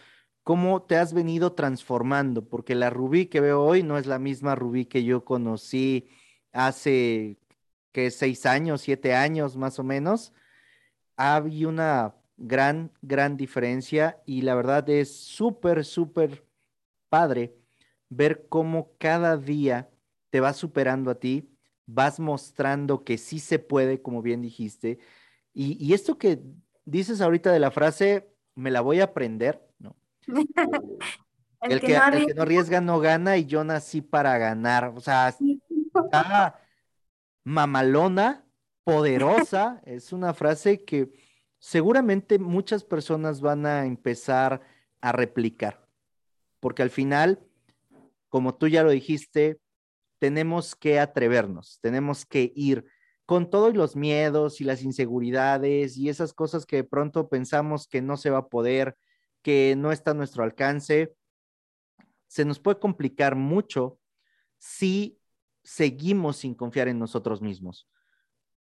cómo 0.44 0.84
te 0.84 0.98
has 0.98 1.14
venido 1.14 1.54
transformando, 1.54 2.48
porque 2.48 2.76
la 2.76 2.90
Rubí 2.90 3.28
que 3.28 3.42
veo 3.42 3.62
hoy 3.64 3.84
no 3.84 3.98
es 3.98 4.06
la 4.06 4.20
misma 4.20 4.56
Rubí 4.56 4.86
que 4.86 5.04
yo 5.04 5.26
conocí 5.26 6.10
hace 6.52 7.38
que 7.92 8.12
seis 8.12 8.46
años, 8.46 8.82
siete 8.82 9.14
años 9.16 9.58
más 9.58 9.80
o 9.80 9.84
menos. 9.84 10.34
Hay 11.18 11.66
una 11.66 12.16
gran, 12.38 12.92
gran 13.02 13.38
diferencia 13.38 14.22
y 14.26 14.42
la 14.42 14.56
verdad 14.56 14.90
es 14.90 15.16
súper, 15.16 15.86
súper 15.86 16.46
padre 17.10 17.56
ver 18.10 18.48
cómo 18.50 18.92
cada 18.98 19.38
día 19.38 19.90
te 20.30 20.40
vas 20.40 20.58
superando 20.58 21.12
a 21.12 21.20
ti, 21.20 21.50
vas 21.86 22.20
mostrando 22.20 23.04
que 23.04 23.18
sí 23.18 23.40
se 23.40 23.60
puede, 23.60 24.02
como 24.02 24.22
bien 24.22 24.42
dijiste. 24.42 25.00
Y, 25.54 25.94
esto 25.94 26.18
que 26.18 26.42
dices 26.86 27.22
ahorita 27.22 27.52
de 27.52 27.60
la 27.60 27.72
frase, 27.72 28.34
me 28.56 28.72
la 28.72 28.82
voy 28.82 29.00
a 29.00 29.06
aprender, 29.06 29.64
¿no? 30.28 30.44
el, 31.62 31.80
que, 31.80 31.94
no 32.36 32.42
arriesga 32.42 32.82
no 32.82 33.00
gana 33.00 33.38
y 33.38 33.46
yo 33.46 33.64
nací 33.64 34.02
para 34.02 34.38
ganar. 34.38 34.94
O 34.96 35.00
sea, 35.00 35.30
está 35.30 36.60
mamalona, 37.44 38.46
poderosa, 38.84 39.82
es 39.86 40.14
una 40.14 40.34
frase 40.34 40.84
que 40.84 41.12
seguramente 41.60 42.40
muchas 42.40 42.84
personas 42.84 43.42
van 43.42 43.66
a 43.66 43.86
empezar 43.86 44.62
a 45.02 45.12
replicar, 45.12 45.88
porque 46.60 46.84
al 46.84 46.90
final 46.90 47.40
como 48.34 48.56
tú 48.56 48.68
ya 48.68 48.82
lo 48.82 48.90
dijiste, 48.90 49.60
tenemos 50.18 50.76
que 50.76 51.00
atrevernos, 51.00 51.78
tenemos 51.82 52.26
que 52.26 52.52
ir 52.56 52.84
con 53.28 53.52
todos 53.52 53.76
los 53.76 53.96
miedos 53.96 54.60
y 54.60 54.64
las 54.64 54.82
inseguridades 54.82 55.98
y 55.98 56.10
esas 56.10 56.34
cosas 56.34 56.66
que 56.66 56.78
de 56.78 56.84
pronto 56.84 57.30
pensamos 57.30 57.88
que 57.88 58.02
no 58.02 58.18
se 58.18 58.32
va 58.32 58.40
a 58.40 58.48
poder, 58.50 58.98
que 59.44 59.76
no 59.78 59.92
está 59.92 60.12
a 60.12 60.16
nuestro 60.16 60.44
alcance. 60.44 61.16
Se 62.28 62.46
nos 62.46 62.60
puede 62.60 62.80
complicar 62.80 63.36
mucho 63.36 64.00
si 64.58 65.20
seguimos 65.64 66.38
sin 66.38 66.56
confiar 66.56 66.88
en 66.88 66.98
nosotros 66.98 67.42
mismos. 67.42 67.88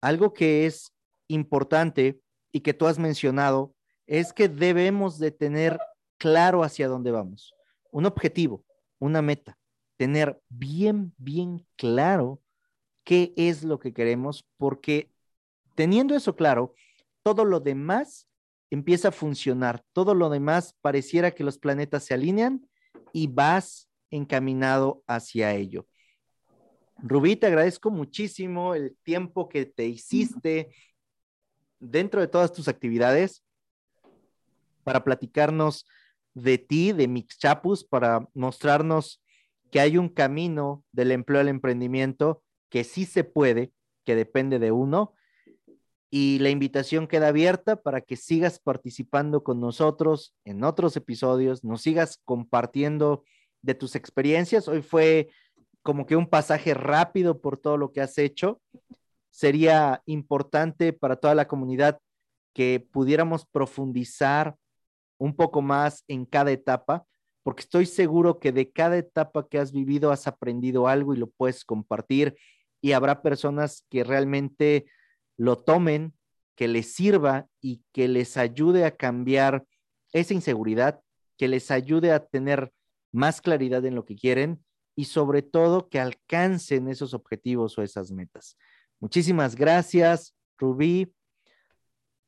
Algo 0.02 0.34
que 0.34 0.66
es 0.66 0.92
importante 1.28 2.20
y 2.52 2.60
que 2.60 2.74
tú 2.74 2.86
has 2.86 2.98
mencionado 2.98 3.74
es 4.06 4.34
que 4.34 4.48
debemos 4.48 5.18
de 5.18 5.30
tener 5.30 5.78
claro 6.18 6.62
hacia 6.62 6.88
dónde 6.88 7.10
vamos, 7.10 7.54
un 7.90 8.04
objetivo, 8.04 8.64
una 8.98 9.22
meta 9.22 9.58
tener 10.02 10.42
bien, 10.48 11.14
bien 11.16 11.64
claro 11.76 12.42
qué 13.04 13.32
es 13.36 13.62
lo 13.62 13.78
que 13.78 13.92
queremos, 13.92 14.44
porque 14.56 15.12
teniendo 15.76 16.16
eso 16.16 16.34
claro, 16.34 16.74
todo 17.22 17.44
lo 17.44 17.60
demás 17.60 18.26
empieza 18.72 19.08
a 19.08 19.12
funcionar, 19.12 19.84
todo 19.92 20.14
lo 20.14 20.30
demás 20.30 20.74
pareciera 20.80 21.32
que 21.32 21.44
los 21.44 21.58
planetas 21.58 22.04
se 22.04 22.14
alinean 22.14 22.66
y 23.12 23.26
vas 23.26 23.90
encaminado 24.10 25.02
hacia 25.06 25.52
ello. 25.52 25.86
Rubí, 26.96 27.36
te 27.36 27.48
agradezco 27.48 27.90
muchísimo 27.90 28.74
el 28.74 28.96
tiempo 29.02 29.50
que 29.50 29.66
te 29.66 29.86
hiciste 29.86 30.74
dentro 31.80 32.22
de 32.22 32.28
todas 32.28 32.50
tus 32.52 32.66
actividades 32.66 33.44
para 34.84 35.04
platicarnos 35.04 35.84
de 36.32 36.56
ti, 36.56 36.92
de 36.92 37.08
Mix 37.08 37.38
Chapus, 37.38 37.84
para 37.84 38.26
mostrarnos 38.32 39.22
que 39.70 39.80
hay 39.80 39.98
un 39.98 40.08
camino 40.08 40.82
del 40.92 41.12
empleo 41.12 41.40
al 41.40 41.48
emprendimiento 41.48 42.42
que 42.70 42.84
sí 42.84 43.04
se 43.04 43.22
puede, 43.22 43.74
que 44.04 44.16
depende 44.16 44.58
de 44.58 44.72
uno. 44.72 45.12
Y 46.14 46.38
la 46.40 46.50
invitación 46.50 47.06
queda 47.06 47.28
abierta 47.28 47.76
para 47.76 48.02
que 48.02 48.16
sigas 48.16 48.58
participando 48.58 49.42
con 49.42 49.60
nosotros 49.60 50.34
en 50.44 50.62
otros 50.62 50.94
episodios, 50.94 51.64
nos 51.64 51.80
sigas 51.80 52.20
compartiendo 52.26 53.24
de 53.62 53.74
tus 53.74 53.96
experiencias. 53.96 54.68
Hoy 54.68 54.82
fue 54.82 55.30
como 55.82 56.04
que 56.04 56.16
un 56.16 56.28
pasaje 56.28 56.74
rápido 56.74 57.40
por 57.40 57.56
todo 57.56 57.78
lo 57.78 57.92
que 57.92 58.02
has 58.02 58.18
hecho. 58.18 58.60
Sería 59.30 60.02
importante 60.04 60.92
para 60.92 61.16
toda 61.16 61.34
la 61.34 61.48
comunidad 61.48 61.98
que 62.52 62.86
pudiéramos 62.92 63.46
profundizar 63.46 64.56
un 65.16 65.34
poco 65.34 65.62
más 65.62 66.04
en 66.08 66.26
cada 66.26 66.50
etapa 66.50 67.06
porque 67.42 67.62
estoy 67.62 67.86
seguro 67.86 68.38
que 68.38 68.52
de 68.52 68.70
cada 68.70 68.98
etapa 68.98 69.48
que 69.48 69.58
has 69.58 69.72
vivido 69.72 70.12
has 70.12 70.26
aprendido 70.26 70.88
algo 70.88 71.14
y 71.14 71.16
lo 71.16 71.28
puedes 71.28 71.64
compartir 71.64 72.36
y 72.80 72.92
habrá 72.92 73.22
personas 73.22 73.86
que 73.88 74.04
realmente 74.04 74.86
lo 75.36 75.58
tomen, 75.58 76.14
que 76.54 76.68
les 76.68 76.94
sirva 76.94 77.46
y 77.60 77.82
que 77.92 78.08
les 78.08 78.36
ayude 78.36 78.84
a 78.84 78.96
cambiar 78.96 79.64
esa 80.12 80.34
inseguridad, 80.34 81.00
que 81.38 81.48
les 81.48 81.70
ayude 81.70 82.12
a 82.12 82.24
tener 82.24 82.72
más 83.12 83.40
claridad 83.40 83.84
en 83.84 83.94
lo 83.94 84.04
que 84.04 84.16
quieren 84.16 84.64
y 84.94 85.06
sobre 85.06 85.42
todo 85.42 85.88
que 85.88 86.00
alcancen 86.00 86.88
esos 86.88 87.14
objetivos 87.14 87.76
o 87.78 87.82
esas 87.82 88.10
metas. 88.10 88.56
Muchísimas 89.00 89.56
gracias, 89.56 90.34
Rubí. 90.58 91.12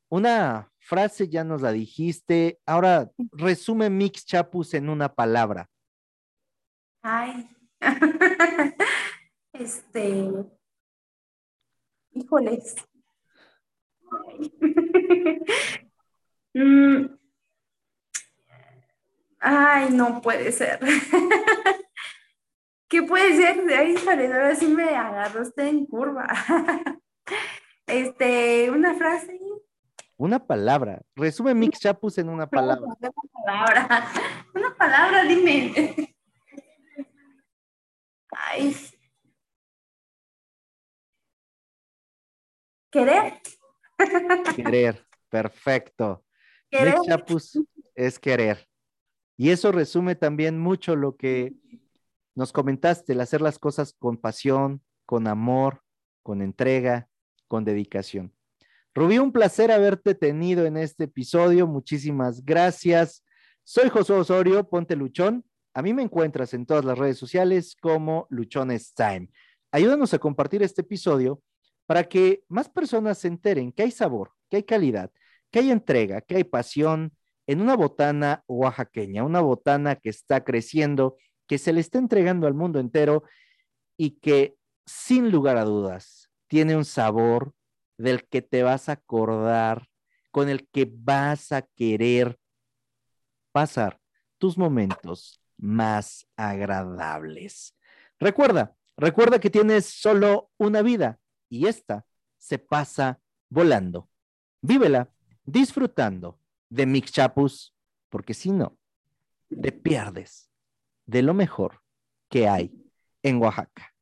Una 0.09 0.71
frase 0.79 1.27
ya 1.27 1.43
nos 1.43 1.61
la 1.61 1.71
dijiste. 1.71 2.59
Ahora 2.65 3.11
resume 3.31 3.89
Mix 3.89 4.25
Chapus 4.25 4.73
en 4.73 4.89
una 4.89 5.13
palabra. 5.13 5.69
Ay. 7.01 7.49
este. 9.53 10.31
Híjoles. 12.11 12.75
Mm. 16.55 17.09
Ay, 19.41 19.89
no 19.91 20.21
puede 20.21 20.53
ser. 20.53 20.79
¿Qué 22.87 23.03
puede 23.03 23.35
ser? 23.35 23.61
Ay, 23.77 23.95
ahora 24.07 24.55
sí 24.55 24.67
me 24.67 24.95
agarraste 24.95 25.67
en 25.67 25.85
curva. 25.85 26.27
Este, 27.87 28.71
una 28.71 28.95
frase. 28.95 29.39
Una 30.17 30.39
palabra. 30.39 31.03
Resume 31.15 31.53
Mix 31.53 31.79
Chapus 31.79 32.17
en 32.17 32.29
una 32.29 32.47
palabra. 32.47 32.83
Una 32.83 33.11
palabra. 33.45 34.11
Una 34.55 34.75
palabra, 34.75 35.23
dime. 35.23 36.15
Ay. 38.31 38.75
¿Querer? 42.89 43.39
Querer, 44.55 45.05
perfecto. 45.29 46.23
Chapus 46.71 47.59
es 47.95 48.19
querer. 48.19 48.67
Y 49.37 49.49
eso 49.49 49.71
resume 49.71 50.15
también 50.15 50.59
mucho 50.59 50.95
lo 50.95 51.15
que 51.15 51.53
nos 52.35 52.51
comentaste, 52.51 53.13
el 53.13 53.21
hacer 53.21 53.41
las 53.41 53.59
cosas 53.59 53.93
con 53.97 54.17
pasión, 54.17 54.81
con 55.05 55.27
amor, 55.27 55.81
con 56.23 56.41
entrega, 56.41 57.07
con 57.47 57.63
dedicación. 57.63 58.33
Rubí, 58.93 59.19
un 59.19 59.31
placer 59.31 59.71
haberte 59.71 60.15
tenido 60.15 60.65
en 60.65 60.77
este 60.77 61.05
episodio. 61.05 61.67
Muchísimas 61.67 62.43
gracias. 62.43 63.23
Soy 63.63 63.89
José 63.89 64.13
Osorio, 64.13 64.69
ponte 64.69 64.95
luchón. 64.95 65.45
A 65.73 65.81
mí 65.81 65.93
me 65.93 66.03
encuentras 66.03 66.53
en 66.53 66.65
todas 66.65 66.85
las 66.85 66.97
redes 66.97 67.17
sociales 67.17 67.75
como 67.81 68.27
Luchones 68.29 68.93
Time. 68.93 69.29
Ayúdanos 69.71 70.13
a 70.13 70.19
compartir 70.19 70.63
este 70.63 70.81
episodio 70.81 71.41
para 71.85 72.05
que 72.05 72.43
más 72.47 72.69
personas 72.69 73.17
se 73.19 73.27
enteren 73.27 73.71
que 73.71 73.83
hay 73.83 73.91
sabor, 73.91 74.31
que 74.49 74.57
hay 74.57 74.63
calidad, 74.63 75.11
que 75.51 75.59
hay 75.59 75.71
entrega, 75.71 76.21
que 76.21 76.37
hay 76.37 76.43
pasión 76.43 77.15
en 77.47 77.61
una 77.61 77.75
botana 77.75 78.43
oaxaqueña, 78.47 79.23
una 79.23 79.41
botana 79.41 79.95
que 79.95 80.09
está 80.09 80.43
creciendo, 80.43 81.17
que 81.47 81.57
se 81.57 81.73
le 81.73 81.79
está 81.81 81.99
entregando 81.99 82.47
al 82.47 82.53
mundo 82.53 82.79
entero 82.79 83.23
y 83.97 84.19
que 84.19 84.57
sin 84.85 85.31
lugar 85.31 85.57
a 85.57 85.63
dudas 85.63 86.29
tiene 86.47 86.75
un 86.75 86.85
sabor 86.85 87.53
del 87.97 88.27
que 88.27 88.41
te 88.41 88.63
vas 88.63 88.89
a 88.89 88.93
acordar, 88.93 89.87
con 90.31 90.49
el 90.49 90.67
que 90.67 90.91
vas 90.91 91.51
a 91.51 91.61
querer 91.61 92.37
pasar 93.51 94.01
tus 94.37 94.57
momentos 94.57 95.39
más 95.57 96.27
agradables. 96.35 97.73
Recuerda, 98.19 98.75
recuerda 98.97 99.39
que 99.39 99.49
tienes 99.49 99.85
solo 99.85 100.51
una 100.57 100.81
vida 100.81 101.19
y 101.49 101.67
esta 101.67 102.05
se 102.37 102.59
pasa 102.59 103.19
volando. 103.49 104.09
Vívela 104.61 105.11
disfrutando 105.43 106.39
de 106.69 106.85
Mix 106.85 107.11
Chapus, 107.11 107.75
porque 108.09 108.33
si 108.33 108.51
no, 108.51 108.77
te 109.49 109.71
pierdes 109.71 110.49
de 111.05 111.21
lo 111.21 111.33
mejor 111.33 111.81
que 112.29 112.47
hay 112.47 112.71
en 113.23 113.41
Oaxaca. 113.41 113.94